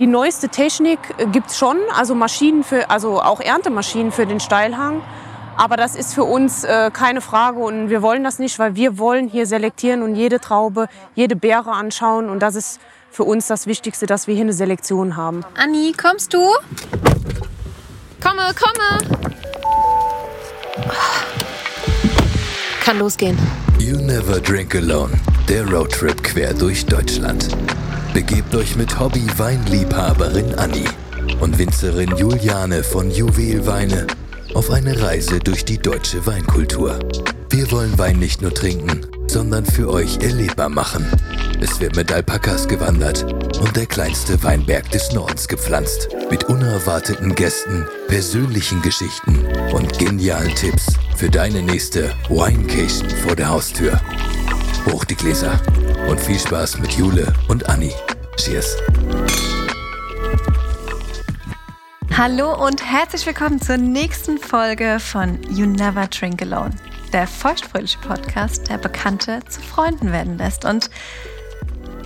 Die 0.00 0.06
neueste 0.06 0.48
Technik 0.48 1.00
gibt 1.32 1.50
es 1.50 1.58
schon, 1.58 1.76
also 1.92 2.14
Maschinen 2.14 2.62
für, 2.62 2.88
also 2.88 3.20
auch 3.20 3.40
Erntemaschinen 3.40 4.12
für 4.12 4.26
den 4.26 4.38
Steilhang. 4.38 5.02
Aber 5.56 5.76
das 5.76 5.96
ist 5.96 6.14
für 6.14 6.22
uns 6.22 6.62
äh, 6.62 6.92
keine 6.92 7.20
Frage 7.20 7.58
und 7.58 7.90
wir 7.90 8.00
wollen 8.00 8.22
das 8.22 8.38
nicht, 8.38 8.60
weil 8.60 8.76
wir 8.76 8.96
wollen 8.96 9.26
hier 9.26 9.44
selektieren 9.44 10.02
und 10.02 10.14
jede 10.14 10.38
Traube, 10.38 10.86
jede 11.16 11.34
Beere 11.34 11.72
anschauen 11.72 12.28
und 12.28 12.38
das 12.44 12.54
ist 12.54 12.78
für 13.10 13.24
uns 13.24 13.48
das 13.48 13.66
Wichtigste, 13.66 14.06
dass 14.06 14.28
wir 14.28 14.36
hier 14.36 14.44
eine 14.44 14.52
Selektion 14.52 15.16
haben. 15.16 15.44
Anni, 15.56 15.92
kommst 16.00 16.32
du? 16.32 16.44
Komme, 18.22 18.54
komme! 18.54 19.18
Kann 22.84 23.00
losgehen. 23.00 23.36
You 23.80 23.96
Never 23.96 24.38
Drink 24.38 24.76
Alone, 24.76 25.14
der 25.48 25.68
Roadtrip 25.68 26.22
quer 26.22 26.54
durch 26.54 26.86
Deutschland. 26.86 27.48
Begebt 28.18 28.52
euch 28.56 28.74
mit 28.74 28.98
Hobby-Weinliebhaberin 28.98 30.56
Anni 30.56 30.82
und 31.38 31.56
Winzerin 31.56 32.16
Juliane 32.16 32.82
von 32.82 33.12
Juwelweine 33.12 34.08
auf 34.54 34.72
eine 34.72 35.00
Reise 35.00 35.38
durch 35.38 35.64
die 35.64 35.78
deutsche 35.78 36.26
Weinkultur. 36.26 36.98
Wir 37.48 37.70
wollen 37.70 37.96
Wein 37.96 38.18
nicht 38.18 38.42
nur 38.42 38.52
trinken, 38.52 39.06
sondern 39.28 39.64
für 39.64 39.88
euch 39.88 40.18
erlebbar 40.18 40.68
machen. 40.68 41.06
Es 41.60 41.78
wird 41.78 41.94
mit 41.94 42.10
Alpakas 42.10 42.66
gewandert 42.66 43.22
und 43.60 43.76
der 43.76 43.86
kleinste 43.86 44.42
Weinberg 44.42 44.90
des 44.90 45.12
Nordens 45.12 45.46
gepflanzt. 45.46 46.08
Mit 46.28 46.42
unerwarteten 46.42 47.36
Gästen, 47.36 47.86
persönlichen 48.08 48.82
Geschichten 48.82 49.46
und 49.72 49.96
genialen 49.96 50.56
Tipps 50.56 50.86
für 51.16 51.30
deine 51.30 51.62
nächste 51.62 52.10
Winecation 52.28 53.08
vor 53.10 53.36
der 53.36 53.48
Haustür. 53.48 54.00
Hoch 54.86 55.04
die 55.04 55.14
Gläser 55.14 55.60
und 56.08 56.18
viel 56.18 56.38
Spaß 56.38 56.78
mit 56.78 56.92
Jule 56.92 57.32
und 57.48 57.68
Anni. 57.68 57.92
Cheers. 58.36 58.76
Hallo 62.16 62.66
und 62.66 62.82
herzlich 62.82 63.26
willkommen 63.26 63.60
zur 63.60 63.76
nächsten 63.76 64.38
Folge 64.38 64.98
von 65.00 65.38
You 65.50 65.66
Never 65.66 66.06
Drink 66.06 66.40
Alone, 66.42 66.74
der 67.12 67.26
feuchtfröhliche 67.26 67.98
Podcast, 67.98 68.70
der 68.70 68.78
Bekannte 68.78 69.40
zu 69.48 69.60
Freunden 69.60 70.10
werden 70.10 70.38
lässt. 70.38 70.64
Und 70.64 70.88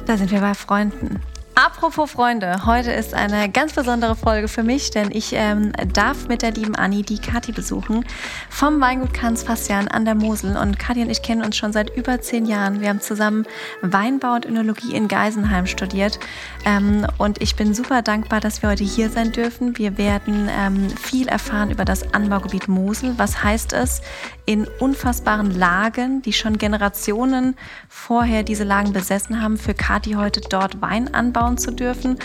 da 0.06 0.16
sind 0.16 0.32
wir 0.32 0.40
bei 0.40 0.54
Freunden. 0.54 1.20
Apropos 1.54 2.10
Freunde, 2.10 2.64
heute 2.64 2.92
ist 2.92 3.12
eine 3.12 3.50
ganz 3.50 3.74
besondere 3.74 4.16
Folge 4.16 4.48
für 4.48 4.62
mich, 4.62 4.90
denn 4.90 5.10
ich 5.10 5.34
ähm, 5.34 5.72
darf 5.92 6.26
mit 6.26 6.40
der 6.40 6.52
lieben 6.52 6.74
Anni 6.74 7.02
die 7.02 7.18
Kathi 7.18 7.52
besuchen 7.52 8.06
vom 8.48 8.80
Weingut 8.80 9.12
Kanz 9.12 9.42
Fassian 9.42 9.86
an 9.86 10.06
der 10.06 10.14
Mosel. 10.14 10.56
Und 10.56 10.78
Kathi 10.78 11.02
und 11.02 11.10
ich 11.10 11.20
kennen 11.20 11.44
uns 11.44 11.58
schon 11.58 11.74
seit 11.74 11.94
über 11.94 12.22
zehn 12.22 12.46
Jahren. 12.46 12.80
Wir 12.80 12.88
haben 12.88 13.02
zusammen 13.02 13.44
Weinbau 13.82 14.32
und 14.32 14.46
Önologie 14.46 14.94
in 14.94 15.08
Geisenheim 15.08 15.66
studiert. 15.66 16.18
Ähm, 16.64 17.06
und 17.18 17.42
ich 17.42 17.54
bin 17.54 17.74
super 17.74 18.00
dankbar, 18.00 18.40
dass 18.40 18.62
wir 18.62 18.70
heute 18.70 18.84
hier 18.84 19.10
sein 19.10 19.32
dürfen. 19.32 19.76
Wir 19.76 19.98
werden 19.98 20.48
ähm, 20.50 20.88
viel 20.88 21.28
erfahren 21.28 21.70
über 21.70 21.84
das 21.84 22.14
Anbaugebiet 22.14 22.66
Mosel. 22.66 23.12
Was 23.18 23.44
heißt 23.44 23.74
es, 23.74 24.00
in 24.44 24.66
unfassbaren 24.80 25.50
Lagen, 25.52 26.20
die 26.22 26.32
schon 26.32 26.58
Generationen 26.58 27.56
vorher 27.88 28.42
diese 28.42 28.64
Lagen 28.64 28.92
besessen 28.92 29.40
haben, 29.40 29.56
für 29.56 29.74
Kathi 29.74 30.12
heute 30.12 30.40
dort 30.40 30.82
Wein 30.82 31.14
anbauen? 31.14 31.52
zu 31.62 31.70
dürfen. 31.70 32.18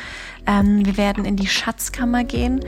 Ähm, 0.46 0.86
wir 0.86 0.98
werden 0.98 1.26
in 1.26 1.36
die 1.36 1.48
Schatzkammer 1.48 2.24
gehen. 2.24 2.62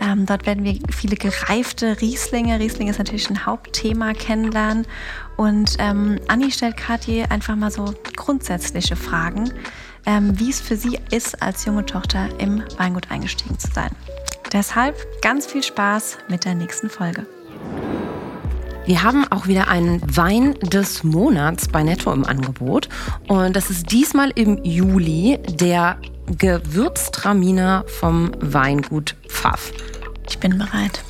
Ähm, 0.00 0.26
dort 0.26 0.46
werden 0.46 0.64
wir 0.64 0.78
viele 0.90 1.16
gereifte 1.16 2.00
Rieslinge, 2.00 2.58
Riesling 2.58 2.88
ist 2.88 2.98
natürlich 2.98 3.30
ein 3.30 3.46
Hauptthema, 3.46 4.12
kennenlernen. 4.12 4.86
Und 5.36 5.76
ähm, 5.78 6.18
Anni 6.28 6.50
stellt 6.50 6.76
Kathi 6.76 7.24
einfach 7.28 7.56
mal 7.56 7.70
so 7.70 7.94
grundsätzliche 8.16 8.96
Fragen, 8.96 9.52
ähm, 10.06 10.38
wie 10.38 10.50
es 10.50 10.60
für 10.60 10.76
sie 10.76 10.98
ist, 11.10 11.42
als 11.42 11.64
junge 11.64 11.84
Tochter 11.84 12.28
im 12.38 12.62
Weingut 12.78 13.10
eingestiegen 13.10 13.58
zu 13.58 13.68
sein. 13.72 13.90
Deshalb 14.52 14.96
ganz 15.22 15.46
viel 15.46 15.62
Spaß 15.62 16.18
mit 16.28 16.44
der 16.44 16.54
nächsten 16.54 16.88
Folge. 16.88 17.26
Wir 18.86 19.02
haben 19.02 19.26
auch 19.32 19.48
wieder 19.48 19.66
einen 19.66 20.00
Wein 20.16 20.54
des 20.60 21.02
Monats 21.02 21.66
bei 21.66 21.82
Netto 21.82 22.12
im 22.12 22.24
Angebot. 22.24 22.88
Und 23.26 23.56
das 23.56 23.68
ist 23.68 23.90
diesmal 23.90 24.30
im 24.36 24.62
Juli 24.62 25.40
der 25.48 25.98
Gewürztraminer 26.38 27.84
vom 27.88 28.30
Weingut 28.38 29.16
Pfaff. 29.26 29.72
Ich 30.28 30.38
bin 30.38 30.56
bereit. 30.56 31.02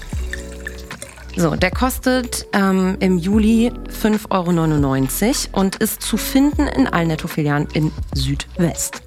So, 1.37 1.55
der 1.55 1.71
kostet 1.71 2.47
ähm, 2.55 2.97
im 3.01 3.19
Juli 3.19 3.71
5,99 4.03 5.49
Euro 5.53 5.61
und 5.61 5.77
ist 5.77 6.01
zu 6.01 6.17
finden 6.17 6.67
in 6.67 6.87
allen 6.87 7.09
Netto-Filialen 7.09 7.69
in 7.75 7.93
Südwest. 8.15 9.06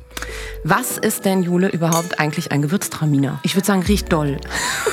Was 0.63 0.97
ist 0.97 1.25
denn, 1.25 1.43
Jule, 1.43 1.69
überhaupt 1.69 2.19
eigentlich 2.19 2.51
ein 2.51 2.61
Gewürztraminer? 2.61 3.39
Ich 3.43 3.55
würde 3.55 3.65
sagen, 3.65 3.83
riecht 3.83 4.11
doll. 4.11 4.37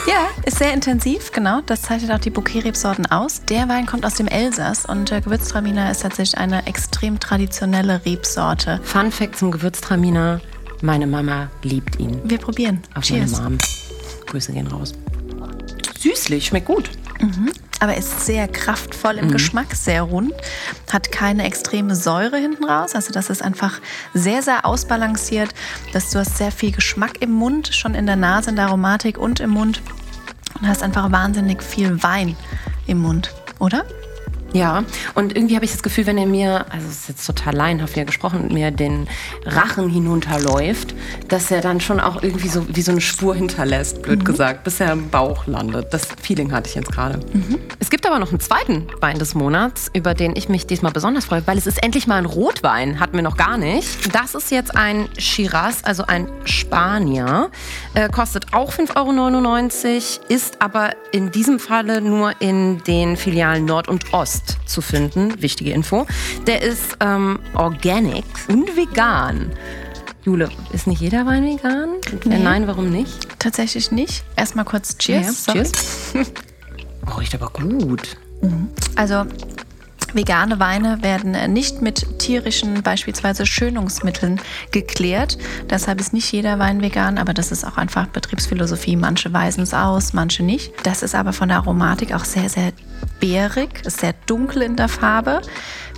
Ja, 0.09 0.29
ist 0.45 0.59
sehr 0.59 0.73
intensiv, 0.73 1.33
genau. 1.33 1.63
Das 1.67 1.83
zeichnet 1.83 2.13
auch 2.13 2.21
die 2.21 2.31
Bouquet-Rebsorten 2.31 3.07
aus. 3.07 3.43
Der 3.49 3.69
Wein 3.69 3.87
kommt 3.87 4.07
aus 4.07 4.15
dem 4.15 4.29
Elsass 4.29 4.87
und 4.87 5.11
der 5.11 5.21
Gewürztraminer 5.21 5.91
ist 5.91 6.03
tatsächlich 6.03 6.39
eine 6.39 6.65
extrem 6.69 7.19
traditionelle 7.19 8.01
Rebsorte. 8.07 8.81
Fun 8.85 9.11
Fact 9.11 9.37
zum 9.37 9.51
Gewürztraminer: 9.51 10.41
Meine 10.81 11.09
Mama 11.09 11.51
liebt 11.65 11.99
ihn. 11.99 12.21
Wir 12.23 12.39
probieren. 12.39 12.83
Auf 12.95 13.03
Cheers. 13.03 13.33
meine 13.33 13.51
Mom. 13.51 13.59
Grüße 14.27 14.53
gehen 14.53 14.69
raus. 14.69 14.93
Süßlich, 15.99 16.47
schmeckt 16.47 16.67
gut. 16.67 16.91
Mhm. 17.21 17.51
Aber 17.81 17.97
ist 17.97 18.25
sehr 18.25 18.49
kraftvoll 18.49 19.17
im 19.19 19.27
Mhm. 19.27 19.33
Geschmack, 19.33 19.75
sehr 19.75 20.03
rund, 20.03 20.33
hat 20.91 21.13
keine 21.13 21.45
extreme 21.45 21.95
Säure 21.95 22.39
hinten 22.39 22.65
raus. 22.65 22.95
Also 22.95 23.13
das 23.13 23.29
ist 23.29 23.43
einfach 23.43 23.81
sehr, 24.15 24.43
sehr 24.43 24.65
ausbalanciert. 24.65 25.51
Dass 25.93 26.11
du 26.11 26.19
hast 26.19 26.39
sehr 26.39 26.53
viel 26.53 26.73
Geschmack 26.73 27.21
im 27.21 27.33
Mund, 27.33 27.75
schon 27.75 27.95
in 27.95 28.07
der 28.07 28.17
Nase, 28.17 28.51
in 28.51 28.57
der 28.57 28.67
Aromatik 28.67 29.19
und 29.19 29.41
im 29.41 29.51
Mund. 29.51 29.83
Und 30.59 30.67
hast 30.67 30.83
einfach 30.83 31.13
wahnsinnig 31.13 31.63
viel 31.63 32.03
Wein 32.03 32.35
im 32.87 32.99
Mund, 32.99 33.35
oder? 33.59 33.85
Ja, 34.53 34.85
und 35.15 35.37
irgendwie 35.37 35.55
habe 35.55 35.65
ich 35.65 35.73
das 35.73 35.83
Gefühl, 35.83 36.07
wenn 36.07 36.19
er 36.19 36.27
mir, 36.27 36.65
also 36.71 36.87
es 36.89 37.01
ist 37.01 37.09
jetzt 37.09 37.27
total 37.27 37.55
laienhaft 37.55 37.97
er 37.97 38.05
gesprochen, 38.05 38.41
und 38.41 38.53
mir 38.53 38.71
den 38.71 39.07
Rachen 39.45 39.89
hinunterläuft, 39.89 40.95
dass 41.29 41.51
er 41.51 41.61
dann 41.61 41.81
schon 41.81 42.01
auch 42.01 42.23
irgendwie 42.23 42.49
so 42.49 42.67
wie 42.69 42.81
so 42.81 42.93
eine 42.93 43.01
Spur 43.01 43.35
hinterlässt, 43.35 44.03
blöd 44.03 44.25
gesagt, 44.25 44.65
bis 44.65 44.81
er 44.81 44.93
im 44.93 45.11
Bauch 45.11 45.47
landet. 45.47 45.93
Das 45.93 46.09
Feeling 46.23 46.53
hatte 46.53 46.69
ich 46.69 46.75
jetzt 46.75 46.91
gerade. 46.91 47.21
Es 47.81 47.91
gibt 47.91 48.07
aber 48.07 48.19
noch 48.19 48.31
einen 48.31 48.41
zweiten 48.41 48.87
Wein 49.01 49.19
des 49.19 49.35
Monats, 49.35 49.91
über 49.93 50.15
den 50.15 50.35
ich 50.37 50.49
mich 50.49 50.67
diesmal 50.67 50.93
besonders 50.93 51.27
freue, 51.27 51.47
weil 51.47 51.59
es 51.59 51.67
ist 51.67 51.83
endlich 51.83 52.07
mal 52.07 52.17
ein 52.17 52.27
Rotwein, 52.27 52.99
hatten 53.01 53.15
wir 53.15 53.23
noch 53.23 53.37
gar 53.37 53.59
nicht. 53.59 54.15
Das 54.15 54.35
ist 54.35 54.51
jetzt 54.51 54.77
ein 54.77 55.09
Shiraz, 55.19 55.81
also 55.83 56.05
ein 56.07 56.29
Spanier, 56.45 57.51
äh, 57.95 58.09
kostet 58.09 58.55
auch 58.55 58.73
5,99 58.73 60.19
Euro, 60.19 60.27
ist 60.29 60.63
aber 60.63 60.91
in 61.13 61.31
diesem 61.31 61.59
Falle 61.59 62.01
nur 62.01 62.33
in 62.41 62.83
den 62.85 63.17
Filialen 63.17 63.65
Nord 63.65 63.89
und 63.89 64.13
Ost 64.13 64.36
zu 64.67 64.81
finden. 64.81 65.41
Wichtige 65.43 65.73
Info. 65.73 66.07
Der 66.47 66.63
ist 66.63 66.97
ähm, 67.01 67.39
organic 67.55 68.25
und 68.49 68.77
vegan. 68.77 69.53
Jule, 70.25 70.49
ist 70.73 70.87
nicht 70.87 71.01
jeder 71.01 71.25
Wein 71.25 71.45
vegan? 71.45 71.91
Nee. 72.25 72.35
Äh, 72.35 72.39
Nein, 72.39 72.67
warum 72.67 72.91
nicht? 72.91 73.39
Tatsächlich 73.39 73.93
nicht. 73.93 74.25
Erstmal 74.37 74.65
kurz 74.65 74.99
Cheers. 74.99 75.47
Ja, 75.47 75.53
cheers. 75.53 75.73
Oh, 77.07 77.19
riecht 77.19 77.35
aber 77.35 77.51
gut. 77.51 78.17
Also 78.97 79.25
vegane 80.13 80.59
Weine 80.59 81.03
werden 81.03 81.35
äh, 81.35 81.47
nicht 81.47 81.83
mit 81.83 82.19
tierischen, 82.19 82.83
beispielsweise 82.83 83.47
Schönungsmitteln 83.47 84.41
geklärt. 84.71 85.39
Deshalb 85.71 86.01
ist 86.01 86.13
nicht 86.13 86.33
jeder 86.33 86.59
Wein 86.59 86.81
vegan, 86.81 87.19
aber 87.19 87.35
das 87.35 87.53
ist 87.53 87.65
auch 87.65 87.77
einfach 87.77 88.07
Betriebsphilosophie. 88.09 88.97
Manche 88.97 89.33
weisen 89.33 89.63
es 89.63 89.75
aus, 89.75 90.13
manche 90.13 90.43
nicht. 90.43 90.73
Das 90.83 91.03
ist 91.03 91.15
aber 91.15 91.33
von 91.33 91.49
der 91.49 91.59
Aromatik 91.59 92.15
auch 92.15 92.25
sehr, 92.25 92.49
sehr 92.49 92.73
beerig, 93.27 93.85
ist 93.85 94.01
sehr 94.01 94.15
dunkel 94.27 94.63
in 94.63 94.77
der 94.77 94.89
Farbe. 94.89 95.43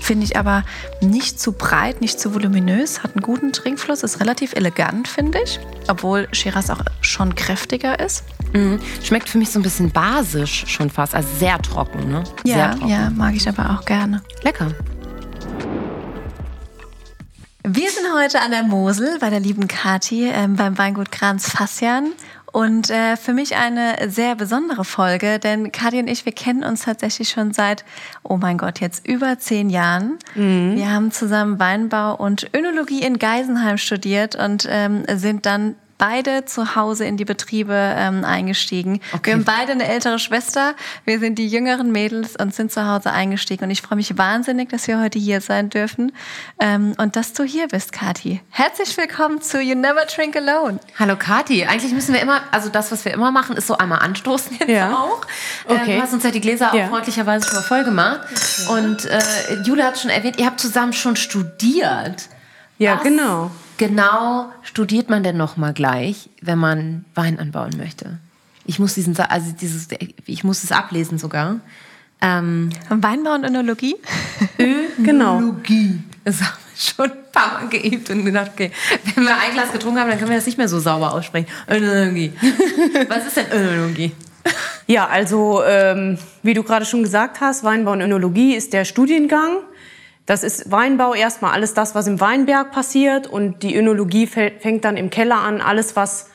Finde 0.00 0.25
ich 0.25 0.37
aber 0.37 0.65
nicht 1.00 1.39
zu 1.41 1.53
breit, 1.53 2.00
nicht 2.00 2.19
zu 2.19 2.33
voluminös, 2.34 3.03
hat 3.03 3.15
einen 3.16 3.22
guten 3.22 3.53
Trinkfluss, 3.53 4.03
ist 4.03 4.21
relativ 4.21 4.55
elegant, 4.55 5.09
finde 5.09 5.39
ich. 5.43 5.61
Obwohl 5.89 6.28
Shiraz 6.33 6.71
auch 6.71 6.81
schon 7.00 7.34
kräftiger 7.34 7.98
ist. 8.01 8.25
Mhm. 8.54 8.80
Schmeckt 9.03 9.28
für 9.28 9.39
mich 9.39 9.51
so 9.51 9.59
ein 9.59 9.63
bisschen 9.63 9.91
basisch 9.91 10.65
schon 10.69 10.89
fast, 10.89 11.15
also 11.15 11.28
sehr 11.39 11.60
trocken, 11.60 12.10
ne? 12.10 12.25
sehr 12.45 12.57
Ja, 12.57 12.71
trocken. 12.75 12.89
ja, 12.89 13.10
mag 13.10 13.34
ich 13.34 13.47
aber 13.48 13.71
auch 13.78 13.84
gerne. 13.84 14.22
Lecker. 14.42 14.69
Wir 17.65 17.91
sind 17.91 18.07
heute 18.16 18.41
an 18.41 18.53
der 18.53 18.63
Mosel 18.63 19.19
bei 19.21 19.28
der 19.28 19.41
lieben 19.41 19.69
Kati 19.69 20.31
ähm, 20.33 20.57
beim 20.57 20.78
Weingut 20.78 21.13
Kranz 21.13 21.51
Fassian. 21.51 22.13
Und 22.53 22.91
äh, 22.91 23.16
für 23.16 23.33
mich 23.34 23.56
eine 23.56 24.10
sehr 24.10 24.34
besondere 24.34 24.84
Folge, 24.84 25.39
denn 25.39 25.71
Kati 25.71 25.98
und 25.98 26.09
ich, 26.09 26.24
wir 26.24 26.33
kennen 26.33 26.65
uns 26.65 26.83
tatsächlich 26.83 27.28
schon 27.28 27.53
seit, 27.53 27.84
oh 28.22 28.36
mein 28.36 28.56
Gott, 28.59 28.80
jetzt 28.80 29.06
über 29.06 29.39
zehn 29.39 29.68
Jahren. 29.71 30.18
Wir 30.77 30.91
haben 30.91 31.10
zusammen 31.10 31.59
Weinbau 31.59 32.15
und 32.15 32.50
Önologie 32.54 33.03
in 33.03 33.18
Geisenheim 33.18 33.77
studiert 33.77 34.34
und 34.36 34.66
ähm, 34.71 35.04
sind 35.15 35.47
dann 35.47 35.74
beide 35.98 36.45
zu 36.45 36.77
Hause 36.77 37.04
in 37.04 37.16
die 37.16 37.24
Betriebe 37.24 37.74
ähm, 37.74 38.24
eingestiegen. 38.24 39.00
Okay. 39.12 39.27
Wir 39.30 39.33
haben 39.34 39.45
beide 39.45 39.72
eine 39.72 39.86
ältere 39.89 40.18
Schwester. 40.18 40.74
Wir 41.04 41.18
sind 41.18 41.39
die 41.39 41.48
jüngeren 41.48 41.91
Mädels 41.92 42.36
und 42.36 42.54
sind 42.54 42.71
zu 42.72 42.86
Hause 42.86 43.10
eingestiegen. 43.12 43.65
Und 43.65 43.71
ich 43.71 43.83
freue 43.83 43.97
mich 43.97 44.16
wahnsinnig, 44.16 44.68
dass 44.71 44.86
wir 44.86 45.00
heute 45.00 45.18
hier 45.18 45.41
sein 45.41 45.71
dürfen 45.71 46.12
ähm, 46.60 46.95
und 46.98 47.16
dass 47.16 47.33
du 47.33 47.42
hier 47.42 47.66
bist, 47.68 47.92
Kathi. 47.92 48.41
Herzlich 48.50 48.97
willkommen 48.97 49.42
zu 49.42 49.60
You 49.60 49.74
Never 49.74 50.04
Drink 50.06 50.36
Alone. 50.36 50.78
Hallo 50.98 51.16
Kathi, 51.16 51.65
eigentlich 51.66 51.92
müssen 51.92 52.15
wir 52.15 52.22
immer, 52.22 52.41
also 52.53 52.68
das, 52.68 52.92
was 52.92 53.04
wir 53.04 53.12
immer 53.12 53.33
machen, 53.33 53.56
ist 53.56 53.66
so 53.66 53.77
einmal 53.77 53.98
anstoßen 53.98 54.56
jetzt 54.60 54.68
Ja. 54.71 54.95
auch. 54.95 55.21
Okay. 55.66 55.92
Äh, 55.92 55.97
du 55.97 56.03
hast 56.03 56.12
uns 56.15 56.22
ja 56.22 56.30
die 56.30 56.41
Gläser 56.41 56.72
Ja. 56.74 56.84
auch 56.86 56.91
freundlicherweise 56.91 57.47
schon 57.48 57.56
mal 57.56 57.62
voll 57.62 57.84
gemacht. 57.84 58.21
Und 58.71 59.04
äh, 59.06 59.21
Jule 59.65 59.84
hat 59.84 59.98
schon 59.98 60.10
erwähnt, 60.10 60.39
ihr 60.39 60.47
habt 60.47 60.60
zusammen 60.60 60.92
schon 60.92 61.16
studiert. 61.16 62.28
Ja, 62.78 62.97
Was 62.97 63.03
genau. 63.03 63.50
Genau 63.78 64.51
studiert 64.63 65.09
man 65.09 65.22
denn 65.22 65.36
noch 65.36 65.57
mal 65.57 65.72
gleich, 65.72 66.28
wenn 66.42 66.59
man 66.59 67.04
Wein 67.15 67.39
anbauen 67.39 67.72
möchte? 67.78 68.19
Ich 68.66 68.78
muss 68.78 68.95
diesen, 68.95 69.16
also 69.19 69.53
dieses, 69.53 69.89
ich 70.27 70.45
muss 70.45 70.63
es 70.63 70.72
ablesen 70.72 71.19
sogar. 71.19 71.60
Ähm, 72.21 72.71
Weinbau 72.91 73.34
und 73.34 73.45
Önologie? 73.45 73.97
Genau. 74.98 75.39
Önologie. 75.39 76.01
Das 76.25 76.41
haben 76.41 76.57
wir 76.75 76.80
schon 76.80 77.10
ein 77.10 77.33
paar 77.33 77.63
Mal 77.63 77.69
geübt 77.69 78.10
und 78.10 78.25
gedacht, 78.25 78.51
okay, 78.53 78.72
wenn 79.15 79.25
wir 79.25 79.36
ein 79.36 79.53
Glas 79.53 79.72
getrunken 79.72 80.01
haben, 80.01 80.10
dann 80.10 80.19
können 80.19 80.31
wir 80.31 80.36
das 80.36 80.47
nicht 80.47 80.59
mehr 80.59 80.69
so 80.69 80.81
sauber 80.81 81.15
aussprechen. 81.15 81.47
Önologie. 81.71 82.33
Was 83.09 83.27
ist 83.27 83.36
denn 83.36 83.47
Önologie? 83.53 84.13
Ja, 84.86 85.07
also 85.07 85.63
ähm, 85.65 86.19
wie 86.42 86.54
du 86.54 86.63
gerade 86.63 86.84
schon 86.84 87.03
gesagt 87.03 87.41
hast, 87.41 87.63
Weinbau 87.63 87.92
und 87.92 88.01
Önologie 88.01 88.54
ist 88.54 88.72
der 88.72 88.84
Studiengang. 88.84 89.59
Das 90.28 90.42
ist 90.42 90.71
Weinbau 90.71 91.15
erstmal 91.15 91.53
alles 91.53 91.72
das, 91.72 91.95
was 91.95 92.07
im 92.07 92.21
Weinberg 92.21 92.71
passiert 92.71 93.27
und 93.27 93.63
die 93.63 93.75
Önologie 93.75 94.27
fängt 94.27 94.84
dann 94.84 94.98
im 94.98 95.09
Keller 95.09 95.39
an, 95.39 95.63
alles 95.63 95.97
was 95.97 96.28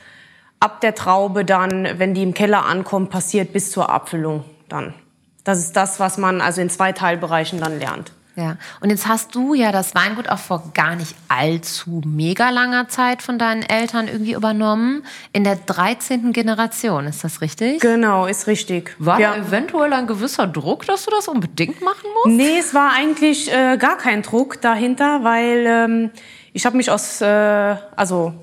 ab 0.60 0.82
der 0.82 0.96
Traube 0.96 1.46
dann, 1.46 1.88
wenn 2.00 2.16
die 2.16 2.24
im 2.24 2.34
Keller 2.34 2.66
ankommt, 2.66 3.12
passiert 3.12 3.54
bis 3.54 3.70
zur 3.70 3.92
Abfüllung 3.92 4.46
dann. 4.68 4.96
Das 5.44 5.60
ist 5.60 5.76
das, 5.76 6.00
was 6.00 6.18
man 6.18 6.42
also 6.42 6.60
in 6.60 6.72
zwei 6.72 6.92
Teilbereichen 6.92 7.60
dann 7.60 7.78
lernt. 7.78 8.14
Ja, 8.36 8.58
und 8.82 8.90
jetzt 8.90 9.08
hast 9.08 9.36
du 9.36 9.54
ja 9.54 9.72
das 9.72 9.94
Weingut 9.94 10.28
auch 10.28 10.40
vor 10.40 10.72
gar 10.74 10.96
nicht 10.96 11.14
allzu 11.28 12.02
mega 12.04 12.50
langer 12.50 12.88
Zeit 12.90 13.22
von 13.22 13.38
deinen 13.38 13.62
Eltern 13.62 14.08
irgendwie 14.08 14.34
übernommen. 14.34 15.06
In 15.34 15.44
der 15.44 15.56
13. 15.56 16.34
Generation, 16.34 17.06
ist 17.06 17.24
das 17.24 17.42
richtig? 17.42 17.80
Genau, 17.80 18.26
ist 18.26 18.48
richtig. 18.48 18.96
War 18.98 19.20
ja. 19.20 19.36
da 19.36 19.48
eventuell 19.48 19.94
ein 19.94 20.08
gewisser 20.08 20.48
Druck, 20.48 20.86
dass 20.88 21.06
du 21.06 21.12
das 21.12 21.28
unbedingt 21.28 21.82
machen 21.82 22.08
musst? 22.16 22.36
Nee, 22.36 22.58
es 22.58 22.74
war 22.74 22.94
eigentlich 22.94 23.54
äh, 23.54 23.78
gar 23.78 23.98
kein 23.98 24.24
Druck 24.24 24.60
dahinter, 24.62 25.24
weil 25.24 25.66
ähm, 25.68 26.10
ich 26.54 26.66
habe 26.66 26.76
mich 26.78 26.90
aus, 26.90 27.22
äh, 27.22 27.76
also 27.96 28.34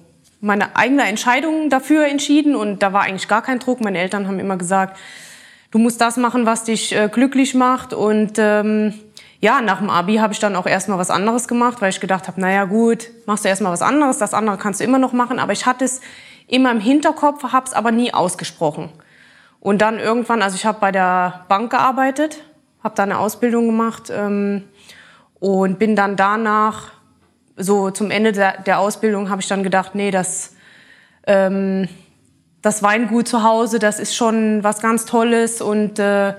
meine 0.41 0.77
eigene 0.77 1.03
Entscheidung 1.03 1.69
dafür 1.69 2.07
entschieden 2.07 2.55
und 2.55 2.81
da 2.83 2.93
war 2.93 3.03
eigentlich 3.03 3.27
gar 3.27 3.43
kein 3.43 3.59
Druck. 3.59 3.81
Meine 3.81 3.99
Eltern 3.99 4.29
haben 4.29 4.39
immer 4.39 4.57
gesagt, 4.57 4.97
du 5.71 5.79
musst 5.79 6.01
das 6.01 6.17
machen, 6.17 6.47
was 6.47 6.65
dich 6.65 6.95
äh, 6.95 7.09
glücklich 7.13 7.55
macht 7.55 7.93
und 7.93 8.33
ähm, 8.39 8.95
ja, 9.41 9.63
nach 9.63 9.79
dem 9.79 9.89
Abi 9.89 10.17
habe 10.17 10.35
ich 10.35 10.39
dann 10.39 10.55
auch 10.55 10.67
erstmal 10.67 10.99
was 10.99 11.11
anderes 11.11 11.49
gemacht, 11.49 11.81
weil 11.81 11.91
ich 11.91 12.01
gedacht 12.01 12.29
habe, 12.29 12.41
naja 12.41 12.65
gut, 12.65 13.09
machst 13.27 13.45
du 13.45 13.49
erstmal 13.49 13.73
was 13.73 13.81
anderes, 13.81 14.19
das 14.19 14.35
andere 14.35 14.59
kannst 14.59 14.81
du 14.81 14.85
immer 14.85 14.99
noch 14.99 15.13
machen, 15.13 15.39
aber 15.39 15.53
ich 15.53 15.65
hatte 15.65 15.85
es 15.85 16.01
immer 16.47 16.71
im 16.71 16.81
Hinterkopf, 16.81 17.43
habe 17.45 17.67
es 17.67 17.73
aber 17.73 17.91
nie 17.91 18.13
ausgesprochen. 18.13 18.91
Und 19.61 19.81
dann 19.81 19.99
irgendwann, 19.99 20.43
also 20.43 20.57
ich 20.57 20.67
habe 20.67 20.79
bei 20.81 20.93
der 20.93 21.45
Bank 21.49 21.71
gearbeitet, 21.71 22.43
habe 22.83 22.95
da 22.95 23.03
eine 23.03 23.19
Ausbildung 23.19 23.67
gemacht 23.67 24.11
ähm, 24.11 24.65
und 25.39 25.79
bin 25.79 25.97
dann 25.97 26.17
danach, 26.17 26.93
so 27.57 27.91
zum 27.91 28.11
Ende 28.11 28.33
der, 28.33 28.63
der 28.63 28.79
Ausbildung, 28.79 29.31
habe 29.31 29.41
ich 29.41 29.49
dann 29.49 29.63
gedacht, 29.63 29.95
nee, 29.95 30.11
das, 30.11 30.55
ähm, 31.27 31.89
das 32.63 32.83
Weingut 32.83 33.29
zu 33.29 33.43
Hause, 33.43 33.79
das 33.79 34.01
ist 34.01 34.15
schon 34.15 34.65
was 34.65 34.81
ganz 34.81 35.05
Tolles 35.07 35.63
und 35.63 35.99
äh, 35.99 36.35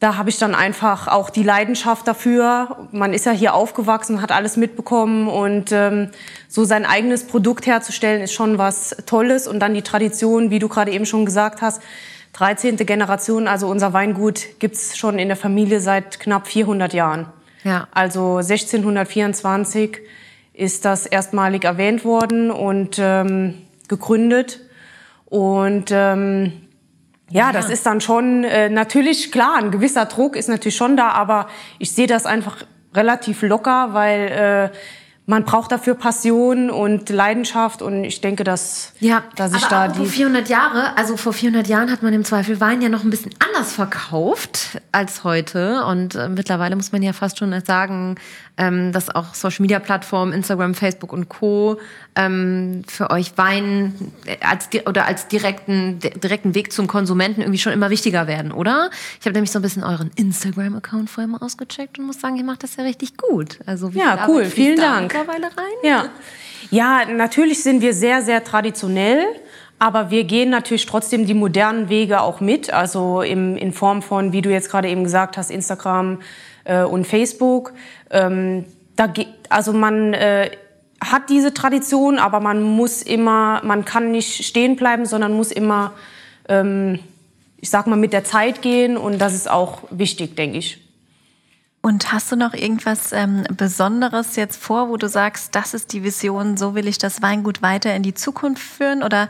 da 0.00 0.16
habe 0.16 0.30
ich 0.30 0.38
dann 0.38 0.54
einfach 0.54 1.08
auch 1.08 1.28
die 1.28 1.42
Leidenschaft 1.42 2.06
dafür. 2.06 2.88
Man 2.92 3.12
ist 3.12 3.26
ja 3.26 3.32
hier 3.32 3.54
aufgewachsen, 3.54 4.22
hat 4.22 4.30
alles 4.30 4.56
mitbekommen 4.56 5.26
und 5.26 5.72
ähm, 5.72 6.10
so 6.46 6.64
sein 6.64 6.86
eigenes 6.86 7.26
Produkt 7.26 7.66
herzustellen 7.66 8.22
ist 8.22 8.32
schon 8.32 8.58
was 8.58 8.96
Tolles 9.06 9.48
und 9.48 9.58
dann 9.58 9.74
die 9.74 9.82
Tradition, 9.82 10.50
wie 10.50 10.60
du 10.60 10.68
gerade 10.68 10.92
eben 10.92 11.04
schon 11.04 11.24
gesagt 11.26 11.62
hast, 11.62 11.82
13. 12.34 12.76
Generation, 12.76 13.48
also 13.48 13.66
unser 13.68 13.92
Weingut 13.92 14.60
gibt's 14.60 14.96
schon 14.96 15.18
in 15.18 15.26
der 15.26 15.36
Familie 15.36 15.80
seit 15.80 16.20
knapp 16.20 16.46
400 16.46 16.92
Jahren. 16.92 17.26
Ja. 17.64 17.88
Also 17.90 18.36
1624 18.36 19.98
ist 20.52 20.84
das 20.84 21.06
erstmalig 21.06 21.64
erwähnt 21.64 22.04
worden 22.04 22.52
und 22.52 22.98
ähm, 23.00 23.54
gegründet 23.88 24.60
und 25.26 25.90
ähm, 25.90 26.67
ja, 27.30 27.52
das 27.52 27.68
ist 27.68 27.84
dann 27.84 28.00
schon 28.00 28.44
äh, 28.44 28.68
natürlich 28.70 29.30
klar, 29.30 29.56
ein 29.58 29.70
gewisser 29.70 30.06
Druck 30.06 30.36
ist 30.36 30.48
natürlich 30.48 30.76
schon 30.76 30.96
da, 30.96 31.10
aber 31.10 31.48
ich 31.78 31.92
sehe 31.92 32.06
das 32.06 32.26
einfach 32.26 32.64
relativ 32.94 33.42
locker, 33.42 33.92
weil 33.92 34.70
äh, 34.72 34.76
man 35.28 35.44
braucht 35.44 35.70
dafür 35.70 35.94
Passion 35.94 36.70
und 36.70 37.10
Leidenschaft 37.10 37.82
und 37.82 38.02
ich 38.02 38.22
denke, 38.22 38.44
dass, 38.44 38.92
Ja, 38.98 39.22
dass 39.36 39.54
ich 39.54 39.62
aber 39.66 39.88
da 39.88 39.88
die 39.88 40.06
400 40.06 40.48
Jahre, 40.48 40.96
also 40.96 41.18
vor 41.18 41.34
400 41.34 41.68
Jahren 41.68 41.90
hat 41.92 42.02
man 42.02 42.14
im 42.14 42.24
Zweifel 42.24 42.60
Wein 42.60 42.80
ja 42.80 42.88
noch 42.88 43.04
ein 43.04 43.10
bisschen 43.10 43.32
anders 43.46 43.70
verkauft 43.72 44.80
als 44.90 45.24
heute 45.24 45.84
und 45.84 46.14
äh, 46.14 46.28
mittlerweile 46.30 46.76
muss 46.76 46.92
man 46.92 47.02
ja 47.02 47.12
fast 47.12 47.38
schon 47.38 47.54
sagen, 47.64 48.16
ähm, 48.56 48.90
dass 48.92 49.14
auch 49.14 49.34
Social 49.34 49.62
Media 49.62 49.78
Plattformen, 49.78 50.32
Instagram, 50.32 50.74
Facebook 50.74 51.12
und 51.12 51.28
Co. 51.28 51.78
Ähm, 52.16 52.82
für 52.88 53.10
euch 53.10 53.36
Wein 53.36 53.94
äh, 54.24 54.36
als 54.44 54.68
oder 54.86 55.04
als 55.06 55.28
direkten 55.28 56.00
di- 56.00 56.10
direkten 56.10 56.54
Weg 56.56 56.72
zum 56.72 56.88
Konsumenten 56.88 57.42
irgendwie 57.42 57.58
schon 57.60 57.72
immer 57.72 57.90
wichtiger 57.90 58.26
werden, 58.26 58.50
oder? 58.50 58.90
Ich 59.20 59.26
habe 59.26 59.34
nämlich 59.34 59.52
so 59.52 59.60
ein 59.60 59.62
bisschen 59.62 59.84
euren 59.84 60.10
Instagram 60.16 60.74
Account 60.76 61.10
vorher 61.10 61.28
mal 61.28 61.38
ausgecheckt 61.38 61.98
und 62.00 62.06
muss 62.06 62.20
sagen, 62.20 62.34
ihr 62.36 62.42
macht 62.44 62.64
das 62.64 62.74
ja 62.76 62.82
richtig 62.82 63.16
gut. 63.16 63.58
Also 63.66 63.90
Ja, 63.90 64.24
cool, 64.26 64.46
vielen 64.46 64.76
da 64.78 64.94
Dank. 65.00 65.14
Mittlerweile 65.18 65.46
rein. 65.56 65.74
Ja. 65.82 66.08
ja, 66.70 67.04
natürlich 67.06 67.62
sind 67.62 67.82
wir 67.82 67.94
sehr, 67.94 68.22
sehr 68.22 68.44
traditionell, 68.44 69.24
aber 69.78 70.10
wir 70.10 70.24
gehen 70.24 70.50
natürlich 70.50 70.86
trotzdem 70.86 71.26
die 71.26 71.34
modernen 71.34 71.88
Wege 71.88 72.20
auch 72.20 72.40
mit. 72.40 72.72
Also 72.72 73.22
im, 73.22 73.56
in 73.56 73.72
Form 73.72 74.02
von, 74.02 74.32
wie 74.32 74.42
du 74.42 74.50
jetzt 74.50 74.70
gerade 74.70 74.88
eben 74.88 75.04
gesagt 75.04 75.36
hast, 75.36 75.50
Instagram 75.50 76.20
äh, 76.64 76.82
und 76.82 77.06
Facebook. 77.06 77.72
Ähm, 78.10 78.64
da 78.96 79.12
also 79.48 79.72
man 79.72 80.14
äh, 80.14 80.50
hat 81.00 81.30
diese 81.30 81.54
Tradition, 81.54 82.18
aber 82.18 82.40
man 82.40 82.62
muss 82.62 83.02
immer, 83.02 83.62
man 83.64 83.84
kann 83.84 84.10
nicht 84.10 84.44
stehen 84.44 84.76
bleiben, 84.76 85.06
sondern 85.06 85.32
muss 85.32 85.52
immer, 85.52 85.92
ähm, 86.48 86.98
ich 87.60 87.70
sag 87.70 87.86
mal, 87.86 87.96
mit 87.96 88.12
der 88.12 88.24
Zeit 88.24 88.62
gehen 88.62 88.96
und 88.96 89.18
das 89.18 89.34
ist 89.34 89.48
auch 89.48 89.82
wichtig, 89.90 90.36
denke 90.36 90.58
ich. 90.58 90.87
Und 91.80 92.12
hast 92.12 92.30
du 92.32 92.36
noch 92.36 92.54
irgendwas 92.54 93.12
ähm, 93.12 93.44
Besonderes 93.56 94.34
jetzt 94.36 94.60
vor, 94.60 94.88
wo 94.88 94.96
du 94.96 95.08
sagst, 95.08 95.54
das 95.54 95.74
ist 95.74 95.92
die 95.92 96.02
Vision, 96.02 96.56
so 96.56 96.74
will 96.74 96.88
ich 96.88 96.98
das 96.98 97.22
Weingut 97.22 97.62
weiter 97.62 97.94
in 97.94 98.02
die 98.02 98.14
Zukunft 98.14 98.62
führen? 98.62 99.02
Oder 99.02 99.28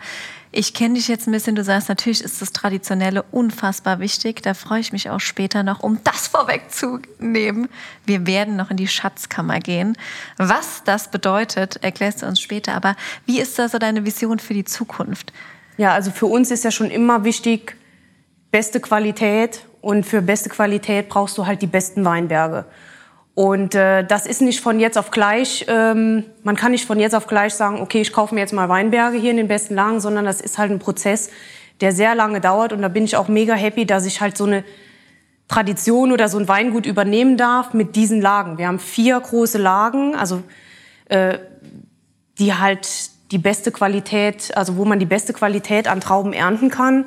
ich 0.50 0.72
kenne 0.72 0.94
dich 0.94 1.08
jetzt 1.08 1.28
ein 1.28 1.32
bisschen, 1.32 1.56
du 1.56 1.62
sagst, 1.62 1.90
natürlich 1.90 2.22
ist 2.22 2.40
das 2.40 2.52
Traditionelle 2.52 3.22
unfassbar 3.30 4.00
wichtig. 4.00 4.42
Da 4.42 4.54
freue 4.54 4.80
ich 4.80 4.92
mich 4.92 5.10
auch 5.10 5.20
später 5.20 5.62
noch, 5.62 5.80
um 5.80 6.00
das 6.04 6.28
vorwegzunehmen. 6.28 7.68
Wir 8.06 8.26
werden 8.26 8.56
noch 8.56 8.70
in 8.70 8.78
die 8.78 8.88
Schatzkammer 8.88 9.60
gehen. 9.60 9.96
Was 10.38 10.82
das 10.84 11.10
bedeutet, 11.10 11.76
erklärst 11.84 12.22
du 12.22 12.26
uns 12.26 12.40
später. 12.40 12.74
Aber 12.74 12.96
wie 13.26 13.40
ist 13.40 13.58
da 13.58 13.68
so 13.68 13.78
deine 13.78 14.06
Vision 14.06 14.38
für 14.38 14.54
die 14.54 14.64
Zukunft? 14.64 15.34
Ja, 15.76 15.92
also 15.92 16.10
für 16.10 16.26
uns 16.26 16.50
ist 16.50 16.64
ja 16.64 16.70
schon 16.70 16.90
immer 16.90 17.24
wichtig, 17.24 17.76
beste 18.50 18.80
Qualität. 18.80 19.64
Und 19.80 20.04
für 20.04 20.22
beste 20.22 20.48
Qualität 20.48 21.08
brauchst 21.08 21.38
du 21.38 21.46
halt 21.46 21.62
die 21.62 21.66
besten 21.66 22.04
Weinberge. 22.04 22.64
Und 23.34 23.76
äh, 23.76 24.04
das 24.04 24.26
ist 24.26 24.42
nicht 24.42 24.60
von 24.60 24.80
jetzt 24.80 24.98
auf 24.98 25.12
gleich, 25.12 25.64
ähm, 25.68 26.24
man 26.42 26.56
kann 26.56 26.72
nicht 26.72 26.84
von 26.84 26.98
jetzt 26.98 27.14
auf 27.14 27.28
gleich 27.28 27.54
sagen, 27.54 27.80
okay, 27.80 28.00
ich 28.00 28.12
kaufe 28.12 28.34
mir 28.34 28.40
jetzt 28.40 28.52
mal 28.52 28.68
Weinberge 28.68 29.16
hier 29.16 29.30
in 29.30 29.36
den 29.36 29.46
besten 29.46 29.76
Lagen, 29.76 30.00
sondern 30.00 30.24
das 30.24 30.40
ist 30.40 30.58
halt 30.58 30.72
ein 30.72 30.80
Prozess, 30.80 31.30
der 31.80 31.92
sehr 31.92 32.16
lange 32.16 32.40
dauert. 32.40 32.72
Und 32.72 32.82
da 32.82 32.88
bin 32.88 33.04
ich 33.04 33.16
auch 33.16 33.28
mega 33.28 33.54
happy, 33.54 33.86
dass 33.86 34.06
ich 34.06 34.20
halt 34.20 34.36
so 34.36 34.44
eine 34.44 34.64
Tradition 35.46 36.10
oder 36.10 36.28
so 36.28 36.38
ein 36.38 36.48
Weingut 36.48 36.84
übernehmen 36.84 37.36
darf 37.36 37.74
mit 37.74 37.94
diesen 37.94 38.20
Lagen. 38.20 38.58
Wir 38.58 38.66
haben 38.66 38.80
vier 38.80 39.20
große 39.20 39.58
Lagen, 39.58 40.16
also 40.16 40.42
äh, 41.08 41.38
die 42.40 42.54
halt 42.54 42.88
die 43.30 43.38
beste 43.38 43.70
Qualität, 43.70 44.56
also 44.56 44.76
wo 44.76 44.84
man 44.84 44.98
die 44.98 45.06
beste 45.06 45.32
Qualität 45.32 45.86
an 45.86 46.00
Trauben 46.00 46.32
ernten 46.32 46.70
kann. 46.70 47.04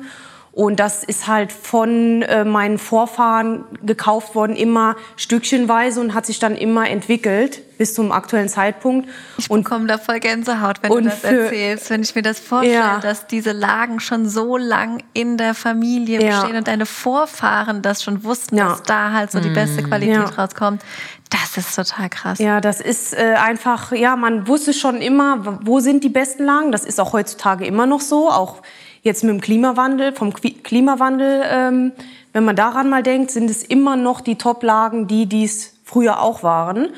Und 0.54 0.80
das 0.80 1.02
ist 1.02 1.28
halt 1.28 1.50
von 1.50 2.20
äh, 2.20 2.44
meinen 2.44 2.76
Vorfahren 2.76 3.64
gekauft 3.82 4.34
worden, 4.34 4.54
immer 4.54 4.96
stückchenweise 5.16 5.98
und 5.98 6.12
hat 6.12 6.26
sich 6.26 6.40
dann 6.40 6.56
immer 6.56 6.90
entwickelt 6.90 7.62
bis 7.78 7.94
zum 7.94 8.12
aktuellen 8.12 8.50
Zeitpunkt. 8.50 9.08
Ich 9.38 9.48
und 9.50 9.64
bekomme 9.64 9.86
da 9.86 9.96
voll 9.96 10.20
Gänsehaut, 10.20 10.82
wenn 10.82 10.90
und 10.92 11.04
du 11.04 11.08
das 11.08 11.20
für- 11.20 11.44
erzählst, 11.44 11.88
wenn 11.88 12.02
ich 12.02 12.14
mir 12.14 12.20
das 12.20 12.38
vorstelle, 12.38 12.74
Ja. 12.74 12.98
dass 12.98 13.26
diese 13.26 13.52
Lagen 13.52 13.98
schon 13.98 14.28
so 14.28 14.58
lang 14.58 15.02
in 15.14 15.38
der 15.38 15.54
Familie 15.54 16.22
Ja. 16.22 16.40
bestehen 16.42 16.58
und 16.58 16.68
deine 16.68 16.84
Vorfahren 16.84 17.80
das 17.80 18.02
schon 18.02 18.22
wussten, 18.22 18.58
Ja. 18.58 18.68
dass 18.68 18.82
da 18.82 19.12
halt 19.12 19.32
so 19.32 19.40
die 19.40 19.48
beste 19.48 19.82
Qualität 19.82 20.16
Ja. 20.16 20.24
rauskommt. 20.24 20.82
Das 21.30 21.56
ist 21.56 21.74
total 21.74 22.10
krass. 22.10 22.38
Ja, 22.40 22.60
das 22.60 22.82
ist 22.82 23.14
äh, 23.14 23.36
einfach, 23.42 23.92
ja, 23.92 24.16
man 24.16 24.46
wusste 24.46 24.74
schon 24.74 24.96
immer, 25.00 25.58
wo 25.64 25.80
sind 25.80 26.04
die 26.04 26.10
besten 26.10 26.44
Lagen. 26.44 26.72
Das 26.72 26.84
ist 26.84 27.00
auch 27.00 27.14
heutzutage 27.14 27.64
immer 27.64 27.86
noch 27.86 28.02
so, 28.02 28.30
auch 28.30 28.60
jetzt 29.02 29.24
mit 29.24 29.32
dem 29.34 29.40
Klimawandel, 29.40 30.12
vom 30.12 30.32
Klimawandel, 30.32 31.42
ähm, 31.48 31.92
wenn 32.32 32.44
man 32.44 32.56
daran 32.56 32.88
mal 32.88 33.02
denkt, 33.02 33.30
sind 33.30 33.50
es 33.50 33.62
immer 33.62 33.96
noch 33.96 34.20
die 34.20 34.36
Top-Lagen, 34.36 35.06
die 35.06 35.26
dies 35.26 35.74
früher 35.84 36.20
auch 36.20 36.42
waren. 36.42 36.88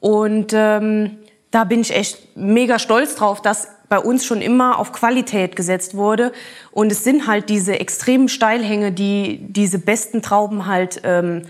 Und 0.00 0.52
ähm, 0.54 1.18
da 1.50 1.64
bin 1.64 1.80
ich 1.80 1.94
echt 1.94 2.36
mega 2.36 2.78
stolz 2.78 3.16
drauf, 3.16 3.42
dass 3.42 3.68
bei 3.88 3.98
uns 3.98 4.24
schon 4.24 4.40
immer 4.40 4.78
auf 4.78 4.92
Qualität 4.92 5.56
gesetzt 5.56 5.96
wurde. 5.96 6.32
Und 6.70 6.92
es 6.92 7.02
sind 7.02 7.26
halt 7.26 7.48
diese 7.48 7.78
extremen 7.78 8.28
Steilhänge, 8.28 8.92
die 8.92 9.40
diese 9.48 9.80
besten 9.80 10.22
Trauben 10.22 10.66
halt 10.66 11.00
ähm, 11.02 11.42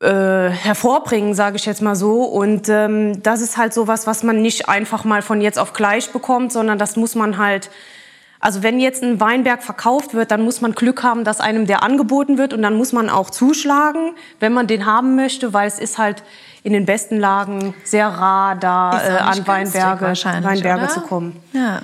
äh, 0.00 0.48
hervorbringen, 0.50 1.34
sage 1.34 1.56
ich 1.56 1.66
jetzt 1.66 1.82
mal 1.82 1.96
so. 1.96 2.22
Und 2.22 2.68
ähm, 2.68 3.22
das 3.24 3.40
ist 3.40 3.56
halt 3.56 3.74
so 3.74 3.88
was, 3.88 4.06
was 4.06 4.22
man 4.22 4.40
nicht 4.40 4.68
einfach 4.68 5.04
mal 5.04 5.20
von 5.20 5.40
jetzt 5.40 5.58
auf 5.58 5.72
gleich 5.72 6.10
bekommt, 6.10 6.52
sondern 6.52 6.78
das 6.78 6.94
muss 6.94 7.16
man 7.16 7.38
halt 7.38 7.68
also 8.42 8.64
wenn 8.64 8.80
jetzt 8.80 9.04
ein 9.04 9.20
Weinberg 9.20 9.62
verkauft 9.62 10.14
wird, 10.14 10.32
dann 10.32 10.42
muss 10.42 10.60
man 10.60 10.72
Glück 10.72 11.04
haben, 11.04 11.22
dass 11.22 11.40
einem 11.40 11.66
der 11.66 11.84
angeboten 11.84 12.38
wird 12.38 12.52
und 12.52 12.60
dann 12.60 12.74
muss 12.74 12.92
man 12.92 13.08
auch 13.08 13.30
zuschlagen, 13.30 14.16
wenn 14.40 14.52
man 14.52 14.66
den 14.66 14.84
haben 14.84 15.14
möchte, 15.14 15.52
weil 15.52 15.68
es 15.68 15.78
ist 15.78 15.96
halt 15.96 16.24
in 16.64 16.72
den 16.72 16.84
besten 16.84 17.20
Lagen 17.20 17.72
sehr 17.84 18.08
rar, 18.08 18.56
da 18.56 19.00
äh, 19.00 19.18
an 19.18 19.46
Weinberge, 19.46 20.12
Weinberge 20.42 20.88
zu 20.88 21.00
kommen. 21.02 21.40
Ja. 21.52 21.82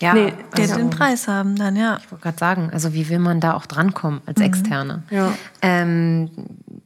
Ja, 0.00 0.14
nee, 0.14 0.32
der 0.56 0.64
also, 0.64 0.76
den 0.76 0.90
Preis 0.90 1.28
haben 1.28 1.56
dann, 1.56 1.76
ja. 1.76 1.98
Ich 1.98 2.10
wollte 2.10 2.22
gerade 2.22 2.38
sagen, 2.38 2.70
also 2.72 2.92
wie 2.94 3.08
will 3.08 3.18
man 3.18 3.40
da 3.40 3.54
auch 3.54 3.66
drankommen 3.66 4.20
als 4.26 4.38
mhm. 4.38 4.44
Externe? 4.44 5.02
Ja. 5.10 5.32
Ähm, 5.62 6.30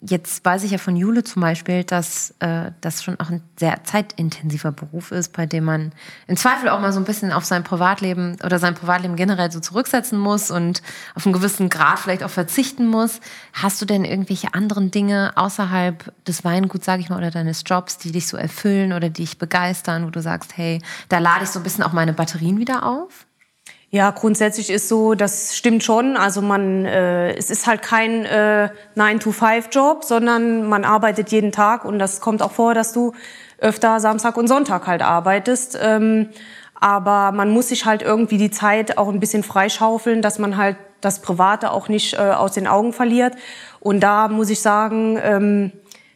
jetzt 0.00 0.44
weiß 0.44 0.64
ich 0.64 0.70
ja 0.70 0.78
von 0.78 0.96
Jule 0.96 1.24
zum 1.24 1.42
Beispiel, 1.42 1.84
dass 1.84 2.34
äh, 2.40 2.72
das 2.80 3.02
schon 3.02 3.18
auch 3.20 3.30
ein 3.30 3.42
sehr 3.58 3.84
zeitintensiver 3.84 4.72
Beruf 4.72 5.12
ist, 5.12 5.32
bei 5.32 5.46
dem 5.46 5.64
man 5.64 5.92
im 6.26 6.36
Zweifel 6.36 6.68
auch 6.68 6.80
mal 6.80 6.92
so 6.92 7.00
ein 7.00 7.04
bisschen 7.04 7.32
auf 7.32 7.44
sein 7.44 7.64
Privatleben 7.64 8.36
oder 8.44 8.58
sein 8.58 8.74
Privatleben 8.74 9.16
generell 9.16 9.50
so 9.50 9.60
zurücksetzen 9.60 10.18
muss 10.18 10.50
und 10.50 10.82
auf 11.14 11.26
einen 11.26 11.32
gewissen 11.32 11.68
Grad 11.68 11.98
vielleicht 11.98 12.22
auch 12.22 12.30
verzichten 12.30 12.86
muss. 12.86 13.20
Hast 13.52 13.82
du 13.82 13.86
denn 13.86 14.04
irgendwelche 14.04 14.54
anderen 14.54 14.90
Dinge 14.90 15.32
außerhalb 15.34 16.12
des 16.26 16.44
Weinguts, 16.44 16.86
sage 16.86 17.02
ich 17.02 17.10
mal, 17.10 17.18
oder 17.18 17.30
deines 17.30 17.62
Jobs, 17.66 17.98
die 17.98 18.12
dich 18.12 18.26
so 18.26 18.36
erfüllen 18.36 18.92
oder 18.92 19.08
die 19.10 19.20
dich 19.20 19.38
begeistern, 19.38 20.06
wo 20.06 20.10
du 20.10 20.22
sagst, 20.22 20.56
hey, 20.56 20.80
da 21.08 21.18
lade 21.18 21.44
ich 21.44 21.50
so 21.50 21.60
ein 21.60 21.62
bisschen 21.62 21.84
auch 21.84 21.92
meine 21.92 22.12
Batterien 22.12 22.58
wieder 22.58 22.86
auf? 22.86 22.99
Ja, 23.92 24.12
grundsätzlich 24.12 24.70
ist 24.70 24.88
so, 24.88 25.14
das 25.14 25.56
stimmt 25.56 25.82
schon. 25.82 26.16
Also 26.16 26.42
man, 26.42 26.84
äh, 26.84 27.34
es 27.34 27.50
ist 27.50 27.66
halt 27.66 27.82
kein 27.82 28.24
äh, 28.24 28.68
9-to-5-Job, 28.96 30.04
sondern 30.04 30.68
man 30.68 30.84
arbeitet 30.84 31.32
jeden 31.32 31.50
Tag 31.50 31.84
und 31.84 31.98
das 31.98 32.20
kommt 32.20 32.40
auch 32.40 32.52
vor, 32.52 32.74
dass 32.74 32.92
du 32.92 33.14
öfter 33.58 33.98
Samstag 33.98 34.36
und 34.36 34.46
Sonntag 34.46 34.86
halt 34.86 35.02
arbeitest. 35.02 35.76
Ähm, 35.82 36.28
aber 36.74 37.32
man 37.32 37.50
muss 37.50 37.68
sich 37.68 37.84
halt 37.84 38.02
irgendwie 38.02 38.38
die 38.38 38.52
Zeit 38.52 38.96
auch 38.96 39.08
ein 39.08 39.18
bisschen 39.18 39.42
freischaufeln, 39.42 40.22
dass 40.22 40.38
man 40.38 40.56
halt 40.56 40.76
das 41.00 41.20
Private 41.20 41.72
auch 41.72 41.88
nicht 41.88 42.14
äh, 42.14 42.18
aus 42.18 42.52
den 42.52 42.68
Augen 42.68 42.92
verliert. 42.92 43.34
Und 43.80 44.00
da 44.00 44.28
muss 44.28 44.50
ich 44.50 44.60
sagen, 44.60 45.18
ähm, 45.22 45.72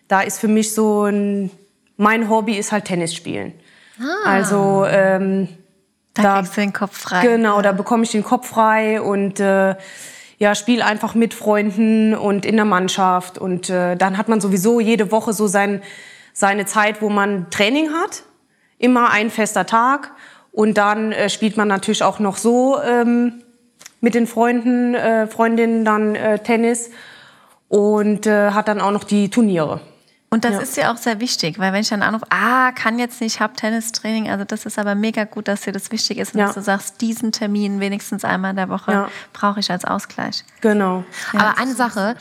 da 0.06 0.20
ist 0.20 0.38
für 0.38 0.48
mich 0.48 0.74
so 0.74 1.04
ein, 1.04 1.50
mein 1.96 2.30
Hobby 2.30 2.54
ist 2.54 2.70
halt 2.70 2.84
Tennis 2.84 3.14
spielen. 3.14 3.52
Ah. 4.00 4.30
Also 4.30 4.84
ähm, 4.88 5.48
da, 6.14 6.22
da 6.22 6.38
kriegst 6.38 6.56
du 6.56 6.60
den 6.60 6.72
Kopf 6.72 6.98
frei. 6.98 7.26
Genau, 7.26 7.60
da 7.60 7.72
bekomme 7.72 8.04
ich 8.04 8.10
den 8.10 8.24
Kopf 8.24 8.48
frei 8.48 9.00
und 9.00 9.40
äh, 9.40 9.74
ja, 10.38 10.54
spiele 10.54 10.84
einfach 10.84 11.14
mit 11.14 11.34
Freunden 11.34 12.14
und 12.14 12.44
in 12.46 12.56
der 12.56 12.64
Mannschaft. 12.64 13.38
Und 13.38 13.70
äh, 13.70 13.96
dann 13.96 14.16
hat 14.16 14.28
man 14.28 14.40
sowieso 14.40 14.80
jede 14.80 15.10
Woche 15.10 15.32
so 15.32 15.46
sein, 15.46 15.82
seine 16.32 16.66
Zeit, 16.66 17.02
wo 17.02 17.08
man 17.08 17.50
Training 17.50 17.90
hat. 17.92 18.22
Immer 18.78 19.10
ein 19.10 19.30
fester 19.30 19.66
Tag. 19.66 20.12
Und 20.52 20.78
dann 20.78 21.12
äh, 21.12 21.28
spielt 21.28 21.56
man 21.56 21.68
natürlich 21.68 22.02
auch 22.02 22.18
noch 22.18 22.36
so 22.36 22.80
ähm, 22.80 23.42
mit 24.00 24.14
den 24.14 24.26
Freunden, 24.26 24.94
äh, 24.94 25.26
Freundinnen 25.26 25.84
dann 25.84 26.14
äh, 26.14 26.38
Tennis 26.38 26.90
und 27.68 28.26
äh, 28.26 28.50
hat 28.50 28.68
dann 28.68 28.80
auch 28.80 28.92
noch 28.92 29.04
die 29.04 29.30
Turniere. 29.30 29.80
Und 30.34 30.44
das 30.44 30.54
ja. 30.54 30.60
ist 30.62 30.76
ja 30.76 30.92
auch 30.92 30.96
sehr 30.96 31.20
wichtig, 31.20 31.60
weil 31.60 31.72
wenn 31.72 31.82
ich 31.82 31.90
dann 31.90 32.02
anrufe, 32.02 32.26
ah, 32.30 32.72
kann 32.72 32.98
jetzt 32.98 33.20
nicht, 33.20 33.38
hab 33.38 33.56
Tennistraining, 33.56 34.28
also 34.28 34.44
das 34.44 34.66
ist 34.66 34.80
aber 34.80 34.96
mega 34.96 35.22
gut, 35.22 35.46
dass 35.46 35.60
dir 35.60 35.70
das 35.70 35.92
wichtig 35.92 36.18
ist 36.18 36.34
und 36.34 36.40
ja. 36.40 36.46
dass 36.46 36.56
du 36.56 36.60
sagst, 36.60 37.00
diesen 37.00 37.30
Termin 37.30 37.78
wenigstens 37.78 38.24
einmal 38.24 38.50
in 38.50 38.56
der 38.56 38.68
Woche 38.68 38.90
ja. 38.90 39.08
brauche 39.32 39.60
ich 39.60 39.70
als 39.70 39.84
Ausgleich. 39.84 40.44
Genau. 40.60 41.04
aber 41.34 41.56
eine 41.58 41.72
Sache, 41.76 42.16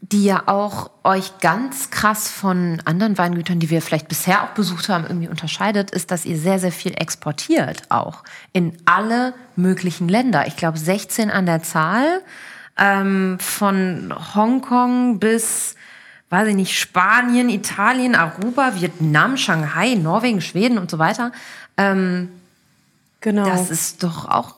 die 0.00 0.22
ja 0.22 0.44
auch 0.46 0.92
euch 1.02 1.40
ganz 1.40 1.90
krass 1.90 2.28
von 2.28 2.80
anderen 2.84 3.18
Weingütern, 3.18 3.58
die 3.58 3.70
wir 3.70 3.82
vielleicht 3.82 4.06
bisher 4.06 4.44
auch 4.44 4.50
besucht 4.50 4.88
haben, 4.88 5.02
irgendwie 5.08 5.26
unterscheidet, 5.26 5.90
ist, 5.90 6.12
dass 6.12 6.24
ihr 6.26 6.38
sehr, 6.38 6.60
sehr 6.60 6.70
viel 6.70 6.92
exportiert 6.92 7.82
auch 7.88 8.22
in 8.52 8.78
alle 8.84 9.34
möglichen 9.56 10.08
Länder. 10.08 10.46
Ich 10.46 10.54
glaube 10.54 10.78
16 10.78 11.28
an 11.28 11.44
der 11.44 11.64
Zahl, 11.64 12.22
ähm, 12.78 13.38
von 13.40 14.14
Hongkong 14.36 15.18
bis 15.18 15.74
weiß 16.30 16.48
ich 16.48 16.54
nicht, 16.54 16.78
Spanien, 16.78 17.48
Italien, 17.48 18.14
Aruba, 18.14 18.74
Vietnam, 18.74 19.36
Shanghai, 19.36 19.94
Norwegen, 19.94 20.40
Schweden 20.40 20.78
und 20.78 20.90
so 20.90 20.98
weiter. 20.98 21.32
Ähm, 21.76 22.28
genau. 23.20 23.46
Das 23.46 23.70
ist 23.70 24.02
doch 24.02 24.28
auch 24.28 24.56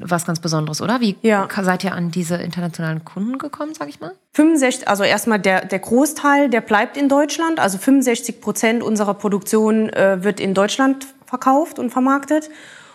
was 0.00 0.26
ganz 0.26 0.40
Besonderes, 0.40 0.82
oder? 0.82 1.00
Wie 1.00 1.16
ja. 1.22 1.48
seid 1.62 1.84
ihr 1.84 1.94
an 1.94 2.10
diese 2.10 2.36
internationalen 2.36 3.04
Kunden 3.04 3.38
gekommen, 3.38 3.72
sag 3.74 3.88
ich 3.88 4.00
mal? 4.00 4.12
65, 4.32 4.88
also 4.88 5.04
erstmal 5.04 5.38
der, 5.38 5.64
der 5.64 5.78
Großteil, 5.78 6.50
der 6.50 6.60
bleibt 6.60 6.96
in 6.96 7.08
Deutschland. 7.08 7.60
Also 7.60 7.78
65 7.78 8.40
Prozent 8.40 8.82
unserer 8.82 9.14
Produktion 9.14 9.90
äh, 9.90 10.24
wird 10.24 10.40
in 10.40 10.54
Deutschland 10.54 11.06
verkauft 11.24 11.78
und 11.78 11.90
vermarktet. 11.90 12.50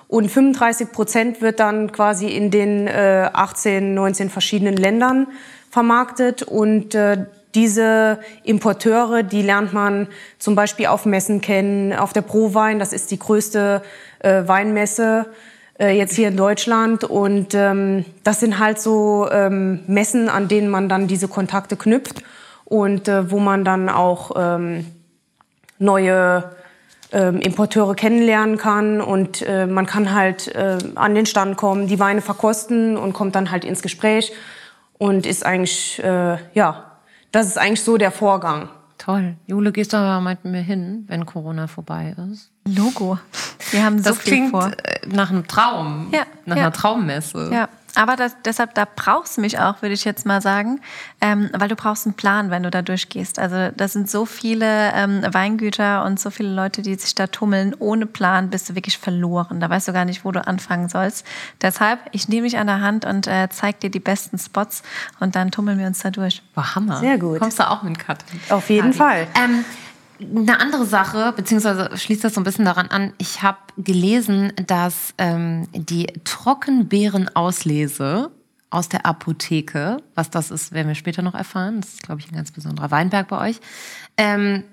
Und 0.10 0.30
35 0.30 0.92
Prozent 0.92 1.42
wird 1.42 1.62
dann 1.62 1.94
quasi 1.94 2.28
in 2.28 2.52
den 2.52 2.88
äh, 2.88 3.30
18, 3.32 3.94
19 3.94 4.30
verschiedenen 4.30 4.76
Ländern 4.76 5.28
vermarktet. 5.70 6.44
Und 6.44 6.94
äh, 6.96 7.26
diese 7.56 8.20
Importeure, 8.44 9.24
die 9.24 9.42
lernt 9.42 9.74
man 9.74 10.08
zum 10.40 10.56
Beispiel 10.56 10.88
auf 10.88 11.06
Messen 11.06 11.42
kennen, 11.42 11.94
auf 11.94 12.14
der 12.14 12.22
ProWein, 12.22 12.80
das 12.80 12.94
ist 12.94 13.12
die 13.12 13.20
größte 13.20 13.82
äh, 14.20 14.48
Weinmesse 14.48 15.28
äh, 15.80 15.98
jetzt 15.98 16.16
hier 16.16 16.30
in 16.30 16.38
Deutschland. 16.38 17.04
Und 17.04 17.54
ähm, 17.54 18.06
das 18.24 18.40
sind 18.40 18.60
halt 18.60 18.80
so 18.80 19.28
ähm, 19.32 19.82
Messen, 19.88 20.30
an 20.30 20.48
denen 20.48 20.70
man 20.70 20.90
dann 20.90 21.08
diese 21.08 21.28
Kontakte 21.28 21.76
knüpft 21.76 22.24
und 22.66 23.08
äh, 23.08 23.32
wo 23.32 23.40
man 23.40 23.66
dann 23.66 23.90
auch 23.90 24.32
ähm, 24.38 24.86
neue 25.80 26.44
ähm, 27.12 27.40
Importeure 27.42 27.96
kennenlernen 27.96 28.58
kann 28.58 29.02
und 29.02 29.42
äh, 29.42 29.66
man 29.66 29.86
kann 29.86 30.14
halt 30.14 30.48
äh, 30.56 30.78
an 30.96 31.14
den 31.14 31.26
Stand 31.26 31.58
kommen, 31.58 31.88
die 31.88 32.00
Weine 32.00 32.22
verkosten 32.22 32.96
und 32.96 33.12
kommt 33.12 33.36
dann 33.36 33.52
halt 33.52 33.66
ins 33.66 33.82
Gespräch 33.82 34.32
und 34.98 35.26
ist 35.26 35.46
eigentlich 35.46 36.02
äh, 36.02 36.38
ja 36.54 36.91
das 37.32 37.48
ist 37.48 37.58
eigentlich 37.58 37.84
so 37.84 37.98
der 37.98 38.12
Vorgang. 38.12 38.70
Toll. 38.98 39.36
Jule, 39.48 39.72
gehst 39.72 39.94
du 39.94 39.98
aber 39.98 40.22
mit 40.22 40.46
mir 40.46 40.62
hin, 40.62 41.06
wenn 41.08 41.26
Corona 41.26 41.66
vorbei 41.66 42.16
ist? 42.32 42.52
Logo. 42.68 43.18
Wir 43.72 43.84
haben 43.84 43.98
so 43.98 44.10
das 44.10 44.20
viel 44.20 44.34
klingt 44.34 44.52
vor. 44.52 44.72
Äh, 44.84 45.08
nach 45.08 45.32
einem 45.32 45.48
Traum, 45.48 46.10
ja, 46.12 46.24
nach 46.46 46.56
ja. 46.56 46.64
einer 46.64 46.72
Traummesse. 46.72 47.50
Ja. 47.52 47.70
Aber 47.96 48.16
das, 48.16 48.36
deshalb, 48.46 48.74
da 48.76 48.86
brauchst 48.96 49.38
du 49.38 49.42
mich 49.42 49.60
auch, 49.60 49.82
würde 49.82 49.94
ich 49.94 50.06
jetzt 50.06 50.26
mal 50.26 50.42
sagen, 50.42 50.82
ähm, 51.20 51.50
weil 51.54 51.68
du 51.68 51.76
brauchst 51.76 52.06
einen 52.06 52.16
Plan, 52.16 52.50
wenn 52.50 52.64
du 52.64 52.72
da 52.72 52.82
durchgehst. 52.82 53.40
Also 53.40 53.70
das 53.76 53.94
sind 53.94 54.10
so 54.10 54.26
viele 54.26 54.92
ähm, 54.94 55.22
Weingüter 55.30 56.06
und 56.06 56.20
so 56.20 56.30
viele 56.30 56.54
Leute, 56.54 56.82
die 56.82 56.96
sich 56.96 57.16
da 57.16 57.28
tummeln. 57.28 57.76
Ohne 57.80 58.06
Plan 58.06 58.50
bist 58.50 58.70
du 58.70 58.76
wirklich 58.76 58.98
verloren. 58.98 59.60
Da 59.60 59.70
weißt 59.70 59.88
du 59.88 59.94
gar 59.94 60.06
nicht, 60.06 60.26
wo 60.26 60.32
du 60.32 60.46
anfangen 60.46 60.90
sollst. 60.90 61.26
Deshalb, 61.62 62.00
ich 62.12 62.28
nehme 62.28 62.48
dich 62.48 62.58
an 62.58 62.68
der 62.68 62.82
Hand 62.82 63.06
und 63.06 63.28
äh, 63.28 63.50
zeig 63.50 63.80
dir 63.80 63.90
die 63.90 64.00
besten 64.00 64.38
Spots 64.38 64.84
und 65.20 65.36
dann 65.36 65.52
tummeln 65.52 65.80
wir 65.80 65.88
uns 65.88 66.00
da 66.00 66.12
durch. 66.12 66.42
War 66.56 66.76
Hammer. 66.76 66.98
Sehr 66.98 67.18
gut. 67.18 67.40
Kommst 67.40 67.60
du 67.60 67.70
auch 67.70 67.84
mit 67.84 68.00
Katrin? 68.00 68.40
Auf 68.50 68.70
jeden 68.70 68.94
Fall. 68.94 69.28
Ähm, 69.36 69.66
eine 70.22 70.60
andere 70.60 70.86
Sache, 70.86 71.34
beziehungsweise 71.36 71.98
schließt 71.98 72.24
das 72.24 72.36
so 72.36 72.42
ein 72.42 72.44
bisschen 72.44 72.66
daran 72.66 72.88
an, 72.88 73.14
ich 73.18 73.42
habe 73.42 73.58
gelesen, 73.78 74.54
dass 74.68 75.14
ähm, 75.18 75.68
die 75.74 76.08
Trockenbeerenauslese 76.24 78.30
aus 78.70 78.90
der 78.90 79.06
Apotheke, 79.06 79.98
was 80.16 80.30
das 80.30 80.52
ist, 80.52 80.72
werden 80.72 80.88
wir 80.88 80.96
später 80.96 81.22
noch 81.22 81.36
erfahren, 81.36 81.82
das 81.82 81.96
ist, 81.96 82.04
glaube 82.04 82.22
ich, 82.22 82.32
ein 82.32 82.36
ganz 82.36 82.52
besonderer 82.52 82.92
Weinberg 82.92 83.28
bei 83.28 83.50
euch, 83.50 83.60
ähm, 84.18 84.64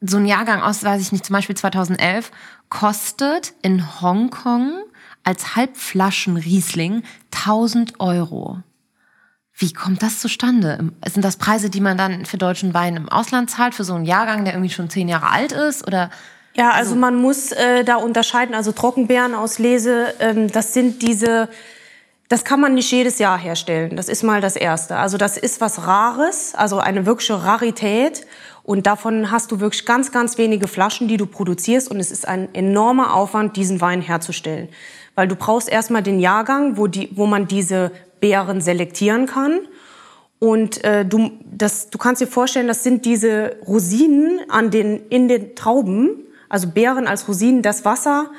so 0.00 0.16
ein 0.18 0.26
Jahrgang 0.26 0.60
aus, 0.60 0.82
weiß 0.82 1.00
ich 1.00 1.12
nicht, 1.12 1.24
zum 1.24 1.34
Beispiel 1.34 1.56
2011, 1.56 2.30
kostet 2.68 3.54
in 3.62 4.00
Hongkong 4.00 4.72
als 5.22 5.54
Halbflaschen 5.56 6.36
Riesling 6.36 7.04
1000 7.32 8.00
Euro. 8.00 8.62
Wie 9.56 9.72
kommt 9.72 10.02
das 10.02 10.18
zustande? 10.18 10.90
Sind 11.06 11.24
das 11.24 11.36
Preise, 11.36 11.70
die 11.70 11.80
man 11.80 11.96
dann 11.96 12.26
für 12.26 12.38
deutschen 12.38 12.74
Wein 12.74 12.96
im 12.96 13.08
Ausland 13.08 13.50
zahlt, 13.50 13.74
für 13.74 13.84
so 13.84 13.94
einen 13.94 14.04
Jahrgang, 14.04 14.44
der 14.44 14.54
irgendwie 14.54 14.72
schon 14.72 14.90
zehn 14.90 15.08
Jahre 15.08 15.30
alt 15.30 15.52
ist? 15.52 15.86
Oder 15.86 16.10
ja, 16.54 16.70
also, 16.70 16.90
also 16.90 16.96
man 16.96 17.16
muss 17.16 17.52
äh, 17.52 17.84
da 17.84 17.96
unterscheiden. 17.96 18.54
Also 18.54 18.72
Trockenbeeren 18.72 19.34
aus 19.34 19.60
Lese, 19.60 20.14
ähm, 20.18 20.50
das 20.50 20.74
sind 20.74 21.02
diese, 21.02 21.48
das 22.28 22.44
kann 22.44 22.60
man 22.60 22.74
nicht 22.74 22.90
jedes 22.90 23.20
Jahr 23.20 23.38
herstellen. 23.38 23.96
Das 23.96 24.08
ist 24.08 24.24
mal 24.24 24.40
das 24.40 24.56
Erste. 24.56 24.96
Also 24.96 25.18
das 25.18 25.36
ist 25.36 25.60
was 25.60 25.86
Rares, 25.86 26.54
also 26.56 26.78
eine 26.78 27.06
wirkliche 27.06 27.44
Rarität. 27.44 28.26
Und 28.64 28.86
davon 28.86 29.30
hast 29.30 29.52
du 29.52 29.60
wirklich 29.60 29.86
ganz, 29.86 30.10
ganz 30.10 30.36
wenige 30.36 30.66
Flaschen, 30.66 31.06
die 31.06 31.16
du 31.16 31.26
produzierst. 31.26 31.88
Und 31.90 32.00
es 32.00 32.10
ist 32.10 32.26
ein 32.26 32.52
enormer 32.54 33.14
Aufwand, 33.14 33.56
diesen 33.56 33.80
Wein 33.80 34.00
herzustellen. 34.00 34.68
Weil 35.14 35.28
du 35.28 35.36
brauchst 35.36 35.68
erstmal 35.68 36.02
den 36.02 36.18
Jahrgang, 36.18 36.76
wo, 36.76 36.88
die, 36.88 37.10
wo 37.14 37.26
man 37.26 37.46
diese 37.46 37.92
Beeren 38.24 38.62
selektieren 38.62 39.26
kann. 39.26 39.60
Und 40.38 40.82
äh, 40.82 41.04
du, 41.04 41.30
das, 41.44 41.90
du 41.90 41.98
kannst 41.98 42.22
dir 42.22 42.26
vorstellen, 42.26 42.68
das 42.68 42.82
sind 42.82 43.04
diese 43.04 43.56
Rosinen 43.66 44.40
an 44.48 44.70
den, 44.70 45.08
in 45.10 45.28
den 45.28 45.54
Trauben, 45.54 46.24
also 46.48 46.68
Beeren 46.68 47.06
als 47.06 47.28
Rosinen, 47.28 47.60
das 47.60 47.84
Wasser 47.84 48.30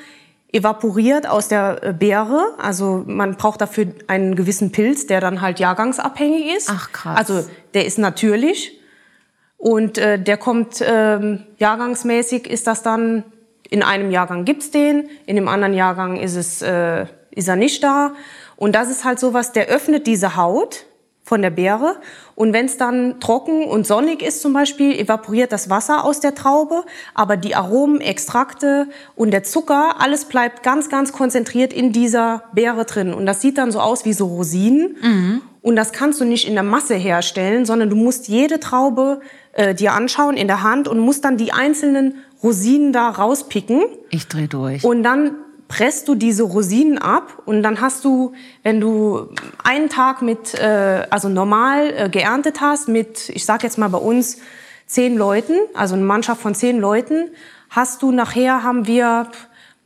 evaporiert 0.51 1.29
aus 1.29 1.49
der 1.49 1.83
äh, 1.83 1.93
Beere. 1.93 2.55
Also 2.57 3.03
man 3.05 3.35
braucht 3.35 3.61
dafür 3.61 3.85
einen 4.07 4.35
gewissen 4.35 4.71
Pilz, 4.71 5.05
der 5.05 5.21
dann 5.21 5.41
halt 5.41 5.59
jahrgangsabhängig 5.59 6.55
ist. 6.57 6.71
Ach, 6.71 6.91
krass. 6.91 7.17
Also 7.19 7.47
der 7.75 7.85
ist 7.85 7.99
natürlich. 7.99 8.79
Und 9.57 9.99
äh, 9.99 10.17
der 10.17 10.37
kommt 10.37 10.83
ähm, 10.83 11.43
jahrgangsmäßig, 11.57 12.49
ist 12.49 12.65
das 12.65 12.81
dann, 12.81 13.23
in 13.69 13.83
einem 13.83 14.09
Jahrgang 14.09 14.45
gibt's 14.45 14.71
den, 14.71 15.09
in 15.27 15.35
dem 15.35 15.47
anderen 15.47 15.75
Jahrgang 15.75 16.17
ist, 16.17 16.35
es, 16.35 16.63
äh, 16.63 17.05
ist 17.29 17.47
er 17.47 17.55
nicht 17.55 17.83
da. 17.83 18.13
Und 18.57 18.75
das 18.75 18.89
ist 18.89 19.03
halt 19.03 19.19
sowas, 19.19 19.51
der 19.51 19.67
öffnet 19.67 20.07
diese 20.07 20.35
Haut 20.35 20.85
von 21.25 21.41
der 21.41 21.49
Beere. 21.49 21.95
Und 22.35 22.53
wenn 22.53 22.67
es 22.67 22.77
dann 22.77 23.19
trocken 23.19 23.65
und 23.65 23.87
sonnig 23.87 24.21
ist 24.21 24.41
zum 24.41 24.53
Beispiel, 24.53 24.97
evaporiert 24.97 25.51
das 25.51 25.69
Wasser 25.69 26.05
aus 26.05 26.19
der 26.19 26.35
Traube, 26.35 26.83
aber 27.15 27.35
die 27.35 27.55
Aromen, 27.55 27.99
Extrakte 27.99 28.87
und 29.15 29.31
der 29.31 29.43
Zucker, 29.43 29.95
alles 29.99 30.25
bleibt 30.25 30.61
ganz, 30.61 30.89
ganz 30.89 31.11
konzentriert 31.11 31.73
in 31.73 31.91
dieser 31.91 32.43
Beere 32.53 32.85
drin. 32.85 33.13
Und 33.13 33.25
das 33.25 33.41
sieht 33.41 33.57
dann 33.57 33.71
so 33.71 33.79
aus 33.79 34.05
wie 34.05 34.13
so 34.13 34.27
Rosinen. 34.27 34.95
Mhm. 35.01 35.41
Und 35.63 35.75
das 35.75 35.93
kannst 35.93 36.21
du 36.21 36.25
nicht 36.25 36.47
in 36.47 36.53
der 36.53 36.63
Masse 36.63 36.93
herstellen, 36.93 37.65
sondern 37.65 37.89
du 37.89 37.95
musst 37.95 38.27
jede 38.27 38.59
Traube 38.59 39.19
äh, 39.53 39.73
dir 39.73 39.93
anschauen 39.93 40.37
in 40.37 40.45
der 40.45 40.61
Hand 40.61 40.87
und 40.87 40.99
musst 40.99 41.25
dann 41.25 41.37
die 41.37 41.53
einzelnen 41.53 42.19
Rosinen 42.43 42.93
da 42.93 43.09
rauspicken. 43.09 43.81
Ich 44.11 44.27
dreh 44.27 44.45
durch. 44.45 44.83
Und 44.83 45.01
dann 45.01 45.31
presst 45.67 46.07
du 46.07 46.15
diese 46.15 46.43
Rosinen 46.43 46.97
ab 46.97 47.41
und 47.45 47.63
dann 47.63 47.81
hast 47.81 48.05
du, 48.05 48.33
wenn 48.63 48.79
du 48.79 49.29
einen 49.63 49.89
Tag 49.89 50.21
mit, 50.21 50.53
äh, 50.53 51.07
also 51.09 51.29
normal 51.29 51.93
äh, 51.95 52.09
geerntet 52.09 52.61
hast, 52.61 52.87
mit, 52.87 53.29
ich 53.29 53.45
sag 53.45 53.63
jetzt 53.63 53.77
mal 53.77 53.89
bei 53.89 53.97
uns, 53.97 54.37
zehn 54.85 55.17
Leuten, 55.17 55.55
also 55.73 55.95
eine 55.95 56.03
Mannschaft 56.03 56.41
von 56.41 56.53
zehn 56.53 56.79
Leuten, 56.79 57.29
hast 57.69 58.01
du 58.01 58.11
nachher, 58.11 58.63
haben 58.63 58.87
wir 58.87 59.29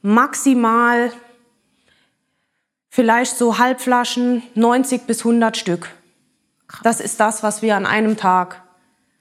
maximal 0.01 1.12
vielleicht 2.89 3.38
so 3.38 3.57
Halbflaschen, 3.57 4.43
90 4.55 5.03
bis 5.03 5.19
100 5.19 5.55
Stück. 5.55 5.89
Das 6.83 7.00
ist 7.00 7.19
das, 7.19 7.43
was 7.43 7.62
wir 7.62 7.75
an 7.75 7.86
einem 7.86 8.17
Tag 8.17 8.62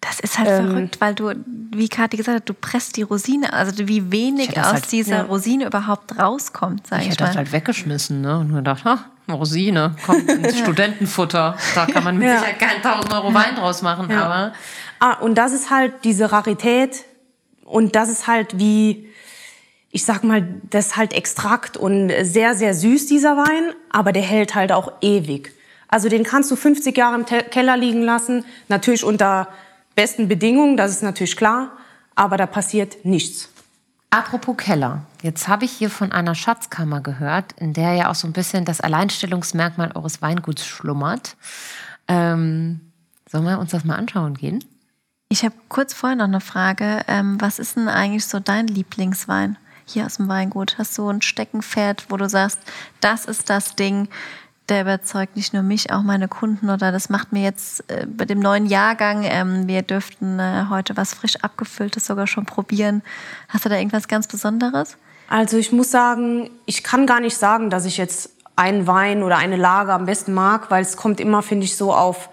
das 0.00 0.20
ist 0.20 0.38
halt 0.38 0.48
ähm, 0.48 0.70
verrückt, 0.70 1.00
weil 1.00 1.14
du, 1.14 1.32
wie 1.72 1.88
Kathi 1.88 2.16
gesagt 2.16 2.36
hat, 2.36 2.48
du 2.48 2.54
presst 2.54 2.96
die 2.96 3.02
Rosine, 3.02 3.52
also 3.52 3.88
wie 3.88 4.12
wenig 4.12 4.56
aus 4.58 4.66
halt, 4.66 4.92
dieser 4.92 5.16
ja. 5.16 5.22
Rosine 5.22 5.66
überhaupt 5.66 6.18
rauskommt, 6.18 6.86
sag 6.86 7.00
ich, 7.00 7.06
ich 7.06 7.12
hätte 7.12 7.24
das 7.24 7.36
halt 7.36 7.52
weggeschmissen, 7.52 8.20
ne? 8.20 8.38
Und 8.38 8.50
mir 8.50 8.58
gedacht, 8.58 8.84
ha, 8.84 9.06
Rosine, 9.28 9.96
kommt 10.06 10.28
ins 10.30 10.58
Studentenfutter. 10.58 11.56
Da 11.74 11.86
kann 11.86 12.04
man 12.04 12.16
mit 12.16 12.28
ja. 12.28 12.38
Sicherheit 12.38 12.58
keinen 12.60 12.84
1000 12.84 13.12
Euro 13.12 13.34
Wein 13.34 13.56
draus 13.56 13.82
machen, 13.82 14.08
ja. 14.10 14.24
aber. 14.24 14.52
Ah, 15.00 15.14
und 15.14 15.36
das 15.36 15.52
ist 15.52 15.70
halt 15.70 15.92
diese 16.04 16.30
Rarität 16.30 17.04
und 17.64 17.96
das 17.96 18.08
ist 18.08 18.26
halt 18.26 18.58
wie, 18.58 19.08
ich 19.90 20.04
sag 20.04 20.22
mal, 20.22 20.46
das 20.70 20.88
ist 20.88 20.96
halt 20.96 21.12
Extrakt 21.12 21.76
und 21.76 22.12
sehr, 22.22 22.54
sehr 22.54 22.74
süß, 22.74 23.06
dieser 23.06 23.36
Wein, 23.36 23.74
aber 23.90 24.12
der 24.12 24.22
hält 24.22 24.54
halt 24.54 24.72
auch 24.72 24.92
ewig. 25.00 25.52
Also 25.88 26.08
den 26.08 26.22
kannst 26.22 26.50
du 26.50 26.56
50 26.56 26.96
Jahre 26.96 27.16
im 27.16 27.24
Keller 27.24 27.76
liegen 27.76 28.02
lassen, 28.02 28.44
natürlich 28.68 29.04
unter 29.04 29.48
besten 29.98 30.28
Bedingungen, 30.28 30.76
das 30.76 30.92
ist 30.92 31.02
natürlich 31.02 31.36
klar, 31.36 31.72
aber 32.14 32.36
da 32.36 32.46
passiert 32.46 33.04
nichts. 33.04 33.48
Apropos 34.10 34.56
Keller. 34.56 35.02
Jetzt 35.22 35.48
habe 35.48 35.64
ich 35.64 35.72
hier 35.72 35.90
von 35.90 36.12
einer 36.12 36.36
Schatzkammer 36.36 37.00
gehört, 37.00 37.54
in 37.54 37.72
der 37.72 37.94
ja 37.94 38.08
auch 38.08 38.14
so 38.14 38.28
ein 38.28 38.32
bisschen 38.32 38.64
das 38.64 38.80
Alleinstellungsmerkmal 38.80 39.90
eures 39.96 40.22
Weinguts 40.22 40.64
schlummert. 40.64 41.36
Ähm, 42.06 42.92
sollen 43.28 43.42
wir 43.42 43.58
uns 43.58 43.72
das 43.72 43.84
mal 43.84 43.96
anschauen 43.96 44.34
gehen? 44.34 44.64
Ich 45.30 45.42
habe 45.42 45.56
kurz 45.68 45.94
vorher 45.94 46.14
noch 46.16 46.26
eine 46.26 46.40
Frage. 46.40 47.00
Ähm, 47.08 47.40
was 47.40 47.58
ist 47.58 47.74
denn 47.74 47.88
eigentlich 47.88 48.24
so 48.24 48.38
dein 48.38 48.68
Lieblingswein 48.68 49.58
hier 49.84 50.06
aus 50.06 50.18
dem 50.18 50.28
Weingut? 50.28 50.78
Hast 50.78 50.96
du 50.96 51.08
ein 51.08 51.22
Steckenpferd, 51.22 52.06
wo 52.08 52.16
du 52.16 52.28
sagst, 52.28 52.60
das 53.00 53.24
ist 53.24 53.50
das 53.50 53.74
Ding, 53.74 54.08
der 54.68 54.82
überzeugt 54.82 55.36
nicht 55.36 55.54
nur 55.54 55.62
mich, 55.62 55.92
auch 55.92 56.02
meine 56.02 56.28
Kunden 56.28 56.70
oder 56.70 56.92
das 56.92 57.08
macht 57.08 57.32
mir 57.32 57.42
jetzt 57.42 57.90
äh, 57.90 58.06
bei 58.06 58.24
dem 58.24 58.38
neuen 58.38 58.66
Jahrgang, 58.66 59.22
ähm, 59.24 59.66
wir 59.66 59.82
dürften 59.82 60.38
äh, 60.38 60.64
heute 60.68 60.96
was 60.96 61.14
frisch 61.14 61.36
abgefülltes 61.36 62.06
sogar 62.06 62.26
schon 62.26 62.46
probieren. 62.46 63.02
Hast 63.48 63.64
du 63.64 63.68
da 63.68 63.76
irgendwas 63.76 64.08
ganz 64.08 64.26
Besonderes? 64.26 64.96
Also 65.28 65.56
ich 65.56 65.72
muss 65.72 65.90
sagen, 65.90 66.50
ich 66.66 66.82
kann 66.82 67.06
gar 67.06 67.20
nicht 67.20 67.36
sagen, 67.36 67.70
dass 67.70 67.84
ich 67.84 67.96
jetzt 67.96 68.30
einen 68.56 68.86
Wein 68.86 69.22
oder 69.22 69.36
eine 69.36 69.56
Lage 69.56 69.92
am 69.92 70.06
besten 70.06 70.32
mag, 70.32 70.70
weil 70.70 70.82
es 70.82 70.96
kommt 70.96 71.20
immer, 71.20 71.42
finde 71.42 71.64
ich, 71.64 71.76
so 71.76 71.94
auf 71.94 72.30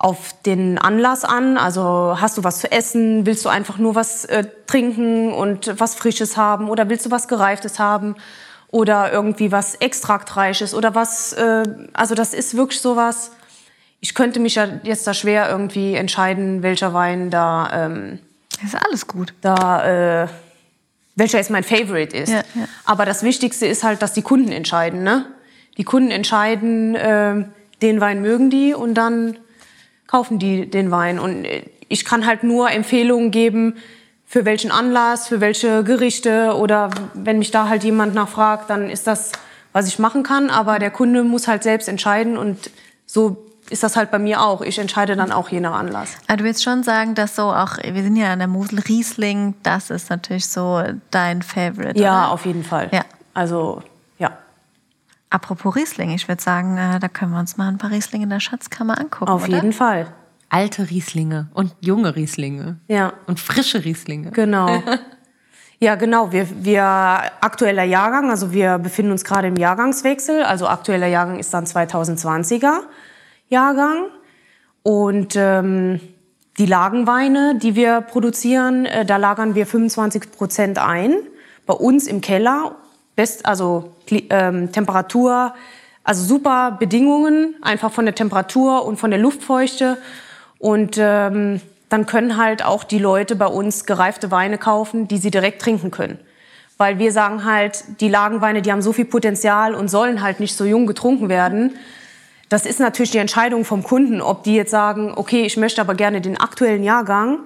auf 0.00 0.32
den 0.46 0.78
Anlass 0.78 1.24
an. 1.24 1.58
Also 1.58 2.16
hast 2.20 2.38
du 2.38 2.44
was 2.44 2.60
zu 2.60 2.70
essen? 2.70 3.26
Willst 3.26 3.44
du 3.44 3.48
einfach 3.48 3.78
nur 3.78 3.96
was 3.96 4.24
äh, 4.26 4.46
trinken 4.66 5.32
und 5.32 5.74
was 5.80 5.96
Frisches 5.96 6.36
haben? 6.36 6.70
Oder 6.70 6.88
willst 6.88 7.06
du 7.06 7.10
was 7.10 7.26
Gereiftes 7.26 7.80
haben? 7.80 8.14
Oder 8.70 9.12
irgendwie 9.12 9.50
was 9.50 9.74
Extraktreiches 9.76 10.74
oder 10.74 10.94
was, 10.94 11.32
äh, 11.32 11.64
also 11.92 12.14
das 12.14 12.34
ist 12.34 12.56
wirklich 12.56 12.80
sowas. 12.80 13.32
Ich 14.00 14.14
könnte 14.14 14.40
mich 14.40 14.56
ja 14.56 14.68
jetzt 14.82 15.06
da 15.06 15.14
schwer 15.14 15.48
irgendwie 15.50 15.94
entscheiden, 15.94 16.62
welcher 16.62 16.94
Wein 16.94 17.30
da. 17.30 17.70
Ähm, 17.72 18.18
ist 18.64 18.76
alles 18.76 19.06
gut. 19.06 19.34
Da, 19.40 20.24
äh, 20.24 20.28
welcher 21.16 21.38
jetzt 21.38 21.50
mein 21.50 21.64
Favorite 21.64 22.16
ist. 22.16 22.30
Ja, 22.30 22.42
ja. 22.54 22.68
Aber 22.84 23.04
das 23.04 23.22
Wichtigste 23.22 23.66
ist 23.66 23.82
halt, 23.82 24.02
dass 24.02 24.12
die 24.12 24.22
Kunden 24.22 24.52
entscheiden. 24.52 25.02
Ne? 25.02 25.26
Die 25.76 25.84
Kunden 25.84 26.10
entscheiden, 26.10 26.94
äh, 26.94 27.44
den 27.82 28.00
Wein 28.00 28.22
mögen 28.22 28.50
die 28.50 28.74
und 28.74 28.94
dann 28.94 29.38
kaufen 30.06 30.38
die 30.38 30.68
den 30.68 30.90
Wein. 30.90 31.18
Und 31.18 31.44
äh, 31.44 31.64
ich 31.88 32.04
kann 32.04 32.26
halt 32.26 32.44
nur 32.44 32.70
Empfehlungen 32.70 33.30
geben, 33.30 33.76
für 34.28 34.44
welchen 34.44 34.70
Anlass, 34.70 35.26
für 35.26 35.40
welche 35.40 35.82
Gerichte 35.82 36.54
oder 36.54 36.90
wenn 37.14 37.38
mich 37.38 37.50
da 37.50 37.68
halt 37.68 37.82
jemand 37.82 38.14
nachfragt, 38.14 38.68
dann 38.68 38.90
ist 38.90 39.06
das, 39.06 39.32
was 39.72 39.88
ich 39.88 39.98
machen 39.98 40.22
kann. 40.22 40.50
Aber 40.50 40.78
der 40.78 40.90
Kunde 40.90 41.24
muss 41.24 41.48
halt 41.48 41.62
selbst 41.62 41.88
entscheiden 41.88 42.36
und 42.36 42.70
so 43.06 43.46
ist 43.70 43.82
das 43.82 43.96
halt 43.96 44.10
bei 44.10 44.18
mir 44.18 44.42
auch. 44.42 44.60
Ich 44.60 44.78
entscheide 44.78 45.16
dann 45.16 45.32
auch 45.32 45.48
je 45.48 45.60
nach 45.60 45.72
Anlass. 45.72 46.10
Aber 46.26 46.36
du 46.36 46.44
willst 46.44 46.62
schon 46.62 46.82
sagen, 46.82 47.14
dass 47.14 47.36
so 47.36 47.44
auch, 47.44 47.78
wir 47.78 48.02
sind 48.02 48.16
ja 48.16 48.30
an 48.30 48.38
der 48.38 48.48
Mosel 48.48 48.80
Riesling, 48.80 49.54
das 49.62 49.88
ist 49.88 50.10
natürlich 50.10 50.46
so 50.46 50.82
dein 51.10 51.40
Favorite. 51.40 51.98
Ja, 51.98 52.24
oder? 52.24 52.32
auf 52.32 52.44
jeden 52.44 52.64
Fall. 52.64 52.90
Ja. 52.92 53.04
Also, 53.32 53.82
ja. 54.18 54.32
Apropos 55.30 55.74
Riesling, 55.74 56.10
ich 56.10 56.28
würde 56.28 56.42
sagen, 56.42 56.76
äh, 56.76 56.98
da 56.98 57.08
können 57.08 57.32
wir 57.32 57.40
uns 57.40 57.56
mal 57.56 57.68
ein 57.68 57.78
paar 57.78 57.90
Riesling 57.90 58.22
in 58.22 58.30
der 58.30 58.40
Schatzkammer 58.40 58.98
angucken. 58.98 59.30
Auf 59.30 59.44
oder? 59.44 59.54
jeden 59.54 59.72
Fall 59.72 60.06
alte 60.48 60.90
Rieslinge 60.90 61.50
und 61.54 61.74
junge 61.80 62.16
Rieslinge. 62.16 62.78
Ja. 62.88 63.12
Und 63.26 63.40
frische 63.40 63.84
Rieslinge. 63.84 64.30
Genau. 64.30 64.82
Ja, 65.80 65.94
genau. 65.94 66.32
Wir, 66.32 66.48
wir 66.64 66.82
aktueller 66.82 67.84
Jahrgang, 67.84 68.30
also 68.30 68.52
wir 68.52 68.78
befinden 68.78 69.12
uns 69.12 69.22
gerade 69.22 69.46
im 69.46 69.54
Jahrgangswechsel. 69.54 70.42
Also 70.42 70.66
aktueller 70.66 71.06
Jahrgang 71.06 71.38
ist 71.38 71.54
dann 71.54 71.66
2020er 71.66 72.80
Jahrgang. 73.48 74.06
Und 74.82 75.36
ähm, 75.36 76.00
die 76.58 76.66
Lagenweine, 76.66 77.54
die 77.54 77.76
wir 77.76 78.00
produzieren, 78.00 78.86
äh, 78.86 79.04
da 79.04 79.18
lagern 79.18 79.54
wir 79.54 79.66
25 79.66 80.32
Prozent 80.32 80.78
ein. 80.78 81.14
Bei 81.64 81.74
uns 81.74 82.08
im 82.08 82.20
Keller, 82.20 82.74
best, 83.14 83.46
also 83.46 83.94
ähm, 84.10 84.72
Temperatur, 84.72 85.54
also 86.02 86.24
super 86.24 86.72
Bedingungen, 86.72 87.54
einfach 87.62 87.92
von 87.92 88.04
der 88.04 88.16
Temperatur 88.16 88.84
und 88.84 88.96
von 88.96 89.10
der 89.10 89.20
Luftfeuchte. 89.20 89.98
Und 90.58 90.96
ähm, 90.98 91.60
dann 91.88 92.06
können 92.06 92.36
halt 92.36 92.64
auch 92.64 92.84
die 92.84 92.98
Leute 92.98 93.36
bei 93.36 93.46
uns 93.46 93.84
gereifte 93.84 94.30
Weine 94.30 94.58
kaufen, 94.58 95.08
die 95.08 95.18
sie 95.18 95.30
direkt 95.30 95.62
trinken 95.62 95.90
können. 95.90 96.18
Weil 96.76 96.98
wir 96.98 97.12
sagen 97.12 97.44
halt, 97.44 97.84
die 98.00 98.08
Lagenweine, 98.08 98.62
die 98.62 98.70
haben 98.70 98.82
so 98.82 98.92
viel 98.92 99.04
Potenzial 99.04 99.74
und 99.74 99.88
sollen 99.88 100.22
halt 100.22 100.38
nicht 100.40 100.56
so 100.56 100.64
jung 100.64 100.86
getrunken 100.86 101.28
werden. 101.28 101.74
Das 102.48 102.66
ist 102.66 102.80
natürlich 102.80 103.10
die 103.10 103.18
Entscheidung 103.18 103.64
vom 103.64 103.82
Kunden, 103.82 104.20
ob 104.20 104.44
die 104.44 104.54
jetzt 104.54 104.70
sagen, 104.70 105.12
okay, 105.14 105.42
ich 105.42 105.56
möchte 105.56 105.80
aber 105.80 105.94
gerne 105.94 106.20
den 106.20 106.38
aktuellen 106.38 106.84
Jahrgang. 106.84 107.40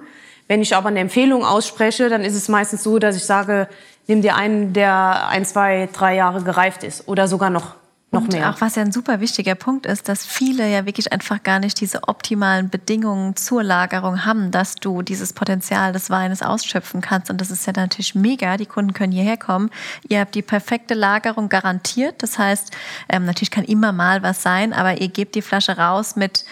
Wenn 0.47 0.61
ich 0.61 0.75
aber 0.75 0.89
eine 0.89 0.99
Empfehlung 0.99 1.45
ausspreche, 1.45 2.09
dann 2.09 2.21
ist 2.21 2.35
es 2.35 2.47
meistens 2.47 2.83
so, 2.83 2.99
dass 2.99 3.15
ich 3.15 3.23
sage, 3.23 3.67
nimm 4.07 4.21
dir 4.21 4.35
einen, 4.35 4.73
der 4.73 5.27
ein, 5.29 5.45
zwei, 5.45 5.89
drei 5.91 6.15
Jahre 6.15 6.43
gereift 6.43 6.83
ist 6.83 7.07
oder 7.07 7.27
sogar 7.27 7.49
noch 7.49 7.75
noch 8.13 8.21
und 8.21 8.33
mehr. 8.33 8.49
auch 8.49 8.61
was 8.61 8.75
ja 8.75 8.81
ein 8.83 8.91
super 8.91 9.19
wichtiger 9.19 9.55
Punkt 9.55 9.85
ist, 9.85 10.07
dass 10.07 10.25
viele 10.25 10.69
ja 10.71 10.85
wirklich 10.85 11.11
einfach 11.11 11.43
gar 11.43 11.59
nicht 11.59 11.79
diese 11.81 12.07
optimalen 12.07 12.69
Bedingungen 12.69 13.35
zur 13.35 13.63
Lagerung 13.63 14.25
haben, 14.25 14.51
dass 14.51 14.75
du 14.75 15.01
dieses 15.01 15.33
Potenzial 15.33 15.91
des 15.93 16.09
Weines 16.09 16.41
ausschöpfen 16.41 17.01
kannst. 17.01 17.29
Und 17.29 17.41
das 17.41 17.51
ist 17.51 17.65
ja 17.67 17.73
natürlich 17.75 18.15
mega. 18.15 18.57
Die 18.57 18.65
Kunden 18.65 18.93
können 18.93 19.11
hierher 19.11 19.37
kommen. 19.37 19.69
Ihr 20.07 20.19
habt 20.19 20.35
die 20.35 20.41
perfekte 20.41 20.93
Lagerung 20.93 21.49
garantiert. 21.49 22.21
Das 22.23 22.37
heißt, 22.39 22.71
ähm, 23.09 23.25
natürlich 23.25 23.51
kann 23.51 23.63
immer 23.65 23.91
mal 23.91 24.23
was 24.23 24.41
sein, 24.43 24.73
aber 24.73 25.01
ihr 25.01 25.09
gebt 25.09 25.35
die 25.35 25.41
Flasche 25.41 25.77
raus 25.77 26.15
mit 26.15 26.45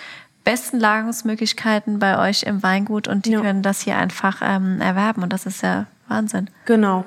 besten 0.44 0.80
Lagerungsmöglichkeiten 0.80 2.00
bei 2.00 2.18
euch 2.18 2.44
im 2.44 2.64
Weingut 2.64 3.08
und 3.08 3.26
die 3.26 3.32
Ja. 3.34 3.42
können 3.42 3.62
das 3.62 3.82
hier 3.82 3.98
einfach 3.98 4.42
ähm, 4.44 4.82
erwerben. 4.82 5.22
Und 5.24 5.32
das 5.32 5.46
ist 5.46 5.62
ja 5.62 5.86
Wahnsinn. 6.08 6.50
Genau. 6.66 7.06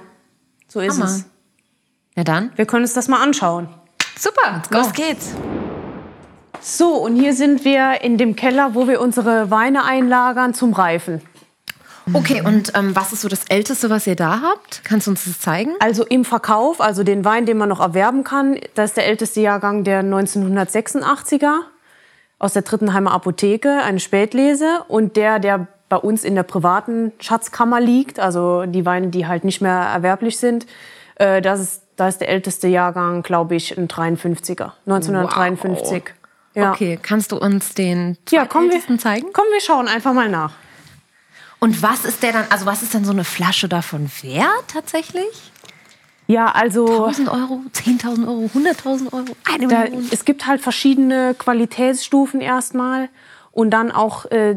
So 0.68 0.80
ist 0.80 0.94
Hammer. 0.94 1.04
es. 1.06 1.24
Ja 2.16 2.22
dann. 2.22 2.50
Wir 2.56 2.64
können 2.66 2.84
uns 2.84 2.92
das 2.94 3.08
mal 3.08 3.20
anschauen. 3.22 3.68
Super, 4.16 4.62
los 4.70 4.92
geht's. 4.92 5.34
So, 6.60 6.94
und 6.94 7.16
hier 7.16 7.34
sind 7.34 7.64
wir 7.64 8.00
in 8.02 8.16
dem 8.16 8.36
Keller, 8.36 8.74
wo 8.74 8.88
wir 8.88 9.00
unsere 9.00 9.50
Weine 9.50 9.84
einlagern 9.84 10.54
zum 10.54 10.72
Reifen. 10.72 11.20
Okay, 12.12 12.42
und 12.44 12.72
ähm, 12.74 12.94
was 12.94 13.12
ist 13.12 13.22
so 13.22 13.28
das 13.28 13.44
Älteste, 13.48 13.88
was 13.88 14.06
ihr 14.06 14.16
da 14.16 14.40
habt? 14.42 14.82
Kannst 14.84 15.06
du 15.06 15.10
uns 15.10 15.24
das 15.24 15.40
zeigen? 15.40 15.72
Also 15.80 16.04
im 16.04 16.24
Verkauf, 16.24 16.80
also 16.80 17.02
den 17.02 17.24
Wein, 17.24 17.46
den 17.46 17.56
man 17.56 17.68
noch 17.68 17.80
erwerben 17.80 18.24
kann, 18.24 18.58
das 18.74 18.90
ist 18.90 18.96
der 18.96 19.06
älteste 19.06 19.40
Jahrgang 19.40 19.84
der 19.84 20.02
1986er 20.02 21.60
aus 22.38 22.52
der 22.52 22.64
Trittenheimer 22.64 23.12
Apotheke, 23.12 23.80
eine 23.82 24.00
Spätlese. 24.00 24.84
Und 24.88 25.16
der, 25.16 25.38
der 25.38 25.66
bei 25.88 25.96
uns 25.96 26.24
in 26.24 26.34
der 26.34 26.42
privaten 26.42 27.12
Schatzkammer 27.20 27.80
liegt, 27.80 28.20
also 28.20 28.66
die 28.66 28.84
Weine, 28.84 29.08
die 29.08 29.26
halt 29.26 29.44
nicht 29.44 29.62
mehr 29.62 29.72
erwerblich 29.72 30.38
sind, 30.38 30.66
äh, 31.16 31.40
das 31.40 31.60
ist, 31.60 31.82
da 31.96 32.08
ist 32.08 32.18
der 32.18 32.28
älteste 32.28 32.68
Jahrgang, 32.68 33.22
glaube 33.22 33.54
ich, 33.54 33.76
ein 33.76 33.88
53er, 33.88 34.72
1953. 34.86 36.04
Ja. 36.54 36.72
Okay, 36.72 36.98
kannst 37.00 37.32
du 37.32 37.36
uns 37.36 37.74
den 37.74 38.16
Ja, 38.30 38.46
kommen 38.46 38.70
wir, 38.70 38.98
zeigen? 38.98 39.28
Komm, 39.32 39.44
wir 39.52 39.60
schauen 39.60 39.88
einfach 39.88 40.12
mal 40.12 40.28
nach. 40.28 40.52
Und 41.58 41.82
was 41.82 42.04
ist 42.04 42.22
der 42.22 42.32
dann, 42.32 42.44
also 42.50 42.66
was 42.66 42.82
ist 42.82 42.94
denn 42.94 43.04
so 43.04 43.12
eine 43.12 43.24
Flasche 43.24 43.68
davon 43.68 44.10
wert 44.22 44.64
tatsächlich? 44.68 45.50
Ja, 46.26 46.46
also 46.52 46.86
1000 46.86 47.28
Euro, 47.28 47.62
10.000 47.74 48.26
Euro, 48.26 48.50
100.000 48.54 49.12
Euro, 49.12 49.36
eine 49.44 49.68
da, 49.68 49.80
Million? 49.80 50.08
es 50.10 50.24
gibt 50.24 50.46
halt 50.46 50.60
verschiedene 50.60 51.34
Qualitätsstufen 51.34 52.40
erstmal 52.40 53.08
und 53.50 53.70
dann 53.70 53.90
auch 53.90 54.26
äh, 54.26 54.56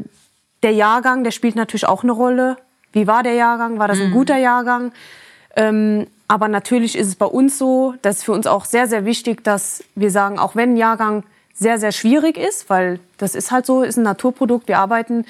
der 0.63 0.71
Jahrgang, 0.71 1.23
der 1.23 1.32
spielt 1.32 1.56
natürlich 1.56 1.88
auch 1.88 2.04
eine 2.04 2.13
Rolle. 2.13 2.58
Wie 2.93 3.06
war 3.06 3.23
der 3.23 3.34
Jahrgang? 3.34 3.80
War 3.80 3.88
das 3.88 4.00
ein 4.00 4.12
guter 4.12 4.38
Jahrgang? 4.38 4.91
Ähm, 5.56 6.08
aber 6.27 6.47
natürlich 6.47 6.97
ist 6.97 7.07
es 7.07 7.15
bei 7.15 7.25
uns 7.25 7.57
so, 7.57 7.93
das 8.01 8.17
ist 8.17 8.23
für 8.23 8.33
uns 8.33 8.47
auch 8.47 8.65
sehr, 8.65 8.87
sehr 8.87 9.05
wichtig, 9.05 9.43
dass 9.43 9.83
wir 9.95 10.11
sagen, 10.11 10.39
auch 10.39 10.55
wenn 10.55 10.73
ein 10.73 10.77
Jahrgang 10.77 11.23
sehr, 11.53 11.79
sehr 11.79 11.91
schwierig 11.91 12.37
ist, 12.37 12.69
weil 12.69 12.99
das 13.17 13.33
ist 13.33 13.51
halt 13.51 13.65
so, 13.65 13.81
ist 13.81 13.97
ein 13.97 14.03
Naturprodukt. 14.03 14.67
Wir 14.67 14.79
arbeiten 14.79 15.25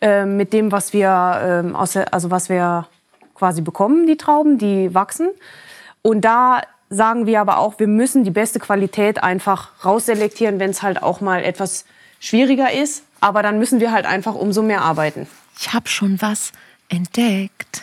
äh, 0.00 0.24
mit 0.24 0.52
dem, 0.52 0.70
was 0.70 0.92
wir, 0.92 1.40
ähm, 1.42 1.74
aus 1.74 1.96
also 1.96 2.30
was 2.30 2.48
wir 2.48 2.86
quasi 3.34 3.62
bekommen, 3.62 4.06
die 4.06 4.16
Trauben, 4.16 4.58
die 4.58 4.94
wachsen. 4.94 5.28
Und 6.02 6.20
da 6.20 6.62
sagen 6.90 7.26
wir 7.26 7.40
aber 7.40 7.58
auch, 7.58 7.78
wir 7.78 7.88
müssen 7.88 8.22
die 8.22 8.30
beste 8.30 8.60
Qualität 8.60 9.22
einfach 9.22 9.84
rausselektieren, 9.84 10.60
wenn 10.60 10.70
es 10.70 10.82
halt 10.82 11.02
auch 11.02 11.20
mal 11.20 11.42
etwas 11.42 11.86
schwieriger 12.20 12.70
ist. 12.72 13.04
Aber 13.20 13.42
dann 13.42 13.58
müssen 13.58 13.80
wir 13.80 13.90
halt 13.90 14.04
einfach 14.04 14.34
umso 14.34 14.62
mehr 14.62 14.82
arbeiten. 14.82 15.26
Ich 15.58 15.72
habe 15.72 15.88
schon 15.88 16.20
was 16.20 16.52
entdeckt. 16.88 17.82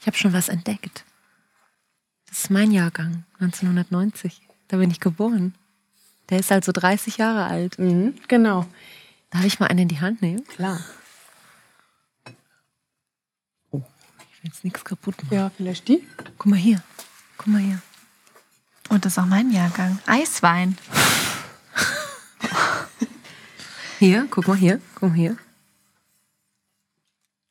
Ich 0.00 0.06
habe 0.06 0.16
schon 0.16 0.32
was 0.32 0.48
entdeckt. 0.48 1.04
Das 2.28 2.40
ist 2.40 2.50
mein 2.50 2.70
Jahrgang, 2.70 3.24
1990. 3.40 4.40
Da 4.68 4.76
bin 4.76 4.90
ich 4.90 5.00
geboren. 5.00 5.54
Der 6.28 6.40
ist 6.40 6.52
also 6.52 6.72
30 6.72 7.16
Jahre 7.16 7.44
alt. 7.44 7.78
Mhm, 7.78 8.14
genau. 8.28 8.66
Darf 9.30 9.44
ich 9.44 9.60
mal 9.60 9.66
einen 9.66 9.80
in 9.80 9.88
die 9.88 10.00
Hand 10.00 10.22
nehmen? 10.22 10.46
Klar. 10.46 10.80
Ich 13.72 13.72
will 13.72 14.44
jetzt 14.44 14.64
nichts 14.64 14.84
kaputt 14.84 15.22
machen. 15.24 15.34
Ja, 15.34 15.50
vielleicht 15.50 15.88
die? 15.88 16.06
Guck 16.36 16.46
mal 16.46 16.56
hier. 16.56 16.82
Guck 17.38 17.46
mal 17.48 17.60
hier. 17.60 17.80
Und 18.88 19.04
das 19.04 19.12
ist 19.12 19.18
auch 19.18 19.26
mein 19.26 19.50
Jahrgang. 19.50 19.98
Eiswein. 20.06 20.76
Hier, 23.98 24.28
guck 24.30 24.46
mal 24.46 24.56
hier. 24.56 24.80
Guck 24.94 25.08
mal 25.08 25.16
hier. 25.16 25.36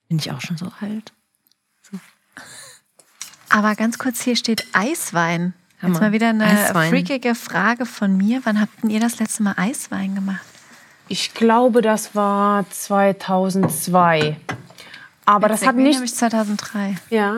Bin 0.08 0.18
ich 0.18 0.32
auch 0.32 0.40
schon 0.40 0.56
so 0.56 0.72
alt? 0.80 1.12
Aber 3.50 3.76
ganz 3.76 3.98
kurz, 3.98 4.22
hier 4.22 4.36
steht 4.36 4.66
Eiswein. 4.74 5.54
Hammer. 5.82 5.94
Jetzt 5.94 6.02
mal 6.02 6.12
wieder 6.12 6.30
eine 6.30 6.46
Eiswein. 6.46 6.90
freakige 6.90 7.36
Frage 7.36 7.86
von 7.86 8.18
mir. 8.18 8.42
Wann 8.44 8.60
habt 8.60 8.82
denn 8.84 8.90
ihr 8.90 9.00
das 9.00 9.20
letzte 9.20 9.44
Mal 9.44 9.54
Eiswein 9.58 10.16
gemacht? 10.16 10.42
Ich 11.08 11.34
glaube, 11.34 11.82
das 11.82 12.16
war 12.16 12.66
2002. 12.70 14.36
Aber 15.26 15.48
das 15.48 15.58
Witzig, 15.60 15.68
hat 15.68 15.76
mir 15.76 15.84
nicht, 15.84 15.94
nämlich 15.96 16.16
2003. 16.16 16.96
ja, 17.10 17.38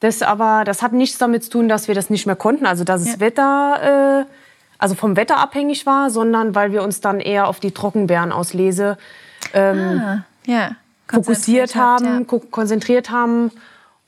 das 0.00 0.22
aber 0.22 0.64
das 0.64 0.82
hat 0.82 0.92
nichts 0.92 1.18
damit 1.18 1.44
zu 1.44 1.50
tun, 1.50 1.68
dass 1.68 1.88
wir 1.88 1.94
das 1.94 2.10
nicht 2.10 2.26
mehr 2.26 2.36
konnten. 2.36 2.66
Also 2.66 2.84
dass 2.84 3.00
es 3.02 3.12
Ja. 3.14 3.20
Wetter, 3.20 4.22
äh, 4.22 4.32
also 4.78 4.94
vom 4.94 5.16
Wetter 5.16 5.38
abhängig 5.38 5.86
war, 5.86 6.10
sondern 6.10 6.54
weil 6.54 6.72
wir 6.72 6.82
uns 6.82 7.00
dann 7.00 7.20
eher 7.20 7.48
auf 7.48 7.58
die 7.60 7.72
Trockenbeerenauslese 7.72 8.98
ähm, 9.54 10.00
Ah, 10.04 10.24
ja. 10.46 10.70
fokussiert 11.08 11.74
haben, 11.74 12.26
ko- 12.26 12.40
konzentriert 12.40 13.10
haben 13.10 13.50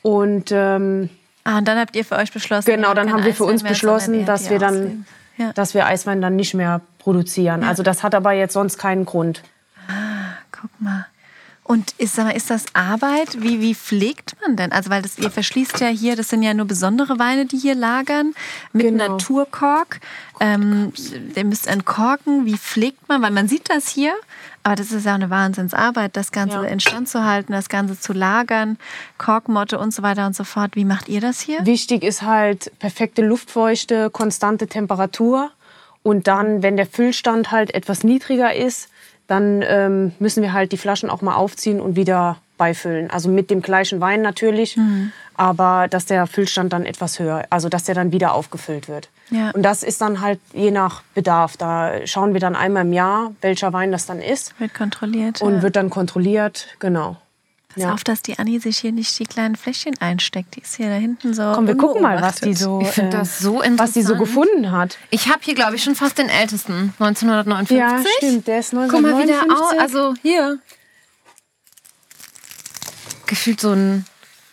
und 0.03 0.51
ähm, 0.53 1.09
Ah, 1.49 1.59
und 1.59 1.67
dann 1.67 1.79
habt 1.79 1.97
ihr 1.97 2.05
für 2.05 2.17
euch 2.17 2.31
beschlossen. 2.31 2.71
Genau, 2.71 2.93
dann 2.93 3.11
haben 3.11 3.25
wir 3.25 3.33
für 3.35 3.45
Eiswein 3.45 3.53
uns 3.55 3.63
beschlossen, 3.63 4.27
dass 4.27 4.51
wir 4.51 4.59
dann. 4.59 5.07
Ja. 5.39 5.53
dass 5.53 5.73
wir 5.73 5.87
Eiswein 5.87 6.21
dann 6.21 6.35
nicht 6.37 6.53
mehr 6.53 6.81
produzieren. 6.99 7.63
Also 7.63 7.85
das 7.85 8.03
hat 8.03 8.15
aber 8.15 8.33
jetzt 8.33 8.53
sonst 8.55 8.77
keinen 8.77 9.07
Grund. 9.07 9.43
Guck 10.51 10.71
mal. 10.81 11.07
Und 11.63 11.93
ist, 11.99 12.17
sag 12.17 12.25
mal, 12.25 12.37
ist 12.37 12.51
das 12.51 12.65
Arbeit? 12.73 13.43
Wie, 13.43 13.61
wie 13.61 13.75
pflegt 13.75 14.37
man 14.41 14.57
denn? 14.57 14.73
Also, 14.73 14.91
weil 14.91 15.03
das, 15.03 15.19
ihr 15.19 15.31
verschließt 15.31 15.81
ja 15.81 15.89
hier, 15.89 16.17
das 16.17 16.31
sind 16.31 16.43
ja 16.43 16.55
nur 16.55 16.67
besondere 16.67 17.19
Weine, 17.19 17.45
die 17.47 17.59
hier 17.59 17.75
lagern, 17.75 18.35
mit 18.73 18.87
Genau. 18.87 19.09
Naturkork. 19.13 20.01
Ähm, 20.41 20.93
ihr 21.37 21.45
müsst 21.45 21.67
entkorken. 21.67 22.45
Wie 22.47 22.57
pflegt 22.57 23.09
man? 23.09 23.23
Weil 23.23 23.31
man 23.33 23.49
sieht 23.49 23.71
das 23.71 23.87
hier, 23.89 24.15
aber 24.69 24.77
das 24.77 24.93
ist 24.93 25.07
ja 25.07 25.15
eine 25.15 25.31
Wahnsinnsarbeit, 25.31 26.15
das 26.15 26.31
Ganze 26.31 26.57
Ja. 26.59 26.63
instand 26.65 27.09
zu 27.09 27.25
halten, 27.25 27.53
das 27.53 27.71
Ganze 27.71 27.99
zu 27.99 28.13
lagern, 28.13 28.77
Korkmotte 29.17 29.79
und 29.79 29.95
so 29.95 30.03
weiter 30.03 30.27
und 30.27 30.37
so 30.37 30.45
fort. 30.45 30.77
Wie 30.77 30.85
macht 30.85 31.09
ihr 31.09 31.23
das 31.23 31.41
hier? 31.41 31.65
Wichtig 31.65 32.05
ist 32.05 32.21
halt 32.21 32.71
perfekte 32.79 33.23
Luftfeuchte, 33.23 34.11
konstante 34.11 34.67
Temperatur. 34.67 35.51
Und 36.03 36.27
dann, 36.29 36.63
wenn 36.63 36.77
der 36.77 36.85
Füllstand 36.87 37.51
halt 37.51 37.75
etwas 37.75 38.05
niedriger 38.05 38.55
ist, 38.55 38.91
dann 39.27 39.63
ähm, 39.67 40.13
müssen 40.19 40.43
wir 40.43 40.53
halt 40.53 40.73
die 40.73 40.79
Flaschen 40.79 41.09
auch 41.09 41.23
mal 41.23 41.35
aufziehen 41.35 41.81
und 41.81 41.97
wieder 41.97 42.37
beifüllen. 42.59 43.11
Also 43.11 43.31
mit 43.31 43.51
dem 43.51 43.63
gleichen 43.63 44.01
Wein 44.01 44.21
natürlich, 44.21 44.79
aber 45.35 45.87
dass 45.89 46.05
der 46.07 46.27
Füllstand 46.27 46.73
dann 46.75 46.85
etwas 46.85 47.19
höher, 47.19 47.45
also 47.49 47.69
dass 47.71 47.85
der 47.85 47.95
dann 47.95 48.13
wieder 48.13 48.35
aufgefüllt 48.35 48.89
wird. 48.89 49.09
Ja. 49.31 49.51
Und 49.51 49.63
das 49.63 49.83
ist 49.83 50.01
dann 50.01 50.21
halt 50.21 50.41
je 50.53 50.71
nach 50.71 51.03
Bedarf. 51.15 51.57
Da 51.57 52.07
schauen 52.07 52.33
wir 52.33 52.41
dann 52.41 52.57
einmal 52.57 52.85
im 52.85 52.93
Jahr, 52.93 53.33
welcher 53.41 53.73
Wein 53.73 53.93
das 53.93 54.07
dann 54.07 54.21
ist 54.21 54.59
Wird 54.59 54.75
kontrolliert. 54.75 55.43
und 55.43 55.57
ja. 55.57 55.63
wird 55.63 55.77
dann 55.77 55.91
kontrolliert. 55.91 56.67
Genau. 56.79 57.17
Pass 57.75 57.83
ja. 57.83 57.93
auf, 57.93 58.03
dass 58.03 58.23
die 58.23 58.39
Anni 58.39 58.59
sich 58.61 58.79
hier 58.79 58.93
nicht 58.93 59.19
die 59.19 59.25
kleinen 59.27 59.55
Fläschchen 59.55 59.95
einsteckt. 60.01 60.57
Die 60.57 60.63
ist 60.63 60.77
hier 60.77 60.89
da 60.89 60.95
hinten 60.95 61.35
so. 61.35 61.53
Komm, 61.55 61.67
wir 61.67 61.77
gucken 61.77 62.01
mal, 62.01 62.21
was 62.23 62.37
die 62.37 62.55
so, 62.55 62.81
Ich 62.81 62.89
find 62.89 63.13
äh, 63.13 63.19
das 63.19 63.39
so 63.39 63.57
was 63.77 63.93
die 63.93 64.01
so 64.03 64.15
interessant. 64.15 64.19
gefunden 64.21 64.73
hat. 64.73 64.97
Ich 65.11 65.29
habe 65.29 65.41
hier, 65.43 65.55
glaube 65.55 65.77
ich, 65.77 65.85
schon 65.85 65.95
fast 65.95 66.17
den 66.17 66.31
ältesten. 66.31 66.95
1959. 66.99 67.77
Ja, 67.77 68.03
stimmt. 68.17 68.47
Der 68.47 68.61
ist 68.61 68.71
Guck 68.71 69.03
mal, 69.03 69.19
wie 69.23 69.27
der 69.27 69.43
1959. 69.43 69.51
au- 69.53 69.81
Also 69.83 70.15
hier. 70.23 70.59
Gefühlt 73.27 73.61
so 73.61 73.73
ein. 73.73 74.07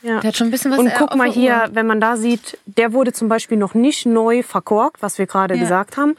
Ja. 0.06 0.20
Der 0.20 0.28
hat 0.30 0.38
schon 0.38 0.48
ein 0.48 0.52
bisschen 0.52 0.72
was 0.72 0.80
Und 0.80 0.92
guck 0.98 1.16
mal 1.16 1.30
hier, 1.32 1.64
Uhr. 1.68 1.70
wenn 1.76 1.88
man 1.88 2.00
da 2.00 2.16
sieht, 2.18 2.58
der 2.66 2.94
wurde 2.94 3.12
zum 3.14 3.28
Beispiel 3.28 3.58
noch 3.58 3.74
nicht 3.74 4.06
neu 4.06 4.44
verkorkt, 4.44 5.02
was 5.02 5.18
wir 5.18 5.26
gerade 5.26 5.56
Ja. 5.56 5.60
gesagt 5.62 5.98
haben. 5.98 6.16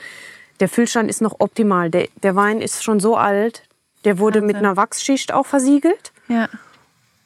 Der 0.61 0.69
Füllstand 0.69 1.09
ist 1.11 1.21
noch 1.23 1.37
optimal. 1.41 1.91
Der, 1.91 2.09
der 2.23 2.35
Wein 2.35 2.61
ist 2.61 2.83
schon 2.83 2.99
so 3.01 3.17
alt. 3.17 3.63
Der 4.05 4.19
wurde 4.19 4.41
mit 4.41 4.55
Wahnsinn. 4.57 4.67
einer 4.67 4.77
Wachsschicht 4.77 5.33
auch 5.33 5.47
versiegelt 5.47 6.13
Ja, 6.29 6.49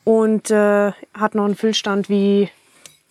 und 0.04 0.50
äh, 0.50 0.92
hat 1.14 1.34
noch 1.34 1.44
einen 1.44 1.56
Füllstand 1.56 2.08
wie. 2.08 2.50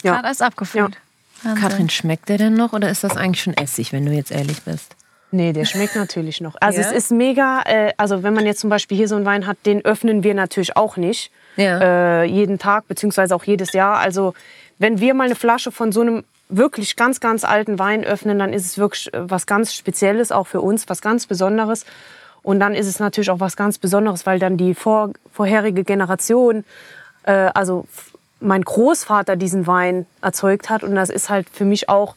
Ja. 0.03 0.13
gerade 0.13 0.27
alles 0.27 0.41
abgefüllt. 0.41 0.97
Wahnsinn. 1.43 1.61
Katrin, 1.61 1.89
schmeckt 1.89 2.27
der 2.29 2.37
denn 2.37 2.53
noch 2.55 2.73
oder 2.73 2.89
ist 2.89 3.03
das 3.03 3.15
eigentlich 3.15 3.43
schon 3.43 3.53
Essig, 3.55 3.93
wenn 3.93 4.05
du 4.05 4.11
jetzt 4.11 4.31
ehrlich 4.31 4.61
bist? 4.63 4.95
Nee, 5.31 5.53
der 5.53 5.65
schmeckt 5.65 5.95
natürlich 5.95 6.41
noch. 6.41 6.55
Also 6.59 6.81
Ja? 6.81 6.87
es 6.87 6.93
ist 6.93 7.11
mega, 7.11 7.61
äh, 7.65 7.93
also 7.97 8.23
wenn 8.23 8.33
man 8.33 8.45
jetzt 8.45 8.59
zum 8.59 8.69
Beispiel 8.69 8.97
hier 8.97 9.07
so 9.07 9.15
einen 9.15 9.25
Wein 9.25 9.45
hat, 9.45 9.57
den 9.65 9.85
öffnen 9.85 10.23
wir 10.23 10.33
natürlich 10.33 10.75
auch 10.75 10.97
nicht. 10.97 11.31
Ja. 11.55 12.21
Äh, 12.21 12.23
jeden 12.25 12.57
Tag, 12.59 12.87
beziehungsweise 12.87 13.35
auch 13.35 13.43
jedes 13.43 13.73
Jahr. 13.73 13.97
Also 13.97 14.33
wenn 14.77 14.99
wir 14.99 15.13
mal 15.13 15.25
eine 15.25 15.35
Flasche 15.35 15.71
von 15.71 15.91
so 15.91 16.01
einem 16.01 16.23
wirklich 16.47 16.95
ganz, 16.95 17.19
ganz 17.19 17.43
alten 17.43 17.77
Wein 17.77 18.03
öffnen, 18.03 18.39
dann 18.39 18.53
ist 18.53 18.65
es 18.65 18.77
wirklich 18.77 19.13
äh, 19.13 19.29
was 19.29 19.45
ganz 19.45 19.73
Spezielles, 19.73 20.31
auch 20.31 20.47
für 20.47 20.61
uns, 20.61 20.89
was 20.89 21.01
ganz 21.01 21.27
Besonderes. 21.27 21.85
Und 22.41 22.59
dann 22.59 22.73
ist 22.73 22.87
es 22.87 22.99
natürlich 22.99 23.29
auch 23.29 23.39
was 23.39 23.55
ganz 23.57 23.77
Besonderes, 23.77 24.25
weil 24.25 24.39
dann 24.39 24.57
die 24.57 24.73
vor, 24.73 25.11
vorherige 25.31 25.83
Generation, 25.83 26.63
äh, 27.23 27.49
also 27.53 27.85
mein 28.39 28.61
Großvater 28.63 29.35
diesen 29.35 29.67
Wein 29.67 30.05
erzeugt 30.21 30.69
hat. 30.69 30.83
Und 30.83 30.95
das 30.95 31.09
ist 31.09 31.29
halt 31.29 31.47
für 31.51 31.65
mich 31.65 31.89
auch 31.89 32.15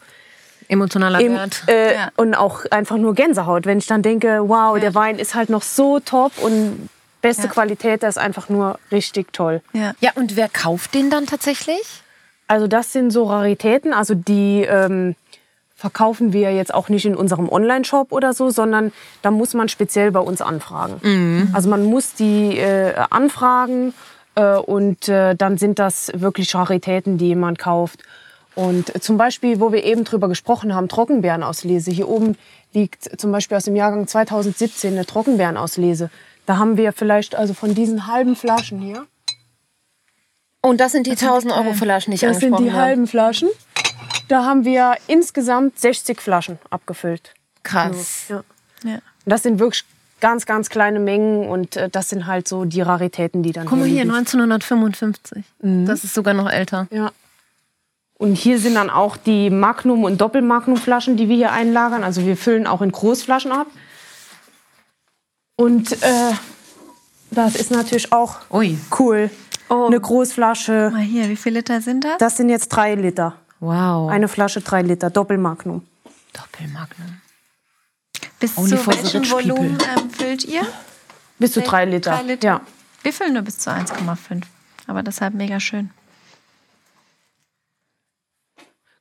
Emotionaler 0.69 1.21
Eben, 1.21 1.35
Wert. 1.35 1.65
äh, 1.67 1.95
Ja. 1.95 2.09
Und 2.17 2.35
auch 2.35 2.65
einfach 2.71 2.97
nur 2.97 3.15
Gänsehaut, 3.15 3.67
wenn 3.67 3.79
ich 3.79 3.87
dann 3.87 4.03
denke, 4.03 4.49
wow, 4.49 4.79
der 4.79 4.95
Wein 4.95 5.19
ist 5.19 5.35
halt 5.35 5.51
noch 5.51 5.63
so 5.63 6.01
top 6.01 6.33
und 6.41 6.89
beste 7.23 7.45
Ja. 7.45 7.49
Qualität, 7.49 8.03
der 8.03 8.11
ist 8.11 8.19
einfach 8.19 8.49
nur 8.49 8.79
richtig 8.91 9.33
toll. 9.33 9.63
Ja. 9.73 9.93
Ja, 10.01 10.11
und 10.17 10.37
wer 10.37 10.49
kauft 10.49 10.95
den 10.95 11.09
dann 11.09 11.27
tatsächlich? 11.27 12.03
Also 12.49 12.67
das 12.67 12.93
sind 12.93 13.11
so 13.11 13.25
Raritäten, 13.25 13.95
also 13.95 14.15
die 14.15 14.67
ähm, 14.69 15.15
verkaufen 15.75 16.33
wir 16.33 16.55
jetzt 16.55 16.75
auch 16.75 16.89
nicht 16.91 17.07
in 17.07 17.17
unserem 17.17 17.49
Online-Shop 17.49 18.13
oder 18.13 18.35
so, 18.35 18.51
sondern 18.51 18.93
da 19.23 19.31
muss 19.31 19.55
man 19.55 19.69
speziell 19.69 20.11
bei 20.13 20.21
uns 20.21 20.41
anfragen. 20.43 21.51
Also 21.55 21.69
man 21.71 21.85
muss 21.85 22.15
die 22.15 22.59
äh, 22.59 22.95
anfragen 23.11 23.95
äh, 24.35 24.57
und 24.57 25.09
äh, 25.09 25.35
dann 25.35 25.57
sind 25.59 25.79
das 25.79 26.13
wirklich 26.15 26.55
Raritäten, 26.55 27.19
die 27.19 27.29
jemand 27.29 27.59
kauft. 27.59 28.03
Und 28.55 29.03
zum 29.03 29.17
Beispiel, 29.17 29.61
wo 29.61 29.73
wir 29.73 29.83
eben 29.83 30.05
drüber 30.05 30.29
gesprochen 30.29 30.75
haben, 30.75 30.89
Trockenbeerenauslese. 30.89 31.91
Hier 31.91 32.09
oben 32.09 32.37
liegt 32.75 33.19
zum 33.19 33.33
Beispiel 33.33 33.57
aus 33.57 33.65
dem 33.65 33.77
Jahrgang 33.77 34.07
2017 34.07 34.93
eine 34.93 35.07
Trockenbeerenauslese. 35.07 36.11
Da 36.47 36.59
haben 36.59 36.77
wir 36.77 36.93
vielleicht 36.93 37.35
also 37.35 37.55
von 37.55 37.75
diesen 37.75 38.07
halben 38.07 38.35
Flaschen 38.37 38.81
hier, 38.81 39.07
Und 40.61 40.81
das 40.81 40.93
sind 40.93 41.07
die 41.07 41.13
1000 41.13 41.53
Euro 41.53 41.73
Flaschen, 41.75 42.11
die 42.11 42.17
ich 42.17 42.21
das 42.21 42.39
sind 42.41 42.59
die 42.59 42.71
habe. 42.73 42.81
halben 42.83 43.07
Flaschen, 43.07 43.49
da 44.29 44.45
haben 44.45 44.65
wir 44.65 44.97
insgesamt 45.07 45.79
60 45.79 46.21
Flaschen 46.21 46.59
abgefüllt. 46.71 47.35
Krass. 47.63 48.27
Ja. 48.29 48.43
Ja. 48.85 48.99
Das 49.25 49.43
sind 49.45 49.59
wirklich 49.61 49.85
ganz, 50.21 50.47
ganz 50.47 50.69
kleine 50.69 50.99
Mengen 51.01 51.49
und 51.49 51.77
äh, 51.77 51.89
das 51.89 52.09
sind 52.09 52.27
halt 52.27 52.49
so 52.49 52.65
die 52.65 52.81
Raritäten, 52.81 53.43
die 53.43 53.53
dann 53.53 53.67
Guck 53.67 53.79
mal 53.79 53.87
hier, 53.89 54.03
liegen. 54.05 54.15
1955. 54.15 55.45
Das 55.87 56.05
ist 56.05 56.15
sogar 56.15 56.35
noch 56.35 56.51
älter. 56.51 56.87
Ja. 56.91 57.13
Und 58.15 58.35
hier 58.35 58.59
sind 58.61 58.75
dann 58.77 58.89
auch 58.89 59.17
die 59.17 59.51
Magnum- 59.51 60.05
und 60.05 60.21
Doppelmagnum-Flaschen, 60.21 61.17
die 61.17 61.29
wir 61.29 61.37
hier 61.37 61.53
einlagern. 61.53 62.05
Also 62.05 62.25
wir 62.25 62.37
füllen 62.37 62.69
auch 62.69 62.81
in 62.83 62.93
Großflaschen 62.93 63.51
ab. 63.51 63.67
Und 65.63 65.93
äh, 66.03 66.33
das 67.31 67.55
ist 67.55 67.71
natürlich 67.71 68.13
auch 68.13 68.41
Ui. 68.51 68.77
cool. 68.99 69.31
Oh. 69.69 69.87
Eine 69.87 70.01
Großflasche. 70.01 70.91
Mal 70.93 71.03
hier, 71.03 71.29
wie 71.29 71.37
viele 71.37 71.61
Liter 71.61 71.81
sind 71.81 72.03
das? 72.03 72.19
Das 72.19 72.37
sind 72.37 72.49
jetzt 72.49 72.67
drei 72.71 72.97
Liter. 72.97 73.37
Wow. 73.61 74.11
Eine 74.11 74.27
Flasche 74.27 74.61
drei 74.61 74.83
Liter, 74.83 75.09
Doppelmagnum. 75.09 75.87
Doppelmagnum. 76.33 77.21
Bis 78.41 78.59
Only 78.59 78.71
zu 78.71 78.87
welchem. 78.89 79.31
Volumen 79.31 79.79
ähm, 79.97 80.11
füllt 80.11 80.45
ihr? 80.47 80.67
Bis 81.39 81.53
zu 81.53 81.61
drei 81.61 81.85
Liter. 81.85 82.11
Drei 82.11 82.23
Liter? 82.23 82.45
Ja. 82.45 82.61
Wir 83.05 83.13
füllen 83.13 83.35
nur 83.35 83.43
bis 83.43 83.59
zu 83.59 83.71
1,5. 83.71 84.43
Aber 84.89 85.05
deshalb 85.05 85.35
mega 85.35 85.61
schön. 85.61 85.91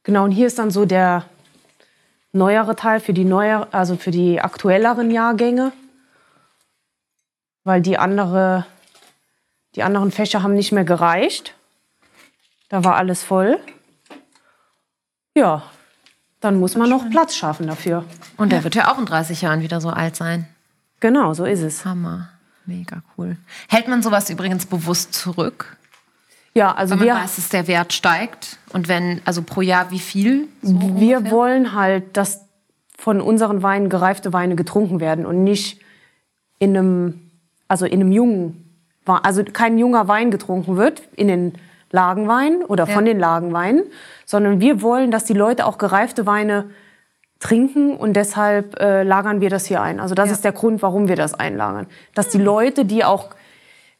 Genau, 0.03 0.25
und 0.25 0.31
hier 0.31 0.45
ist 0.45 0.59
dann 0.59 0.69
so 0.69 0.85
der 0.85 1.25
neuere 2.33 2.75
Teil 2.75 2.99
für 2.99 3.13
die 3.13 3.25
neuer, 3.25 3.67
also 3.71 3.95
für 3.95 4.11
die 4.11 4.39
aktuelleren 4.39 5.09
Jahrgänge. 5.09 5.71
Weil 7.63 7.81
die 7.81 7.97
andere, 7.97 8.65
die 9.75 9.83
anderen 9.83 10.11
Fächer 10.11 10.43
haben 10.43 10.53
nicht 10.53 10.71
mehr 10.71 10.83
gereicht. 10.83 11.55
Da 12.69 12.83
war 12.83 12.95
alles 12.95 13.23
voll. 13.23 13.59
Ja, 15.35 15.63
dann 16.39 16.59
muss 16.59 16.75
man 16.75 16.89
noch 16.89 17.09
Platz 17.09 17.35
schaffen 17.35 17.67
dafür. 17.67 18.03
Und 18.37 18.51
der 18.51 18.63
wird 18.63 18.75
ja 18.75 18.91
auch 18.91 18.97
in 18.97 19.05
30 19.05 19.41
Jahren 19.41 19.61
wieder 19.61 19.79
so 19.79 19.89
alt 19.89 20.15
sein. 20.15 20.47
Genau, 20.99 21.33
so 21.33 21.45
ist 21.45 21.61
es. 21.61 21.85
Hammer. 21.85 22.29
Mega 22.65 23.01
cool. 23.17 23.37
Hält 23.67 23.87
man 23.87 24.01
sowas 24.01 24.29
übrigens 24.29 24.65
bewusst 24.65 25.13
zurück? 25.13 25.77
Ja, 26.53 26.73
also 26.73 26.91
Wenn 26.91 26.99
man 26.99 27.07
wir, 27.07 27.23
weiß, 27.23 27.37
dass 27.37 27.49
der 27.49 27.67
Wert 27.67 27.93
steigt. 27.93 28.57
Und 28.73 28.87
wenn, 28.87 29.21
also 29.25 29.41
pro 29.41 29.61
Jahr 29.61 29.91
wie 29.91 29.99
viel? 29.99 30.47
So 30.61 30.79
wir 30.99 31.17
ungefähr? 31.17 31.31
wollen 31.31 31.73
halt, 31.73 32.17
dass 32.17 32.45
von 32.97 33.21
unseren 33.21 33.63
Weinen 33.63 33.89
gereifte 33.89 34.33
Weine 34.33 34.55
getrunken 34.55 34.99
werden 34.99 35.25
und 35.25 35.43
nicht 35.43 35.79
in 36.59 36.77
einem, 36.77 37.30
also 37.71 37.85
in 37.85 38.01
einem 38.01 38.11
jungen, 38.11 38.69
also 39.05 39.45
kein 39.45 39.77
junger 39.77 40.09
Wein 40.09 40.29
getrunken 40.29 40.75
wird 40.75 41.03
in 41.15 41.29
den 41.29 41.53
Lagenweinen 41.89 42.65
oder 42.65 42.85
von 42.85 43.05
den 43.05 43.17
Lagenweinen, 43.17 43.83
sondern 44.25 44.59
wir 44.59 44.81
wollen, 44.81 45.09
dass 45.09 45.23
die 45.23 45.33
Leute 45.33 45.65
auch 45.65 45.77
gereifte 45.77 46.25
Weine 46.25 46.69
trinken 47.39 47.95
und 47.95 48.13
deshalb 48.13 48.77
äh, 48.81 49.03
lagern 49.03 49.39
wir 49.39 49.49
das 49.49 49.67
hier 49.67 49.81
ein. 49.81 50.01
Also 50.01 50.15
das 50.15 50.31
ist 50.31 50.43
der 50.43 50.51
Grund, 50.51 50.81
warum 50.81 51.07
wir 51.07 51.15
das 51.15 51.33
einlagern. 51.33 51.87
Dass 52.13 52.27
die 52.27 52.39
Leute, 52.39 52.83
die 52.83 53.05
auch 53.05 53.29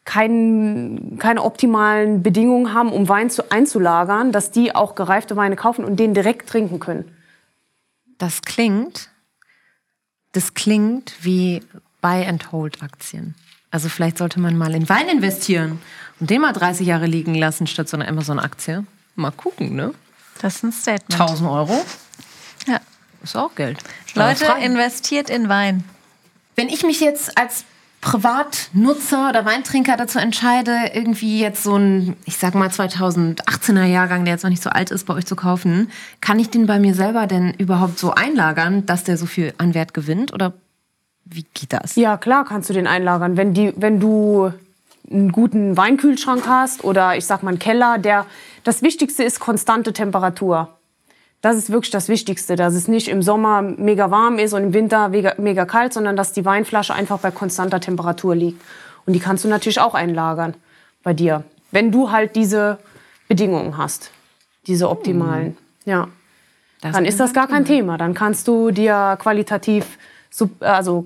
kein, 0.04 1.16
keine 1.18 1.42
optimalen 1.42 2.24
Bedingungen 2.24 2.74
haben, 2.74 2.92
um 2.92 3.08
Wein 3.08 3.30
zu, 3.30 3.52
einzulagern, 3.52 4.34
dass 4.34 4.52
die 4.52 4.76
auch 4.76 4.96
gereifte 4.96 5.38
Weine 5.38 5.56
kaufen 5.56 5.86
und 5.86 5.98
den 5.98 6.14
direkt 6.14 6.50
trinken 6.50 6.82
können. 6.82 7.10
Das 8.18 8.42
klingt, 8.42 9.10
das 10.34 10.56
klingt 10.56 11.14
wie 11.22 11.64
Buy-and-Hold-Aktien. 12.02 13.36
Also 13.72 13.88
vielleicht 13.90 14.18
sollte 14.18 14.40
man 14.40 14.58
mal 14.58 14.76
in 14.76 14.88
Wein 14.90 15.08
investieren 15.08 15.82
und 16.20 16.30
den 16.30 16.42
mal 16.42 16.52
30 16.54 16.86
Jahre 16.86 17.06
liegen 17.06 17.34
lassen 17.36 17.68
statt 17.68 17.88
so 17.90 17.98
einer 17.98 18.08
Amazon-Aktie. 18.08 18.86
Mal 19.16 19.32
gucken, 19.32 19.76
ne? 19.76 19.94
Das 20.42 20.58
ist 20.58 20.64
ein 20.64 20.72
Statement. 20.72 21.20
1000 21.20 21.50
Euro 21.50 21.86
Ja. 22.68 22.80
ist 23.24 23.36
auch 23.36 23.56
Geld. 23.56 23.78
Leute, 24.14 24.46
investiert 24.62 25.30
in 25.30 25.48
Wein. 25.50 25.84
Wenn 26.56 26.68
ich 26.68 26.84
mich 26.84 27.00
jetzt 27.00 27.38
als 27.38 27.64
Privatnutzer 28.02 29.30
oder 29.30 29.46
Weintrinker 29.46 29.96
dazu 29.96 30.18
entscheide, 30.20 30.76
irgendwie 30.94 31.40
jetzt 31.40 31.64
so 31.64 31.76
ein, 31.78 32.18
ich 32.26 32.38
sag 32.38 32.56
mal 32.56 32.70
2018er 32.70 33.86
Jahrgang, 33.86 34.26
der 34.26 34.34
jetzt 34.34 34.44
noch 34.44 34.50
nicht 34.50 34.64
so 34.64 34.70
alt 34.72 34.90
ist, 34.92 35.06
bei 35.06 35.14
euch 35.14 35.26
zu 35.26 35.36
kaufen, 35.36 35.92
kann 36.20 36.40
ich 36.40 36.50
den 36.50 36.66
bei 36.66 36.80
mir 36.80 36.96
selber 36.96 37.28
denn 37.28 37.54
überhaupt 37.54 38.00
so 38.00 38.12
einlagern, 38.12 38.86
dass 38.88 39.04
der 39.04 39.18
so 39.18 39.28
viel 39.28 39.54
an 39.60 39.76
Wert 39.76 39.94
gewinnt? 39.94 40.34
Oder 40.34 40.54
wie 41.32 41.46
geht 41.54 41.74
das? 41.74 41.96
Ja, 41.96 42.18
klar 42.18 42.46
kannst 42.46 42.70
du 42.70 42.74
den 42.74 42.88
einlagern. 42.88 43.38
Wenn, 43.38 43.54
die, 43.54 43.74
wenn 43.78 44.00
du 44.00 44.52
einen 45.10 45.32
guten 45.32 45.78
Weinkühlschrank 45.78 46.48
hast 46.48 46.84
oder 46.84 47.16
ich 47.16 47.26
sag 47.26 47.44
mal 47.44 47.50
einen 47.50 47.60
Keller, 47.60 47.98
der, 47.98 48.26
das 48.64 48.82
Wichtigste 48.82 49.24
ist 49.24 49.40
konstante 49.40 49.94
Temperatur. 49.94 50.70
Das 51.42 51.56
ist 51.56 51.72
wirklich 51.72 51.90
das 51.90 52.08
Wichtigste, 52.08 52.56
dass 52.56 52.76
es 52.76 52.88
nicht 52.88 53.08
im 53.08 53.24
Sommer 53.24 53.62
mega 53.62 54.12
warm 54.12 54.38
ist 54.38 54.54
und 54.54 54.62
im 54.62 54.74
Winter 54.74 55.10
mega, 55.10 55.34
mega 55.38 55.66
kalt, 55.66 55.92
sondern 55.92 56.16
dass 56.16 56.34
die 56.34 56.46
Weinflasche 56.46 56.94
einfach 56.94 57.20
bei 57.20 57.32
konstanter 57.32 57.80
Temperatur 57.80 58.36
liegt. 58.36 58.62
Und 59.06 59.14
die 59.14 59.20
kannst 59.20 59.44
du 59.44 59.48
natürlich 59.48 59.80
auch 59.80 59.96
einlagern 59.96 60.54
bei 61.02 61.14
dir, 61.14 61.44
wenn 61.72 61.92
du 61.92 62.12
halt 62.12 62.36
diese 62.36 62.78
Bedingungen 63.28 63.78
hast, 63.78 64.12
diese 64.68 64.90
optimalen. 64.90 65.58
Ja. 65.86 66.10
Das 66.82 66.94
Dann 66.94 67.06
ist 67.06 67.20
das 67.20 67.34
gar 67.34 67.48
kein 67.48 67.66
Thema. 67.66 67.98
Dann 67.98 68.14
kannst 68.14 68.48
du 68.48 68.72
dir 68.72 69.18
qualitativ, 69.20 69.98
also 70.60 71.06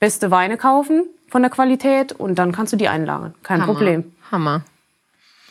beste 0.00 0.30
Weine 0.30 0.56
kaufen 0.56 1.04
von 1.28 1.42
der 1.42 1.50
Qualität 1.50 2.12
und 2.12 2.38
dann 2.38 2.52
kannst 2.52 2.72
du 2.72 2.76
die 2.76 2.88
einlagern. 2.88 3.34
Kein 3.42 3.62
Hammer. 3.62 3.72
Problem. 3.72 4.12
Hammer. 4.30 4.62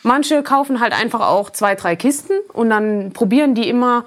Manche 0.03 0.43
kaufen 0.43 0.79
halt 0.79 0.93
einfach 0.93 1.21
auch 1.21 1.49
zwei, 1.49 1.75
drei 1.75 1.95
Kisten 1.95 2.33
und 2.53 2.69
dann 2.69 3.11
probieren 3.13 3.55
die 3.55 3.67
immer 3.67 4.05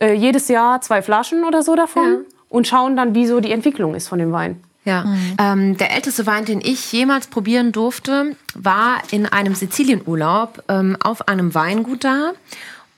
äh, 0.00 0.14
jedes 0.14 0.48
Jahr 0.48 0.80
zwei 0.80 1.02
Flaschen 1.02 1.44
oder 1.44 1.62
so 1.62 1.74
davon 1.74 2.24
und 2.48 2.66
schauen 2.66 2.96
dann, 2.96 3.14
wie 3.14 3.26
so 3.26 3.40
die 3.40 3.52
Entwicklung 3.52 3.94
ist 3.94 4.08
von 4.08 4.18
dem 4.18 4.32
Wein. 4.32 4.62
Ja, 4.84 5.04
ähm, 5.38 5.76
der 5.76 5.92
älteste 5.92 6.26
Wein, 6.26 6.44
den 6.44 6.60
ich 6.60 6.92
jemals 6.92 7.26
probieren 7.26 7.72
durfte, 7.72 8.36
war 8.54 9.02
in 9.10 9.26
einem 9.26 9.56
Sizilienurlaub 9.56 10.62
ähm, 10.68 10.96
auf 11.02 11.26
einem 11.26 11.56
Weingut 11.56 12.04
da. 12.04 12.32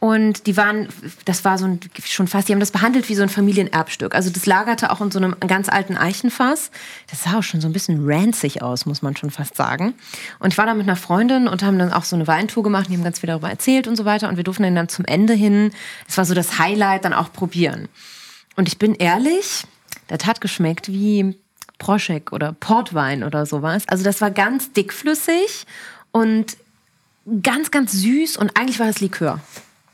Und 0.01 0.47
die 0.47 0.57
waren, 0.57 0.89
das 1.25 1.45
war 1.45 1.59
so 1.59 1.65
ein, 1.65 1.81
schon 2.05 2.29
fast, 2.29 2.49
die 2.49 2.53
haben 2.53 2.61
das 2.61 2.71
behandelt 2.71 3.09
wie 3.09 3.17
so 3.17 3.23
ein 3.23 3.29
Familienerbstück. 3.29 4.15
Also 4.15 4.31
das 4.31 4.47
lagerte 4.47 4.93
auch 4.93 5.01
in 5.01 5.11
so 5.11 5.19
einem 5.19 5.35
ganz 5.41 5.69
alten 5.69 5.97
Eichenfass. 5.97 6.71
Das 7.11 7.25
sah 7.25 7.39
auch 7.39 7.43
schon 7.43 7.61
so 7.61 7.67
ein 7.67 7.73
bisschen 7.73 8.09
ranzig 8.09 8.63
aus, 8.63 8.87
muss 8.87 9.03
man 9.03 9.17
schon 9.17 9.33
fast 9.33 9.57
sagen. 9.57 9.95
Und 10.39 10.53
ich 10.53 10.59
war 10.59 10.67
da 10.67 10.75
mit 10.75 10.87
einer 10.87 10.95
Freundin 10.95 11.49
und 11.49 11.65
haben 11.65 11.81
dann 11.81 11.93
auch 11.93 12.05
so 12.05 12.15
eine 12.15 12.29
Weintour 12.29 12.63
gemacht. 12.63 12.87
Die 12.89 12.95
haben 12.95 13.03
ganz 13.03 13.19
viel 13.19 13.27
darüber 13.27 13.51
erzählt 13.51 13.89
und 13.89 13.97
so 13.97 14.05
weiter. 14.05 14.29
Und 14.29 14.37
wir 14.37 14.45
durften 14.45 14.73
dann 14.73 14.89
zum 14.89 15.05
Ende 15.05 15.35
hin, 15.35 15.73
das 16.07 16.17
war 16.17 16.25
so 16.25 16.35
das 16.35 16.61
Highlight, 16.61 17.05
dann 17.05 17.13
auch 17.13 17.33
probieren. 17.33 17.89
Und 18.55 18.69
ich 18.69 18.79
bin 18.79 18.95
ehrlich, 18.95 19.65
das 20.07 20.27
hat 20.27 20.41
geschmeckt 20.41 20.89
wie 20.89 21.37
Proschek 21.79 22.33
oder 22.33 22.53
Portwein 22.53 23.25
oder 23.25 23.47
sowas. 23.47 23.83
Also 23.89 24.05
das 24.05 24.21
war 24.21 24.31
ganz 24.31 24.73
dickflüssig 24.73 25.67
und 26.13 26.57
ganz, 27.43 27.73
ganz 27.73 27.93
süß 27.93 28.37
und 28.37 28.57
eigentlich 28.57 28.79
war 28.79 28.87
das 28.87 29.01
Likör. 29.01 29.41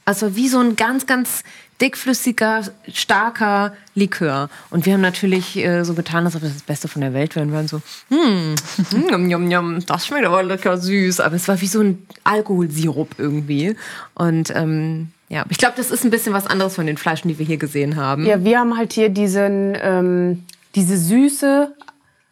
Also 0.04 0.36
wie 0.36 0.48
so 0.48 0.60
ein 0.60 0.76
ganz, 0.76 1.06
ganz 1.06 1.42
dickflüssiger, 1.80 2.62
starker 2.92 3.74
Likör. 3.94 4.48
Und 4.70 4.86
wir 4.86 4.94
haben 4.94 5.00
natürlich 5.00 5.56
äh, 5.56 5.84
so 5.84 5.94
getan, 5.94 6.24
als 6.24 6.36
ob 6.36 6.42
das 6.42 6.52
das 6.52 6.62
Beste 6.62 6.88
von 6.88 7.00
der 7.00 7.14
Welt 7.14 7.34
wäre. 7.34 7.44
Und 7.44 7.52
wir 7.52 7.56
waren 7.56 7.68
so, 7.68 7.80
hm, 8.10 8.54
hm, 8.90 9.30
yum, 9.30 9.50
yum, 9.50 9.86
das 9.86 10.06
schmeckt 10.06 10.26
aber 10.26 10.42
lecker 10.42 10.78
süß. 10.78 11.20
Aber 11.20 11.34
es 11.36 11.48
war 11.48 11.60
wie 11.60 11.66
so 11.66 11.80
ein 11.80 12.06
Alkoholsirup 12.22 13.16
irgendwie. 13.18 13.76
Und 14.14 14.54
ähm, 14.54 15.08
ja, 15.28 15.44
ich 15.48 15.58
glaube, 15.58 15.74
das 15.76 15.90
ist 15.90 16.04
ein 16.04 16.10
bisschen 16.10 16.32
was 16.32 16.46
anderes 16.46 16.74
von 16.74 16.86
den 16.86 16.96
Flaschen, 16.96 17.28
die 17.28 17.38
wir 17.38 17.46
hier 17.46 17.56
gesehen 17.56 17.96
haben. 17.96 18.24
Ja, 18.24 18.44
wir 18.44 18.58
haben 18.60 18.76
halt 18.76 18.92
hier 18.92 19.08
diesen, 19.08 19.76
ähm, 19.80 20.44
diese 20.74 20.96
Süße. 20.96 21.74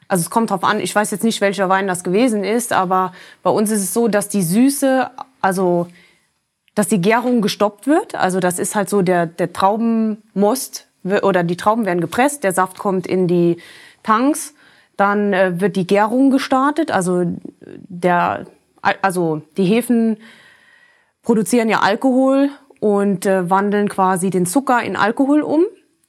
Also 0.09 0.23
es 0.23 0.31
kommt 0.31 0.51
drauf 0.51 0.63
an, 0.63 0.79
ich 0.79 0.95
weiß 0.95 1.11
jetzt 1.11 1.25
nicht, 1.25 1.41
welcher 1.41 1.69
Wein 1.71 1.87
das 1.87 2.05
gewesen 2.05 2.45
ist, 2.45 2.73
aber 2.73 3.15
bei 3.43 3.51
uns 3.51 3.71
ist 3.71 3.81
es 3.81 3.95
so, 3.95 4.09
dass 4.09 4.29
die 4.29 4.43
Süße, 4.43 5.11
also 5.41 5.89
dass 6.75 6.89
die 6.89 7.01
Gärung 7.01 7.43
gestoppt 7.43 7.87
wird. 7.87 8.15
Also 8.15 8.41
das 8.41 8.59
ist 8.59 8.75
halt 8.75 8.89
so, 8.89 9.03
der, 9.03 9.27
der 9.27 9.53
Traubenmost 9.53 10.87
oder 11.05 11.43
die 11.43 11.57
Trauben 11.57 11.85
werden 11.85 12.01
gepresst, 12.01 12.45
der 12.45 12.53
Saft 12.53 12.79
kommt 12.79 13.07
in 13.07 13.27
die 13.27 13.57
Tanks, 14.03 14.55
dann 14.97 15.33
äh, 15.33 15.61
wird 15.61 15.77
die 15.77 15.87
Gärung 15.87 16.31
gestartet. 16.31 16.91
Also, 16.91 17.25
der, 17.89 18.47
also 18.81 19.43
die 19.57 19.65
Hefen 19.65 20.19
produzieren 21.23 21.69
ja 21.69 21.81
Alkohol 21.81 22.51
und 22.81 23.27
äh, 23.27 23.49
wandeln 23.49 23.89
quasi 23.89 24.31
den 24.31 24.47
Zucker 24.47 24.83
in 24.83 24.97
Alkohol 24.97 25.43
um. 25.43 25.65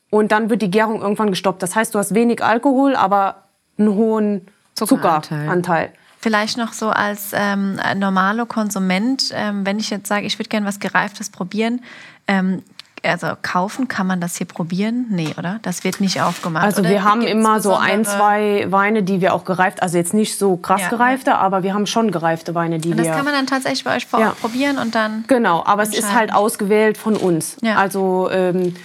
Und 0.10 0.32
dann 0.32 0.50
wird 0.50 0.62
die 0.62 0.70
Gärung 0.70 1.02
irgendwann 1.02 1.30
gestoppt. 1.30 1.64
Das 1.64 1.76
heißt, 1.76 1.96
du 1.96 2.00
hast 2.00 2.14
wenig 2.14 2.44
Alkohol, 2.44 2.96
aber 2.96 3.46
einen 3.78 3.96
hohen 3.96 4.48
Zuckeranteil. 4.76 5.40
Zuckeranteil. 5.40 5.94
Vielleicht 6.24 6.58
noch 6.58 6.72
so 6.72 6.90
als 6.90 7.32
ähm, 7.34 7.78
normaler 7.98 8.46
Konsument, 8.46 9.26
ähm, 9.34 9.66
wenn 9.66 9.78
ich 9.78 9.90
jetzt 9.90 10.08
sage, 10.08 10.26
ich 10.26 10.40
würde 10.40 10.48
gerne 10.48 10.66
was 10.66 10.80
Gereiftes 10.80 11.30
probieren, 11.30 11.82
ähm, 12.30 12.64
also 13.04 13.28
kaufen, 13.42 13.90
kann 13.90 14.08
man 14.08 14.22
das 14.22 14.38
hier 14.38 14.48
probieren? 14.48 15.08
Nee, 15.10 15.36
oder? 15.38 15.60
Das 15.64 15.84
wird 15.84 16.00
nicht 16.00 16.22
aufgemacht. 16.22 16.64
Also 16.64 16.80
oder? 16.80 16.92
wir 16.92 17.04
haben 17.04 17.20
Gibt's 17.20 17.34
immer 17.34 17.60
so 17.60 17.76
ein, 17.76 18.06
zwei 18.06 18.68
Weine, 18.70 19.04
die 19.04 19.20
wir 19.20 19.34
auch 19.34 19.44
gereift, 19.44 19.84
also 19.84 19.98
jetzt 19.98 20.14
nicht 20.14 20.40
so 20.40 20.56
krass 20.56 20.84
Ja. 20.84 20.88
gereifte, 20.88 21.36
aber 21.36 21.62
wir 21.64 21.74
haben 21.74 21.88
schon 21.88 22.10
gereifte 22.10 22.56
Weine, 22.56 22.80
die 22.80 22.92
Und 22.92 22.98
das 23.00 23.08
wir... 23.08 23.14
kann 23.14 23.26
man 23.26 23.34
dann 23.34 23.46
tatsächlich 23.48 23.84
bei 23.84 23.98
euch 23.98 24.06
vor 24.06 24.22
Ja. 24.22 24.28
Ort 24.30 24.40
probieren 24.40 24.78
und 24.78 24.96
dann. 24.96 25.26
Genau, 25.28 25.62
aber 25.66 25.84
es 25.84 25.94
ist 25.94 26.14
halt 26.14 26.34
ausgewählt 26.34 26.98
von 26.98 27.18
uns. 27.18 27.58
Also 27.76 28.30
ähm, 28.32 28.78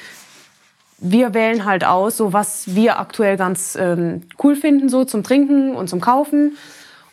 wir 0.99 1.35
wählen 1.35 1.65
halt 1.65 1.85
aus, 1.85 2.17
so 2.17 2.33
was 2.33 2.75
wir 2.75 2.99
aktuell 2.99 3.37
ganz 3.37 3.79
ähm, 3.81 4.23
cool 4.43 4.57
finden, 4.57 4.89
so 4.89 5.05
zum 5.05 5.23
Trinken 5.23 5.77
und 5.77 5.89
zum 5.89 6.01
Kaufen. 6.01 6.57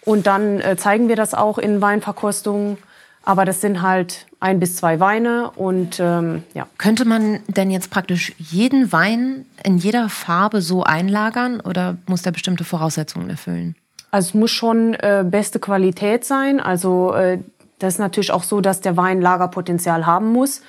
Und 0.05 0.27
dann 0.27 0.61
äh, 0.61 0.77
zeigen 0.77 1.09
wir 1.09 1.15
das 1.15 1.33
auch 1.33 1.57
in 1.57 1.81
Weinverkostungen. 1.81 2.77
Aber 3.23 3.43
das 3.43 3.59
sind 3.59 3.81
halt 3.81 4.27
ein 4.39 4.59
bis 4.59 4.75
zwei 4.75 4.99
Weine 4.99 5.49
und 5.55 5.99
ähm, 5.99 6.43
ja. 6.53 6.67
Könnte 6.77 7.05
man 7.05 7.39
denn 7.47 7.71
jetzt 7.71 7.89
praktisch 7.89 8.33
jeden 8.37 8.91
Wein 8.91 9.47
in 9.63 9.79
jeder 9.79 10.09
Farbe 10.09 10.61
so 10.61 10.83
einlagern 10.83 11.59
oder 11.59 11.97
muss 12.05 12.21
der 12.21 12.31
bestimmte 12.31 12.63
Voraussetzungen 12.63 13.31
erfüllen? 13.31 13.75
Also 14.11 14.29
es 14.29 14.33
muss 14.35 14.51
schon 14.51 14.93
äh, 14.93 15.25
beste 15.27 15.59
Qualität 15.59 16.23
sein. 16.23 16.59
Also 16.59 17.15
äh, 17.15 17.39
das 17.79 17.95
ist 17.95 17.99
natürlich 17.99 18.31
auch 18.31 18.43
so, 18.43 18.61
dass 18.61 18.81
der 18.81 18.95
Wein 18.95 19.21
Lagerpotenzial 19.21 20.05
haben 20.05 20.31
muss. 20.31 20.61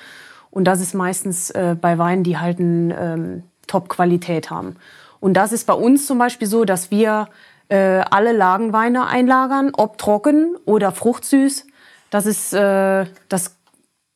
Und 0.49 0.65
das 0.65 0.81
ist 0.81 0.95
meistens 0.95 1.51
äh, 1.51 1.75
bei 1.79 1.99
Weinen, 1.99 2.23
die 2.23 2.39
halt 2.39 2.59
eine 2.59 2.97
ähm, 2.99 3.43
Top-Qualität 3.67 4.49
haben. 4.49 4.77
Und 5.19 5.35
das 5.35 5.51
ist 5.51 5.67
bei 5.67 5.73
uns 5.73 6.07
zum 6.07 6.17
Beispiel 6.17 6.47
so, 6.47 6.65
dass 6.65 6.89
wir 6.89 7.27
äh, 7.69 8.01
alle 8.09 8.31
Lagenweine 8.31 9.07
einlagern, 9.07 9.71
ob 9.75 9.97
trocken 9.97 10.55
oder 10.65 10.91
fruchtsüß. 10.91 11.67
Das 12.09 12.25
ist, 12.25 12.53
äh, 12.53 13.05
das, 13.29 13.55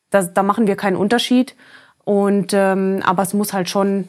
das, 0.10 0.34
da 0.34 0.44
machen 0.44 0.68
wir 0.68 0.76
keinen 0.76 0.96
Unterschied. 0.96 1.56
Und, 2.04 2.54
ähm, 2.54 3.02
aber 3.06 3.24
es 3.24 3.34
muss 3.34 3.54
halt 3.54 3.70
schon 3.70 4.08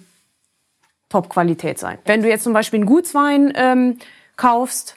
Top-Qualität 1.09 1.79
sein. 1.79 1.99
Wenn 2.05 2.23
du 2.23 2.29
jetzt 2.29 2.45
zum 2.45 2.53
Beispiel 2.53 2.79
einen 2.79 2.87
Gutswein 2.87 3.53
ähm, 3.55 3.99
kaufst, 4.37 4.97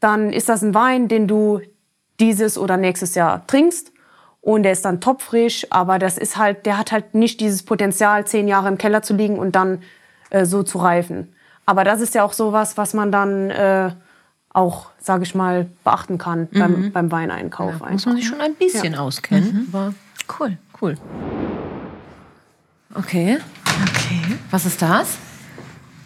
dann 0.00 0.32
ist 0.32 0.48
das 0.48 0.62
ein 0.62 0.74
Wein, 0.74 1.06
den 1.06 1.28
du 1.28 1.60
dieses 2.18 2.58
oder 2.58 2.76
nächstes 2.76 3.14
Jahr 3.14 3.46
trinkst. 3.46 3.92
Und 4.40 4.64
der 4.64 4.72
ist 4.72 4.84
dann 4.84 5.00
topfrisch, 5.00 5.68
aber 5.70 6.00
das 6.00 6.18
ist 6.18 6.36
halt, 6.36 6.66
der 6.66 6.76
hat 6.76 6.90
halt 6.90 7.14
nicht 7.14 7.40
dieses 7.40 7.62
Potenzial, 7.62 8.26
zehn 8.26 8.48
Jahre 8.48 8.68
im 8.68 8.76
Keller 8.76 9.02
zu 9.02 9.14
liegen 9.14 9.38
und 9.38 9.54
dann 9.54 9.82
äh, 10.30 10.44
so 10.44 10.64
zu 10.64 10.78
reifen. 10.78 11.32
Aber 11.66 11.84
das 11.84 12.00
ist 12.00 12.14
ja 12.14 12.24
auch 12.24 12.32
sowas, 12.32 12.76
was 12.76 12.92
man 12.94 13.12
dann 13.12 13.50
äh, 13.50 13.90
auch, 14.52 14.86
sage 14.98 15.22
ich 15.22 15.34
mal, 15.34 15.68
beachten 15.84 16.18
kann 16.18 16.48
beim, 16.52 16.92
beim 16.92 17.10
Weineinkauf. 17.12 17.74
Muss 17.74 17.82
einfach. 17.82 18.06
man 18.06 18.16
sich 18.16 18.26
schon 18.26 18.40
ein 18.40 18.54
bisschen 18.54 18.94
auskennen. 18.94 19.68
Aber 19.72 19.94
Cool. 20.38 20.56
cool. 20.80 20.96
Okay. 22.94 23.38
Okay. 23.88 24.36
Was 24.50 24.66
ist 24.66 24.82
das? 24.82 25.16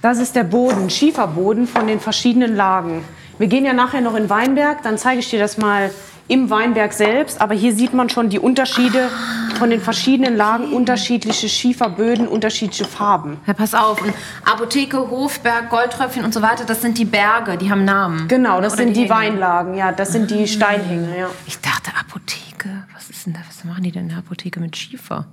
Das 0.03 0.19
ist 0.19 0.37
der 0.37 0.45
Boden, 0.45 0.89
Schieferboden 0.91 1.67
von 1.67 1.87
den 1.87 1.99
verschiedenen 2.01 2.55
Lagen. 2.55 3.03
Wir 3.39 3.49
gehen 3.49 3.65
ja 3.65 3.73
nachher 3.73 4.01
noch 4.01 4.15
in 4.15 4.31
Weinberg, 4.31 4.83
dann 4.83 4.99
zeige 4.99 5.21
ich 5.21 5.29
dir 5.31 5.39
das 5.41 5.59
mal 5.59 5.91
im 6.29 6.49
Weinberg 6.49 6.93
selbst. 6.93 7.41
Aber 7.41 7.55
hier 7.55 7.75
sieht 7.75 7.93
man 7.93 8.09
schon 8.09 8.29
die 8.31 8.39
Unterschiede 8.39 9.09
von 9.57 9.71
den 9.71 9.81
verschiedenen 9.81 10.37
Lagen, 10.37 10.73
unterschiedliche 10.73 11.49
Schieferböden, 11.49 12.29
unterschiedliche 12.29 12.85
Farben. 12.85 13.39
Ja, 13.47 13.55
pass 13.55 13.75
auf. 13.75 14.01
Und 14.03 14.13
Apotheke, 14.45 15.11
Hofberg, 15.11 15.71
Goldtröpfchen 15.71 16.25
und 16.25 16.33
so 16.33 16.43
weiter, 16.43 16.65
das 16.65 16.83
sind 16.83 16.99
die 16.99 17.05
Berge, 17.05 17.57
die 17.57 17.71
haben 17.71 17.85
Namen. 17.85 18.29
Genau, 18.29 18.61
das 18.61 18.75
Oder 18.75 18.85
sind 18.85 18.97
die, 18.97 19.01
Hänge. 19.03 19.11
Weinlagen, 19.11 19.75
ja, 19.75 19.93
das 19.93 20.13
sind 20.13 20.31
die 20.31 20.47
Steinhänge, 20.47 21.19
ja. 21.19 21.31
Ich 21.47 21.59
dachte 21.61 21.91
Apotheke. 21.99 22.85
Was 22.95 23.11
ist 23.11 23.27
denn 23.27 23.35
da? 23.35 23.41
Was 23.47 23.65
machen 23.65 23.83
die 23.83 23.93
denn 23.93 24.05
in 24.05 24.09
der 24.11 24.19
Apotheke 24.19 24.61
mit 24.61 24.77
Schiefer? 24.77 25.27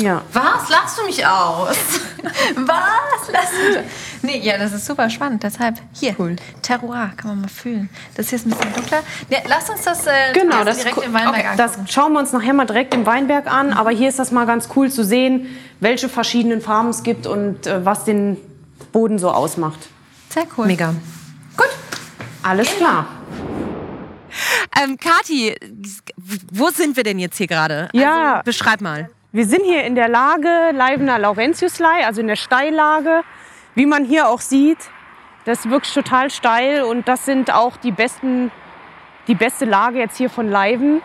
Ja. 0.00 0.22
Was? 0.32 0.68
Lachst 0.68 0.98
du 0.98 1.04
mich 1.04 1.26
aus? 1.26 1.76
Was? 2.56 3.30
Lass 3.32 3.50
mich. 3.52 3.84
Nee, 4.22 4.38
ja, 4.40 4.58
das 4.58 4.72
ist 4.72 4.86
super 4.86 5.08
spannend. 5.10 5.42
Deshalb 5.42 5.76
hier. 5.92 6.14
Terroir, 6.62 7.12
kann 7.16 7.30
man 7.30 7.40
mal 7.42 7.48
fühlen. 7.48 7.88
Das 8.14 8.28
hier 8.28 8.36
ist 8.36 8.46
ein 8.46 8.50
bisschen 8.50 8.72
dunkler. 8.74 9.02
Ja, 9.30 9.38
lass 9.46 9.70
uns 9.70 9.82
das, 9.82 10.06
äh, 10.06 10.32
Genau, 10.32 10.64
das, 10.64 10.78
direkt 10.78 10.98
im 10.98 11.12
Weinberg 11.12 11.34
okay, 11.34 11.46
angucken. 11.48 11.82
das 11.84 11.92
schauen 11.92 12.12
wir 12.12 12.20
uns 12.20 12.32
nachher 12.32 12.52
mal 12.52 12.64
direkt 12.66 12.94
im 12.94 13.06
Weinberg 13.06 13.46
an. 13.46 13.72
Aber 13.72 13.90
hier 13.90 14.08
ist 14.08 14.18
das 14.18 14.30
mal 14.32 14.46
ganz 14.46 14.68
cool 14.76 14.90
zu 14.90 15.04
sehen, 15.04 15.46
welche 15.80 16.08
verschiedenen 16.08 16.60
Farben 16.60 16.88
es 16.88 17.02
gibt 17.02 17.26
und 17.26 17.66
äh, 17.66 17.84
was 17.84 18.04
den 18.04 18.36
Boden 18.92 19.18
so 19.18 19.30
ausmacht. 19.30 19.78
Sehr 20.30 20.44
cool. 20.56 20.66
Mega. 20.66 20.94
Alles 22.42 22.68
klar. 22.76 23.06
Ähm, 24.82 24.96
Kathi, 24.96 25.54
wo 26.52 26.70
sind 26.70 26.96
wir 26.96 27.02
denn 27.02 27.18
jetzt 27.18 27.36
hier 27.36 27.46
gerade? 27.46 27.88
Ja. 27.92 28.34
Also, 28.34 28.44
beschreib 28.44 28.80
mal. 28.80 29.10
Wir 29.30 29.44
sind 29.44 29.62
hier 29.62 29.84
in 29.84 29.94
der 29.94 30.08
Lage 30.08 30.70
Leibener 30.72 31.18
Laurentiuslei, 31.18 32.06
also 32.06 32.22
in 32.22 32.28
der 32.28 32.36
Steillage. 32.36 33.24
Wie 33.74 33.84
man 33.84 34.06
hier 34.06 34.26
auch 34.26 34.40
sieht, 34.40 34.78
das 35.44 35.66
ist 35.66 35.70
wirklich 35.70 35.92
total 35.92 36.30
steil 36.30 36.82
und 36.82 37.08
das 37.08 37.26
sind 37.26 37.52
auch 37.52 37.76
die 37.76 37.92
besten, 37.92 38.50
die 39.26 39.34
beste 39.34 39.66
Lage 39.66 39.98
jetzt 39.98 40.16
hier 40.16 40.30
von 40.30 40.48
Leiven. 40.48 41.02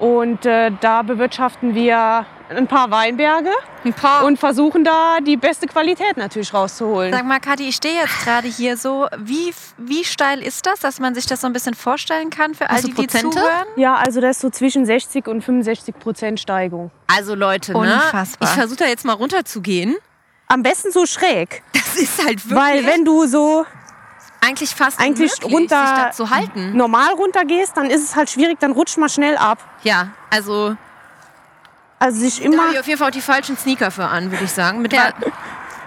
Und 0.00 0.44
äh, 0.44 0.72
da 0.80 1.02
bewirtschaften 1.02 1.76
wir 1.76 2.26
ein 2.48 2.66
paar 2.66 2.90
Weinberge 2.90 3.50
Ein 3.84 3.92
paar. 3.92 4.24
und 4.24 4.38
versuchen 4.38 4.84
da 4.84 5.18
die 5.20 5.36
beste 5.36 5.66
Qualität 5.66 6.16
natürlich 6.16 6.52
rauszuholen. 6.54 7.12
Sag 7.12 7.24
mal, 7.24 7.40
Kathi, 7.40 7.68
ich 7.68 7.76
stehe 7.76 7.94
jetzt 7.94 8.24
gerade 8.24 8.48
hier 8.48 8.76
so. 8.76 9.06
Wie, 9.18 9.52
wie 9.78 10.04
steil 10.04 10.42
ist 10.42 10.66
das, 10.66 10.80
dass 10.80 11.00
man 11.00 11.14
sich 11.14 11.26
das 11.26 11.40
so 11.40 11.46
ein 11.46 11.52
bisschen 11.52 11.74
vorstellen 11.74 12.30
kann 12.30 12.54
für 12.54 12.70
all 12.70 12.80
du 12.82 12.88
die, 12.88 12.94
die 12.94 13.06
zuhören? 13.08 13.66
Ja, 13.76 13.96
also 13.96 14.20
das 14.20 14.36
ist 14.36 14.40
so 14.42 14.50
zwischen 14.50 14.86
60 14.86 15.26
und 15.26 15.42
65 15.42 15.98
Prozent 15.98 16.40
Steigung. 16.40 16.90
Also 17.06 17.34
Leute, 17.34 17.72
ne? 17.72 17.78
Unfassbar. 17.78 18.48
Ich 18.48 18.54
versuche 18.54 18.78
da 18.78 18.86
jetzt 18.86 19.04
mal 19.04 19.14
runterzugehen. 19.14 19.96
Am 20.48 20.62
besten 20.62 20.92
so 20.92 21.06
schräg, 21.06 21.62
Das 21.72 21.96
ist 21.96 22.24
halt 22.24 22.48
wirklich 22.48 22.56
weil 22.56 22.86
wenn 22.86 23.04
du 23.04 23.26
so 23.26 23.66
eigentlich 24.40 24.74
fast 24.74 25.00
eigentlich 25.00 25.32
unmöglich, 25.42 25.52
runter 25.72 25.86
sich 25.86 25.96
da 26.04 26.10
zu 26.12 26.30
halten. 26.30 26.76
normal 26.76 27.14
runtergehst, 27.14 27.76
dann 27.76 27.86
ist 27.90 28.04
es 28.04 28.14
halt 28.14 28.30
schwierig, 28.30 28.58
dann 28.60 28.72
rutscht 28.72 28.96
man 28.98 29.08
schnell 29.08 29.36
ab. 29.36 29.58
Ja, 29.82 30.10
also 30.30 30.76
Also 31.98 32.20
sich 32.20 32.38
da 32.40 32.44
immer 32.44 32.62
habe 32.64 32.72
ich 32.74 32.80
auf 32.80 32.86
jeden 32.86 32.98
Fall 32.98 33.08
auch 33.08 33.12
die 33.12 33.20
falschen 33.20 33.56
Sneaker 33.56 33.90
für 33.90 34.04
an, 34.06 34.30
würde 34.30 34.44
ich 34.44 34.52
sagen. 34.52 34.82
Mit 34.82 34.92
wa- 34.92 35.12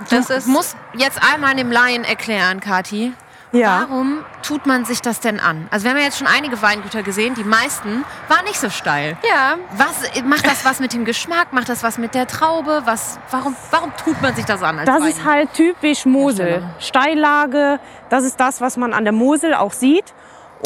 Das 0.09 0.29
ist- 0.29 0.47
musst 0.47 0.75
jetzt 0.93 1.19
einmal 1.33 1.55
dem 1.55 1.71
Laien 1.71 2.03
erklären, 2.03 2.59
Kathi. 2.61 3.13
ja. 3.51 3.81
Warum 3.87 4.19
tut 4.41 4.65
man 4.65 4.85
sich 4.85 5.01
das 5.01 5.19
denn 5.19 5.39
an? 5.39 5.67
Also 5.71 5.83
wir 5.83 5.91
haben 5.91 5.97
ja 5.97 6.05
jetzt 6.05 6.17
schon 6.17 6.27
einige 6.27 6.61
Weingüter 6.61 7.03
gesehen, 7.03 7.33
die 7.35 7.43
meisten 7.43 8.05
waren 8.27 8.45
nicht 8.45 8.59
so 8.59 8.69
steil. 8.69 9.17
Ja, 9.27 9.57
Was 9.75 10.23
macht 10.23 10.45
das 10.47 10.63
was 10.65 10.79
mit 10.79 10.93
dem 10.93 11.03
Geschmack? 11.05 11.51
Macht 11.53 11.67
das 11.69 11.83
was 11.83 11.97
mit 11.97 12.15
der 12.15 12.27
Traube? 12.27 12.81
Was, 12.85 13.19
warum, 13.29 13.55
warum 13.71 13.91
tut 14.03 14.21
man 14.21 14.33
sich 14.35 14.45
das 14.45 14.63
an? 14.63 14.77
Das 14.85 15.01
Wein? 15.01 15.09
ist 15.09 15.25
halt 15.25 15.53
typisch 15.53 16.05
Mosel. 16.05 16.63
Steillage, 16.79 17.79
das 18.09 18.23
ist 18.23 18.39
das, 18.39 18.61
was 18.61 18.77
man 18.77 18.93
an 18.93 19.03
der 19.03 19.13
Mosel 19.13 19.53
auch 19.53 19.73
sieht. 19.73 20.13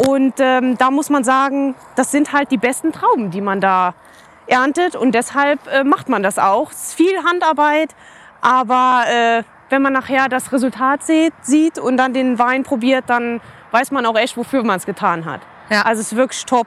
Und 0.06 0.34
ähm, 0.38 0.76
da 0.78 0.90
muss 0.90 1.08
man 1.10 1.22
sagen, 1.24 1.74
das 1.96 2.10
sind 2.10 2.32
halt 2.32 2.50
die 2.50 2.56
besten 2.58 2.92
Trauben, 2.92 3.30
die 3.30 3.40
man 3.40 3.60
da 3.60 3.94
erntet. 4.46 4.96
Und 4.96 5.12
deshalb 5.12 5.66
äh, 5.66 5.84
macht 5.84 6.08
man 6.08 6.22
das 6.22 6.38
auch. 6.38 6.70
Es 6.70 6.88
ist 6.88 6.94
viel 6.94 7.24
Handarbeit, 7.24 7.94
aber 8.40 9.04
äh, 9.08 9.42
wenn 9.70 9.82
man 9.82 9.92
nachher 9.92 10.28
das 10.28 10.52
Resultat 10.52 11.02
sieht, 11.02 11.32
sieht 11.42 11.78
und 11.78 11.96
dann 11.96 12.12
den 12.12 12.38
Wein 12.38 12.62
probiert, 12.62 13.04
dann 13.08 13.40
weiß 13.70 13.90
man 13.90 14.06
auch 14.06 14.16
echt, 14.16 14.36
wofür 14.36 14.62
man 14.62 14.76
es 14.76 14.86
getan 14.86 15.24
hat. 15.24 15.40
Ja. 15.70 15.82
Also 15.82 16.00
es 16.00 16.12
ist 16.12 16.16
wirklich 16.16 16.44
top. 16.44 16.66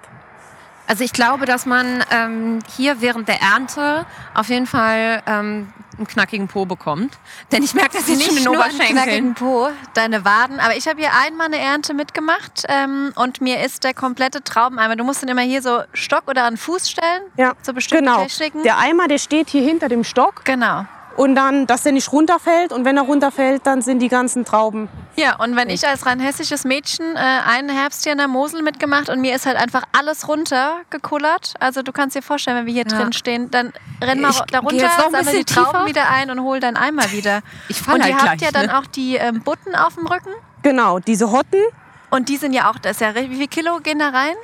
Also 0.87 1.03
ich 1.03 1.13
glaube, 1.13 1.45
dass 1.45 1.65
man 1.65 2.03
ähm, 2.11 2.59
hier 2.75 3.01
während 3.01 3.27
der 3.27 3.41
Ernte 3.41 4.05
auf 4.33 4.47
jeden 4.49 4.65
Fall 4.65 5.21
ähm, 5.27 5.73
einen 5.97 6.07
knackigen 6.07 6.47
Po 6.47 6.65
bekommt. 6.65 7.17
Denn 7.51 7.63
ich 7.63 7.73
merke 7.73 7.97
das 7.97 8.07
jetzt 8.07 8.21
schon 8.23 8.29
in 8.29 8.35
nicht 8.35 8.45
den 8.45 8.53
nur 8.53 8.63
einen 8.63 8.79
knackigen 8.79 9.33
Po, 9.35 9.69
deine 9.93 10.25
Waden. 10.25 10.59
Aber 10.59 10.75
ich 10.75 10.87
habe 10.87 10.99
hier 10.99 11.11
einmal 11.13 11.47
eine 11.47 11.59
Ernte 11.59 11.93
mitgemacht 11.93 12.63
ähm, 12.67 13.11
und 13.15 13.41
mir 13.41 13.63
ist 13.63 13.83
der 13.83 13.93
komplette 13.93 14.43
Traubeneimer. 14.43 14.95
Du 14.95 15.03
musst 15.03 15.21
den 15.21 15.29
immer 15.29 15.41
hier 15.41 15.61
so 15.61 15.81
Stock 15.93 16.23
oder 16.27 16.43
an 16.43 16.57
Fuß 16.57 16.89
stellen. 16.89 17.23
Ja, 17.37 17.53
So 17.61 17.73
bestimmte 17.73 18.03
genau. 18.05 18.23
Techniken. 18.23 18.63
Der 18.63 18.77
Eimer, 18.77 19.07
der 19.07 19.17
steht 19.17 19.49
hier 19.49 19.61
hinter 19.61 19.89
dem 19.89 20.03
Stock. 20.03 20.43
Genau. 20.45 20.85
Und 21.17 21.35
dann, 21.35 21.65
dass 21.67 21.81
der 21.83 21.91
nicht 21.93 22.11
runterfällt. 22.13 22.71
Und 22.71 22.85
wenn 22.85 22.95
er 22.95 23.03
runterfällt, 23.03 23.65
dann 23.65 23.81
sind 23.81 23.99
die 23.99 24.07
ganzen 24.07 24.45
Trauben 24.45 24.87
Ja, 25.15 25.35
und 25.37 25.55
wenn 25.55 25.69
ich 25.69 25.85
als 25.87 26.05
rein 26.05 26.19
hessisches 26.19 26.63
Mädchen 26.63 27.15
äh, 27.15 27.19
einen 27.19 27.69
Herbst 27.69 28.03
hier 28.03 28.11
in 28.13 28.19
der 28.19 28.27
Mosel 28.27 28.61
mitgemacht 28.61 29.09
und 29.09 29.19
mir 29.19 29.35
ist 29.35 29.45
halt 29.47 29.57
einfach 29.57 29.81
alles 29.97 30.27
runtergekullert. 30.27 31.55
Also 31.59 31.81
du 31.81 31.91
kannst 31.91 32.15
dir 32.15 32.21
vorstellen, 32.21 32.57
wenn 32.57 32.65
wir 32.67 32.73
hier 32.73 32.85
Ja. 32.87 32.97
drin 32.99 33.13
stehen, 33.13 33.49
dann 33.51 33.73
renn 34.01 34.21
mal 34.21 34.29
Ich 34.29 34.39
da 34.51 34.59
runter, 34.59 34.75
jetzt 34.75 34.97
noch 34.99 35.05
ein 35.11 35.23
sammel 35.25 35.39
die 35.39 35.43
Trauben 35.45 35.71
tiefer. 35.71 35.85
wieder 35.87 36.09
ein 36.09 36.29
und 36.29 36.39
hol 36.41 36.59
deinen 36.59 36.77
Eimer 36.77 37.11
wieder. 37.11 37.41
Ich 37.67 37.81
und 37.87 37.93
halt 37.93 38.05
ihr 38.07 38.13
habt 38.15 38.23
gleich, 38.37 38.41
ja 38.41 38.51
dann 38.51 38.67
ne? 38.67 38.77
auch 38.77 38.85
die 38.85 39.15
ähm, 39.15 39.41
Butten 39.41 39.75
auf 39.75 39.95
dem 39.95 40.05
Rücken. 40.07 40.29
Genau, 40.61 40.99
diese 40.99 41.31
Hotten, 41.31 41.63
Und 42.11 42.29
die 42.29 42.37
sind 42.37 42.53
ja 42.53 42.69
auch, 42.69 42.77
das 42.77 42.93
ist 42.93 43.01
ja, 43.01 43.15
wie 43.15 43.35
viel 43.35 43.47
Kilo 43.47 43.79
gehen 43.79 43.97
da 43.99 44.09
rein? 44.09 44.35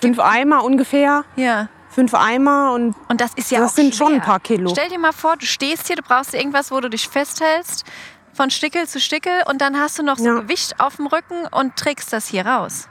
fünf 0.00 0.18
Eimer 0.20 0.64
ungefähr. 0.64 1.24
Ja. 1.36 1.68
Fünf 1.98 2.14
Eimer 2.14 2.72
und 2.74 2.94
Und 3.08 3.20
das 3.20 3.32
ist 3.34 3.50
ja 3.50 3.58
Das 3.58 3.72
auch 3.72 3.74
sind 3.74 3.94
schon 3.96 4.08
schwer. 4.08 4.16
ein 4.20 4.22
paar 4.22 4.38
Kilo. 4.40 4.70
Stell 4.70 4.88
dir 4.88 5.00
mal 5.00 5.12
vor, 5.12 5.36
du 5.36 5.46
stehst 5.46 5.88
hier, 5.88 5.96
du 5.96 6.02
brauchst 6.02 6.32
irgendwas, 6.32 6.70
wo 6.70 6.80
du 6.80 6.88
dich 6.88 7.08
festhältst, 7.08 7.84
von 8.32 8.50
Stickel 8.50 8.86
zu 8.86 9.00
Stickel 9.00 9.32
und 9.50 9.60
dann 9.60 9.76
hast 9.76 9.98
du 9.98 10.04
noch 10.04 10.16
so 10.16 10.24
Ja. 10.26 10.34
Gewicht 10.40 10.78
auf 10.78 10.94
dem 10.96 11.08
Rücken 11.08 11.46
und 11.50 11.74
trägst 11.74 12.12
das 12.12 12.28
hier 12.28 12.46
raus. 12.46 12.88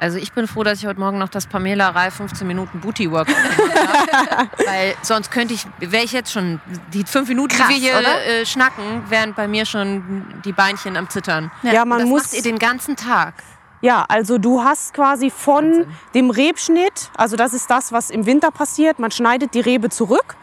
Also 0.00 0.16
ich 0.18 0.32
bin 0.32 0.48
froh, 0.48 0.64
dass 0.64 0.78
ich 0.80 0.86
heute 0.86 0.98
Morgen 0.98 1.18
noch 1.18 1.28
das 1.28 1.46
Pamela 1.46 1.90
Reif 1.90 2.14
15 2.14 2.46
Minuten 2.48 2.80
Booty 2.80 3.10
Workout 3.12 3.26
gemacht 3.36 4.12
habe. 4.32 4.48
Weil 4.66 4.94
sonst 5.02 5.30
könnte 5.30 5.52
ich, 5.54 5.66
wäre 5.78 6.02
ich 6.04 6.12
jetzt 6.12 6.32
schon, 6.32 6.60
die 6.94 7.04
fünf 7.04 7.28
Minuten, 7.28 7.54
Krass, 7.54 7.68
die 7.68 7.82
wir 7.82 7.98
hier 7.98 8.40
äh, 8.40 8.46
schnacken, 8.46 9.04
wären 9.10 9.34
bei 9.34 9.46
mir 9.46 9.66
schon 9.66 10.40
die 10.44 10.52
Beinchen 10.52 10.96
am 10.96 11.08
Zittern. 11.10 11.52
ja, 11.62 11.84
man 11.84 11.98
das 12.00 12.08
muss 12.08 12.22
macht 12.24 12.32
ihr 12.34 12.42
den 12.42 12.58
ganzen 12.58 12.96
Tag. 12.96 13.34
Ja, 13.80 14.04
also 14.08 14.38
du 14.38 14.62
hast 14.64 14.92
quasi 14.94 15.30
von 15.30 15.86
dem 16.14 16.30
Rebschnitt, 16.30 17.10
also 17.16 17.36
das 17.36 17.52
ist 17.52 17.70
das, 17.70 17.92
was 17.92 18.10
im 18.10 18.26
Winter 18.26 18.50
passiert, 18.50 18.98
man 18.98 19.10
schneidet 19.10 19.54
die 19.54 19.60
Rebe 19.60 19.88
zurück. 19.88 20.36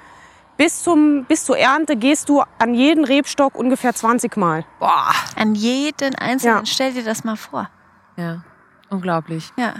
Bis, 0.57 0.83
zum, 0.83 1.25
bis 1.25 1.43
zur 1.43 1.57
Ernte 1.57 1.97
gehst 1.97 2.29
du 2.29 2.41
an 2.59 2.73
jeden 2.73 3.03
Rebstock 3.03 3.55
ungefähr 3.55 3.93
20 3.93 4.38
Mal. 4.38 4.63
Boah. 4.79 5.11
An 5.36 5.53
jeden 5.53 6.15
einzelnen, 6.15 6.59
Ja. 6.59 6.65
stell 6.65 6.93
dir 6.93 7.03
das 7.03 7.25
mal 7.25 7.36
vor. 7.36 7.69
Ja, 8.15 8.41
unglaublich. 8.89 9.51
Ja. 9.57 9.73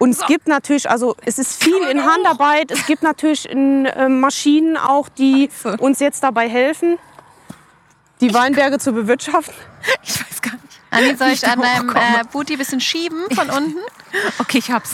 Und 0.00 0.10
es 0.10 0.26
gibt 0.26 0.48
natürlich, 0.48 0.90
also 0.90 1.14
es 1.24 1.38
ist 1.38 1.62
viel 1.62 1.76
in 1.90 2.04
Handarbeit, 2.04 2.72
es 2.72 2.86
gibt 2.86 3.04
natürlich 3.04 3.48
in, 3.48 3.86
äh, 3.86 4.08
Maschinen 4.08 4.76
auch, 4.76 5.08
die 5.08 5.48
uns 5.78 6.00
jetzt 6.00 6.24
dabei 6.24 6.48
helfen, 6.48 6.98
die 8.20 8.34
Weinberge 8.34 8.78
zu 8.80 8.92
bewirtschaften. 8.92 9.54
Ich 10.02 10.20
weiß 10.20 10.42
gar 10.42 10.52
nicht. 10.54 10.67
Anni, 10.90 11.14
soll 11.16 11.28
ich 11.28 11.46
an 11.46 11.60
deinem 11.60 11.90
äh, 11.90 12.24
Booty 12.32 12.54
ein 12.54 12.58
bisschen 12.58 12.80
schieben 12.80 13.24
von 13.34 13.50
unten? 13.50 13.78
Okay, 14.38 14.58
ich 14.58 14.70
hab's. 14.70 14.92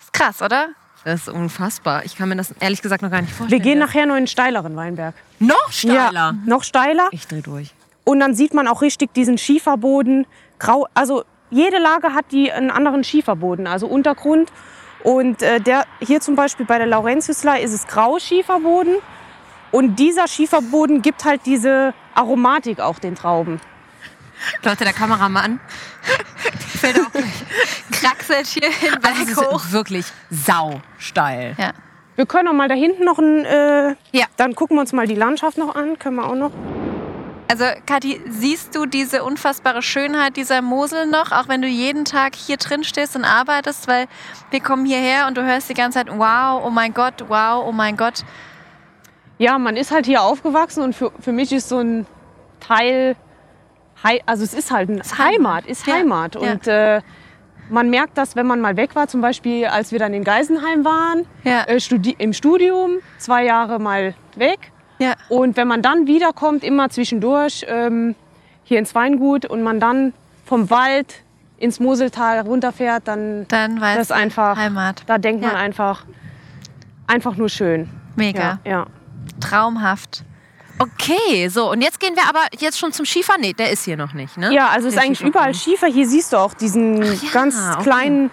Ist 0.00 0.12
krass, 0.12 0.40
oder? 0.40 0.68
Das 1.04 1.22
ist 1.22 1.28
unfassbar. 1.28 2.04
Ich 2.04 2.16
kann 2.16 2.28
mir 2.28 2.36
das 2.36 2.52
ehrlich 2.60 2.80
gesagt 2.80 3.02
noch 3.02 3.10
gar 3.10 3.20
nicht 3.20 3.32
vorstellen. 3.34 3.50
Wir 3.50 3.70
gehen 3.70 3.78
nachher 3.78 4.06
noch 4.06 4.14
in 4.14 4.18
einen 4.18 4.26
steileren 4.26 4.74
Weinberg. 4.76 5.14
noch 5.38 5.70
steiler. 5.70 6.12
Ja, 6.12 6.34
noch 6.46 6.62
steiler. 6.64 7.08
Ich 7.10 7.26
dreh 7.26 7.42
durch. 7.42 7.74
Und 8.04 8.20
dann 8.20 8.34
sieht 8.34 8.54
man 8.54 8.68
auch 8.68 8.80
richtig 8.82 9.12
diesen 9.12 9.36
Schieferboden. 9.36 10.26
Grau, 10.58 10.86
also 10.94 11.24
jede 11.50 11.78
Lage 11.78 12.14
hat 12.14 12.26
die 12.30 12.50
einen 12.50 12.70
anderen 12.70 13.04
Schieferboden, 13.04 13.66
also 13.66 13.86
Untergrund. 13.86 14.50
Und 15.02 15.42
äh, 15.42 15.60
der, 15.60 15.84
hier 16.00 16.20
zum 16.20 16.36
Beispiel 16.36 16.64
bei 16.64 16.78
der 16.78 16.86
Laurentiusler 16.86 17.60
ist 17.60 17.72
es 17.72 17.86
Grauschieferboden. 17.86 18.96
Und 19.72 19.96
dieser 19.96 20.28
Schieferboden 20.28 21.02
gibt 21.02 21.24
halt 21.24 21.42
diese 21.46 21.92
Aromatik 22.14 22.80
auch 22.80 22.98
den 22.98 23.14
Trauben. 23.14 23.60
Leute, 24.64 24.84
der 24.84 24.92
Kameramann 24.92 25.60
fällt 26.80 27.00
auch 27.00 27.10
gleich. 27.12 27.24
Kraxelt 27.92 28.46
hier 28.46 28.70
hin, 28.70 28.98
Also 29.02 29.22
es 29.22 29.36
hoch. 29.36 29.64
ist 29.64 29.72
wirklich 29.72 30.06
sausteil. 30.30 31.54
Ja. 31.58 31.72
Wir 32.16 32.26
können 32.26 32.48
auch 32.48 32.52
mal 32.52 32.68
da 32.68 32.74
hinten 32.74 33.04
noch 33.04 33.18
ein, 33.18 33.44
äh, 33.44 33.94
Ja. 34.12 34.26
dann 34.36 34.54
gucken 34.54 34.76
wir 34.76 34.80
uns 34.82 34.92
mal 34.92 35.06
die 35.06 35.14
Landschaft 35.14 35.56
noch 35.58 35.74
an, 35.74 35.98
können 35.98 36.16
wir 36.16 36.26
auch 36.26 36.34
noch. 36.34 36.52
Also, 37.48 37.64
Kathi, 37.86 38.18
siehst 38.30 38.74
du 38.74 38.86
diese 38.86 39.24
unfassbare 39.24 39.82
Schönheit 39.82 40.36
dieser 40.38 40.62
Mosel 40.62 41.06
noch, 41.06 41.32
auch 41.32 41.48
wenn 41.48 41.60
du 41.60 41.68
jeden 41.68 42.06
Tag 42.06 42.34
hier 42.34 42.56
drin 42.56 42.82
stehst 42.82 43.14
und 43.14 43.24
arbeitest? 43.26 43.88
Weil 43.88 44.06
wir 44.50 44.60
kommen 44.60 44.86
hierher 44.86 45.26
und 45.26 45.36
du 45.36 45.44
hörst 45.44 45.68
die 45.68 45.74
ganze 45.74 45.98
Zeit, 45.98 46.08
wow, 46.10 46.62
oh 46.64 46.70
mein 46.70 46.94
Gott, 46.94 47.24
wow, 47.28 47.62
oh 47.66 47.72
mein 47.72 47.96
Gott. 47.98 48.24
Ja, 49.38 49.58
man 49.58 49.76
ist 49.76 49.90
halt 49.90 50.06
hier 50.06 50.22
aufgewachsen 50.22 50.82
und 50.82 50.94
für, 50.94 51.12
für 51.20 51.32
mich 51.32 51.52
ist 51.52 51.68
so 51.68 51.78
ein 51.80 52.06
Teil, 52.60 53.16
also 54.26 54.44
es 54.44 54.54
ist 54.54 54.70
halt 54.70 54.88
ein 54.90 54.98
Ist 54.98 55.18
Heimat, 55.18 55.66
ist 55.66 55.86
Heimat. 55.86 56.34
ja. 56.34 56.40
Und 56.52 56.66
äh, 56.66 57.00
man 57.70 57.88
merkt 57.90 58.18
das, 58.18 58.36
wenn 58.36 58.46
man 58.46 58.60
mal 58.60 58.76
weg 58.76 58.94
war, 58.94 59.06
zum 59.08 59.20
Beispiel 59.20 59.66
als 59.66 59.92
wir 59.92 59.98
dann 59.98 60.12
in 60.14 60.24
Geisenheim 60.24 60.84
waren, 60.84 61.24
Ja. 61.44 61.62
äh, 61.64 61.80
studi 61.80 62.14
im 62.18 62.32
Studium, 62.32 62.98
zwei 63.18 63.44
Jahre 63.44 63.78
mal 63.78 64.14
weg. 64.36 64.58
Ja. 64.98 65.14
Und 65.28 65.56
wenn 65.56 65.68
man 65.68 65.82
dann 65.82 66.06
wiederkommt, 66.06 66.64
immer 66.64 66.90
zwischendurch 66.90 67.64
ähm, 67.68 68.14
hier 68.64 68.78
ins 68.78 68.94
Weingut 68.94 69.46
und 69.46 69.62
man 69.62 69.80
dann 69.80 70.12
vom 70.44 70.68
Wald 70.70 71.22
ins 71.58 71.78
Moseltal 71.80 72.40
runterfährt, 72.40 73.06
dann 73.08 73.46
Dann 73.48 73.80
weißt 73.80 73.98
das 74.00 74.10
einfach, 74.10 74.56
Heimat. 74.56 75.02
da 75.06 75.18
denkt 75.18 75.42
man 75.42 75.54
einfach, 75.54 76.04
einfach 77.06 77.36
nur 77.36 77.48
schön. 77.48 77.88
Mega. 78.16 78.58
Ja. 78.64 78.86
Traumhaft. 79.40 80.24
Okay, 80.78 81.48
so 81.48 81.70
und 81.70 81.80
jetzt 81.80 82.00
gehen 82.00 82.16
wir 82.16 82.28
aber 82.28 82.40
jetzt 82.58 82.78
schon 82.78 82.92
zum 82.92 83.04
Schiefer. 83.04 83.34
Nee, 83.38 83.52
der 83.52 83.70
ist 83.70 83.84
hier 83.84 83.96
noch 83.96 84.12
nicht, 84.14 84.36
ne? 84.36 84.52
Ja, 84.52 84.68
also 84.68 84.88
es 84.88 84.94
ist 84.94 84.98
Der 84.98 85.06
eigentlich 85.06 85.18
Schieferboden. 85.18 85.40
überall 85.40 85.54
Schiefer. 85.54 85.86
Hier 85.86 86.06
siehst 86.08 86.32
du 86.32 86.38
auch 86.38 86.54
diesen 86.54 87.02
ja, 87.02 87.12
ganz 87.32 87.56
okay. 87.74 87.82
kleinen 87.82 88.30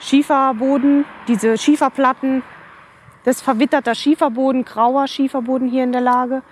Schieferboden, 0.00 1.04
diese 1.28 1.58
Schieferplatten. 1.58 2.42
Das 3.24 3.36
ist 3.36 3.42
verwitterter 3.42 3.94
Schieferboden, 3.94 4.64
grauer 4.64 5.06
Schieferboden 5.06 5.68
hier 5.68 5.84
in 5.84 5.92
der 5.92 6.00
Lage. 6.00 6.42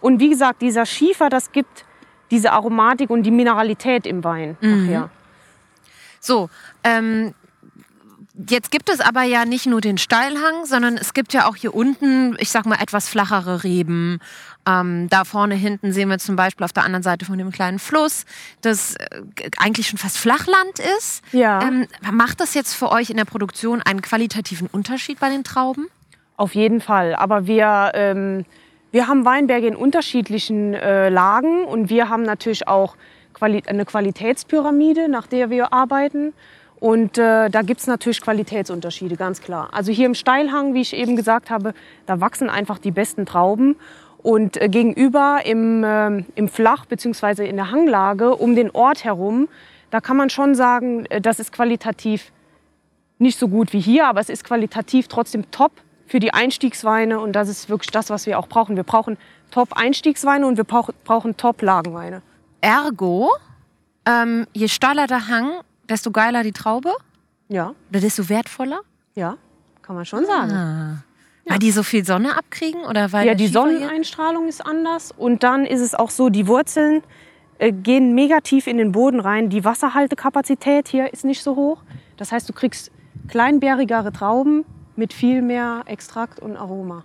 Und 0.00 0.18
wie 0.20 0.28
gesagt, 0.28 0.60
dieser 0.60 0.84
Schiefer, 0.86 1.28
das 1.30 1.52
gibt 1.52 1.84
diese 2.32 2.50
Aromatik 2.52 3.10
und 3.10 3.22
die 3.22 3.30
Mineralität 3.30 4.06
im 4.06 4.24
Wein 4.24 4.56
Mhm. 4.60 4.86
nachher. 4.86 5.10
So, 6.18 6.50
ähm, 6.82 7.32
jetzt 8.48 8.72
gibt 8.72 8.88
es 8.88 9.00
aber 9.00 9.22
ja 9.22 9.44
nicht 9.44 9.66
nur 9.66 9.80
den 9.80 9.98
Steilhang, 9.98 10.64
sondern 10.64 10.96
es 10.96 11.14
gibt 11.14 11.32
ja 11.32 11.46
auch 11.46 11.54
hier 11.54 11.72
unten, 11.74 12.34
ich 12.40 12.50
sag 12.50 12.66
mal, 12.66 12.78
etwas 12.82 13.08
flachere 13.08 13.62
Reben. 13.62 14.18
Ähm, 14.66 15.08
da 15.08 15.24
vorne 15.24 15.54
hinten 15.54 15.92
sehen 15.92 16.08
wir 16.08 16.18
zum 16.18 16.34
Beispiel 16.34 16.64
auf 16.64 16.72
der 16.72 16.84
anderen 16.84 17.02
Seite 17.02 17.24
von 17.24 17.38
dem 17.38 17.52
kleinen 17.52 17.78
Fluss, 17.78 18.24
das 18.62 18.96
äh, 18.96 19.22
eigentlich 19.58 19.88
schon 19.88 19.98
fast 19.98 20.18
Flachland 20.18 20.80
ist. 20.98 21.22
Ja. 21.32 21.62
Ähm, 21.62 21.86
macht 22.10 22.40
das 22.40 22.54
jetzt 22.54 22.74
für 22.74 22.90
euch 22.90 23.10
in 23.10 23.16
der 23.16 23.24
Produktion 23.24 23.80
einen 23.82 24.02
qualitativen 24.02 24.66
Unterschied 24.66 25.20
bei 25.20 25.30
den 25.30 25.44
Trauben? 25.44 25.86
Auf 26.36 26.54
jeden 26.54 26.80
Fall. 26.80 27.14
Aber 27.14 27.46
wir, 27.46 27.92
ähm, 27.94 28.44
wir 28.90 29.06
haben 29.06 29.24
Weinberge 29.24 29.68
in 29.68 29.76
unterschiedlichen 29.76 30.74
äh, 30.74 31.08
Lagen 31.08 31.64
und 31.64 31.88
wir 31.88 32.08
haben 32.08 32.22
natürlich 32.22 32.66
auch 32.66 32.96
Quali 33.34 33.62
eine 33.66 33.84
Qualitätspyramide, 33.84 35.08
nach 35.08 35.26
der 35.26 35.50
wir 35.50 35.72
arbeiten. 35.72 36.32
Und 36.78 37.16
äh, 37.16 37.48
da 37.48 37.62
gibt 37.62 37.80
es 37.80 37.86
natürlich 37.86 38.20
Qualitätsunterschiede, 38.20 39.16
ganz 39.16 39.40
klar. 39.40 39.70
Also 39.72 39.92
hier 39.92 40.06
im 40.06 40.14
Steilhang, 40.14 40.74
wie 40.74 40.82
ich 40.82 40.94
eben 40.94 41.16
gesagt 41.16 41.50
habe, 41.50 41.72
da 42.04 42.20
wachsen 42.20 42.50
einfach 42.50 42.78
die 42.78 42.90
besten 42.90 43.24
Trauben. 43.24 43.76
Und 44.26 44.56
äh, 44.60 44.68
gegenüber 44.68 45.42
im, 45.44 45.84
ähm, 45.86 46.26
im 46.34 46.48
Flach- 46.48 46.84
bzw. 46.86 47.46
in 47.48 47.54
der 47.54 47.70
Hanglage 47.70 48.34
um 48.34 48.56
den 48.56 48.72
Ort 48.72 49.04
herum, 49.04 49.46
da 49.90 50.00
kann 50.00 50.16
man 50.16 50.30
schon 50.30 50.56
sagen, 50.56 51.06
äh, 51.06 51.20
das 51.20 51.38
ist 51.38 51.52
qualitativ 51.52 52.32
nicht 53.18 53.38
so 53.38 53.46
gut 53.46 53.72
wie 53.72 53.78
hier, 53.78 54.08
aber 54.08 54.18
es 54.18 54.28
ist 54.28 54.42
qualitativ 54.42 55.06
trotzdem 55.06 55.48
top 55.52 55.70
für 56.08 56.18
die 56.18 56.34
Einstiegsweine 56.34 57.20
und 57.20 57.34
das 57.34 57.48
ist 57.48 57.68
wirklich 57.68 57.92
das, 57.92 58.10
was 58.10 58.26
wir 58.26 58.40
auch 58.40 58.48
brauchen. 58.48 58.74
Wir 58.74 58.82
brauchen 58.82 59.16
Top-Einstiegsweine 59.52 60.44
und 60.44 60.56
wir 60.56 60.64
brauch- 60.64 60.90
brauchen 61.04 61.36
Top-Lagenweine. 61.36 62.20
Ergo, 62.60 63.30
ähm, 64.06 64.48
je 64.54 64.66
steiler 64.66 65.06
der 65.06 65.28
Hang, 65.28 65.52
desto 65.88 66.10
geiler 66.10 66.42
die 66.42 66.50
Traube 66.52 66.92
Ja, 67.48 67.74
oder 67.90 68.00
desto 68.00 68.28
wertvoller? 68.28 68.80
ja, 69.14 69.36
kann 69.82 69.94
man 69.94 70.04
schon 70.04 70.26
sagen. 70.26 71.04
Weil 71.48 71.58
die 71.60 71.70
so 71.70 71.82
viel 71.82 72.04
Sonne 72.04 72.36
abkriegen 72.36 72.82
oder 72.84 73.12
weil 73.12 73.26
Ja, 73.26 73.34
die 73.34 73.46
Schiefer 73.46 73.64
hier- 73.68 73.78
Sonneneinstrahlung 73.78 74.48
ist 74.48 74.64
anders 74.66 75.12
und 75.16 75.42
dann 75.42 75.64
ist 75.64 75.80
es 75.80 75.94
auch 75.94 76.10
so, 76.10 76.28
die 76.28 76.46
Wurzeln 76.48 77.02
äh, 77.58 77.72
gehen 77.72 78.14
mega 78.14 78.40
tief 78.40 78.66
in 78.66 78.78
den 78.78 78.92
Boden 78.92 79.20
rein. 79.20 79.48
Die 79.48 79.64
Wasserhaltekapazität 79.64 80.88
hier 80.88 81.12
ist 81.12 81.24
nicht 81.24 81.42
so 81.42 81.56
hoch. 81.56 81.82
Das 82.16 82.32
heißt, 82.32 82.48
du 82.48 82.52
kriegst 82.52 82.90
kleinbärigere 83.28 84.12
Trauben 84.12 84.64
mit 84.96 85.12
viel 85.12 85.40
mehr 85.42 85.82
Extrakt 85.86 86.40
und 86.40 86.56
Aroma. 86.56 87.04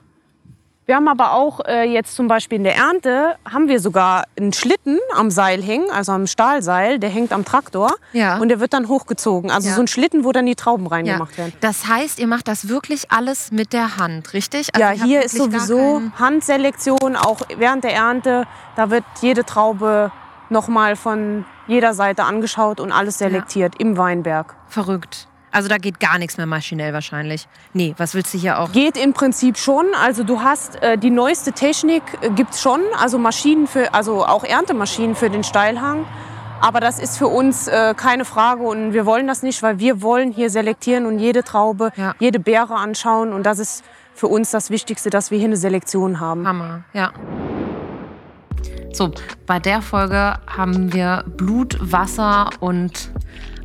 Wir 0.87 0.95
haben 0.95 1.07
aber 1.07 1.33
auch 1.33 1.59
äh, 1.65 1.83
jetzt 1.83 2.15
zum 2.15 2.27
Beispiel 2.27 2.57
in 2.57 2.63
der 2.63 2.75
Ernte, 2.75 3.35
haben 3.49 3.67
wir 3.67 3.79
sogar 3.79 4.23
einen 4.37 4.51
Schlitten 4.51 4.97
am 5.15 5.29
Seil 5.29 5.61
hängen, 5.61 5.89
also 5.91 6.11
am 6.11 6.25
Stahlseil, 6.27 6.97
der 6.99 7.09
hängt 7.09 7.31
am 7.33 7.45
Traktor 7.45 7.93
Ja. 8.13 8.37
und 8.39 8.49
der 8.49 8.59
wird 8.59 8.73
dann 8.73 8.87
hochgezogen. 8.87 9.51
Also 9.51 9.69
Ja. 9.69 9.75
so 9.75 9.81
ein 9.81 9.87
Schlitten, 9.87 10.23
wo 10.25 10.31
dann 10.31 10.47
die 10.47 10.55
Trauben 10.55 10.85
Ja. 10.85 10.89
reingemacht 10.91 11.37
werden. 11.37 11.53
Das 11.61 11.87
heißt, 11.87 12.19
ihr 12.19 12.27
macht 12.27 12.47
das 12.47 12.67
wirklich 12.67 13.11
alles 13.11 13.51
mit 13.51 13.73
der 13.73 13.97
Hand, 13.97 14.33
richtig? 14.33 14.69
Also 14.73 14.81
ja, 14.85 14.91
hier 15.05 15.23
ist 15.23 15.37
sowieso 15.37 16.01
Handselektion, 16.17 17.15
auch 17.15 17.41
während 17.57 17.83
der 17.83 17.93
Ernte. 17.93 18.45
Da 18.75 18.89
wird 18.89 19.03
jede 19.21 19.45
Traube 19.45 20.11
nochmal 20.49 20.95
von 20.95 21.45
jeder 21.67 21.93
Seite 21.93 22.23
angeschaut 22.23 22.79
und 22.79 22.91
alles 22.91 23.19
selektiert 23.19 23.75
im 23.79 23.97
Weinberg. 23.97 24.55
verrückt. 24.67 25.27
Also 25.51 25.67
da 25.67 25.77
geht 25.77 25.99
gar 25.99 26.17
nichts 26.17 26.37
mehr 26.37 26.45
maschinell 26.45 26.93
wahrscheinlich. 26.93 27.47
Nee, 27.73 27.93
was 27.97 28.13
willst 28.13 28.33
du 28.33 28.37
hier 28.37 28.59
auch? 28.59 28.71
Geht 28.71 28.97
im 28.97 29.13
Prinzip 29.13 29.57
schon. 29.57 29.85
Also 30.01 30.23
du 30.23 30.41
hast 30.41 30.81
äh, 30.81 30.97
die 30.97 31.09
neueste 31.09 31.51
Technik 31.51 32.03
äh, 32.21 32.29
gibt's 32.29 32.61
schon, 32.61 32.79
also 32.99 33.17
Maschinen 33.17 33.67
für, 33.67 33.93
also 33.93 34.25
auch 34.25 34.43
Erntemaschinen 34.43 35.15
für 35.15 35.29
den 35.29 35.43
Steilhang. 35.43 36.05
Aber 36.61 36.79
das 36.79 36.99
ist 36.99 37.17
für 37.17 37.27
uns 37.27 37.67
äh, 37.67 37.93
keine 37.97 38.23
Frage 38.23 38.61
und 38.63 38.93
wir 38.93 39.05
wollen 39.05 39.25
das 39.27 39.41
nicht, 39.43 39.61
weil 39.63 39.79
wir 39.79 40.01
wollen 40.01 40.31
hier 40.31 40.49
selektieren 40.49 41.05
und 41.07 41.17
jede 41.19 41.43
Traube, 41.43 41.91
Ja. 41.95 42.13
jede 42.19 42.39
Beere 42.39 42.75
anschauen 42.75 43.33
und 43.33 43.43
das 43.45 43.57
ist 43.59 43.83
für 44.13 44.27
uns 44.27 44.51
das 44.51 44.69
Wichtigste, 44.69 45.09
dass 45.09 45.31
wir 45.31 45.37
hier 45.39 45.47
eine 45.47 45.57
Selektion 45.57 46.19
haben. 46.19 46.47
Hammer, 46.47 46.83
ja. 46.93 47.11
So, 48.93 49.09
bei 49.47 49.57
der 49.59 49.81
Folge 49.81 50.35
haben 50.47 50.93
wir 50.93 51.23
Blut, 51.25 51.77
Wasser 51.81 52.49
und 52.59 53.11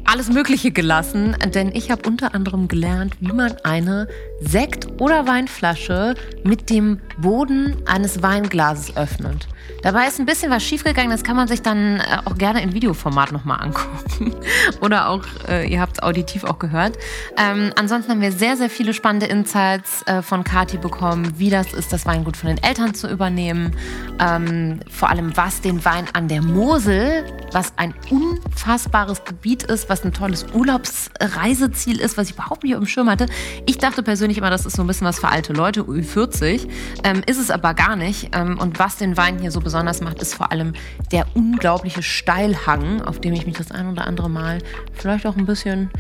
alles 0.07 0.29
Mögliche 0.31 0.71
gelassen, 0.71 1.37
denn 1.55 1.75
ich 1.75 1.91
habe 1.91 2.09
unter 2.09 2.35
anderem 2.35 2.69
gelernt, 2.69 3.15
wie 3.21 3.33
man 3.33 3.57
eine 3.65 4.09
Sekt- 4.41 5.01
oder 5.01 5.27
Weinflasche 5.27 6.15
mit 6.45 6.71
dem 6.71 7.01
Boden 7.19 7.77
eines 7.87 8.23
Weinglases 8.23 8.97
öffnet. 8.97 9.49
Dabei 9.83 10.07
ist 10.07 10.19
ein 10.19 10.27
bisschen 10.27 10.51
was 10.51 10.63
schiefgegangen, 10.63 11.11
das 11.11 11.23
kann 11.23 11.37
man 11.37 11.49
sich 11.49 11.63
dann 11.63 12.01
äh, 12.01 12.19
auch 12.25 12.37
gerne 12.37 12.63
im 12.63 12.73
Videoformat 12.73 13.33
nochmal 13.33 13.61
angucken. 13.63 14.35
Oder 14.81 15.09
auch, 15.09 15.25
äh, 15.49 15.71
ihr 15.71 15.81
habt 15.81 15.99
es 15.99 16.03
auditiv 16.03 16.45
auch 16.45 16.59
gehört. 16.59 16.99
Ähm, 17.37 17.73
ansonsten 17.77 18.13
haben 18.13 18.21
wir 18.21 18.33
sehr, 18.33 18.57
sehr 18.57 18.71
viele 18.71 18.95
spannende 18.95 19.27
Insights 19.27 20.03
äh, 20.07 20.23
von 20.23 20.45
Kati 20.45 20.79
bekommen, 20.79 21.35
wie 21.37 21.51
das 21.51 21.73
ist, 21.73 21.93
das 21.93 22.07
Weingut 22.07 22.37
von 22.37 22.49
den 22.49 22.63
Eltern 22.63 22.95
zu 22.95 23.09
übernehmen. 23.09 23.77
Ähm, 24.19 24.81
vor 24.91 25.11
allem, 25.11 25.37
was 25.37 25.61
den 25.61 25.85
Wein 25.85 26.07
an 26.13 26.29
der 26.29 26.43
Mosel, 26.43 27.25
was 27.53 27.73
ein 27.77 27.95
unfassbares 28.11 29.25
Gebiet 29.25 29.65
ist, 29.65 29.89
was 29.89 30.05
ein 30.05 30.13
tolles 30.13 30.47
Urlaubsreiseziel 30.53 32.01
ist, 32.01 32.17
was 32.17 32.31
ich 32.31 32.35
überhaupt 32.35 32.65
nicht 32.65 32.75
auf 32.75 32.81
dem 32.81 32.89
Schirm 32.89 33.11
hatte. 33.11 33.27
Ich 33.67 33.79
dachte 33.79 34.03
persönlich 34.27 34.39
immer, 34.39 34.51
das 34.51 34.67
ist 34.67 34.75
so 34.75 34.83
ein 34.83 34.89
bisschen 34.89 35.07
was 35.07 35.21
für 35.21 35.29
alte 35.29 35.53
Leute, 35.53 35.83
Ü40. 35.83 36.67
Ähm, 37.05 37.23
ist 37.27 37.39
es 37.39 37.53
aber 37.53 37.75
gar 37.75 37.95
nicht. 37.95 38.31
Ähm, 38.35 38.59
und 38.59 38.81
was 38.81 38.97
den 38.97 39.17
Wein 39.17 39.39
hier 39.39 39.53
so 39.53 39.61
besonders 39.61 40.01
macht, 40.01 40.21
ist 40.21 40.35
vor 40.35 40.51
allem 40.51 40.73
der 41.13 41.27
unglaubliche 41.35 42.03
Steilhang, 42.03 43.03
auf 43.03 43.21
dem 43.21 43.35
ich 43.35 43.47
mich 43.47 43.57
das 43.57 43.71
ein 43.71 43.89
oder 43.89 44.05
andere 44.05 44.29
Mal 44.29 44.59
vielleicht 44.95 45.27
auch 45.27 45.37
ein 45.37 45.47
bisschen, 45.47 45.91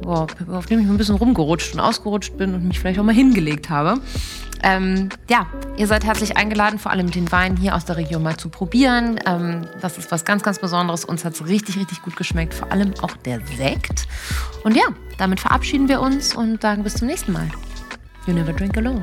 boah, 0.00 0.28
auf 0.52 0.66
dem 0.66 0.78
ich 0.78 0.86
ein 0.86 0.96
bisschen 0.96 1.16
rumgerutscht 1.16 1.74
und 1.74 1.80
ausgerutscht 1.80 2.36
bin 2.36 2.54
und 2.54 2.68
mich 2.68 2.78
vielleicht 2.78 3.00
auch 3.00 3.04
mal 3.04 3.14
hingelegt 3.14 3.68
habe. 3.68 4.00
Ähm, 4.62 5.08
ja, 5.28 5.46
ihr 5.76 5.88
seid 5.88 6.04
herzlich 6.04 6.36
eingeladen, 6.36 6.78
vor 6.78 6.92
allem 6.92 7.10
den 7.10 7.32
Wein 7.32 7.56
hier 7.56 7.74
aus 7.74 7.84
der 7.84 7.96
Region 7.96 8.22
mal 8.22 8.36
zu 8.36 8.48
probieren. 8.48 9.18
Ähm, 9.26 9.66
das 9.80 9.98
ist 9.98 10.12
was 10.12 10.24
ganz, 10.24 10.44
ganz 10.44 10.60
Besonderes. 10.60 11.04
Uns 11.04 11.24
hat 11.24 11.34
es 11.34 11.48
richtig, 11.48 11.78
richtig 11.78 12.00
gut 12.02 12.14
geschmeckt. 12.14 12.54
Vor 12.54 12.70
allem 12.70 12.94
auch 13.02 13.16
der 13.24 13.40
Sekt. 13.56 14.06
Und 14.62 14.76
ja, 14.76 14.84
damit 15.18 15.40
verabschieden 15.40 15.88
wir 15.88 16.00
uns 16.00 16.36
und 16.36 16.62
sagen 16.62 16.84
bis 16.84 16.94
zum 16.94 17.08
nächsten 17.08 17.32
Mal. 17.32 17.48
You 18.26 18.34
never 18.34 18.52
drink 18.52 18.76
alone. 18.76 19.02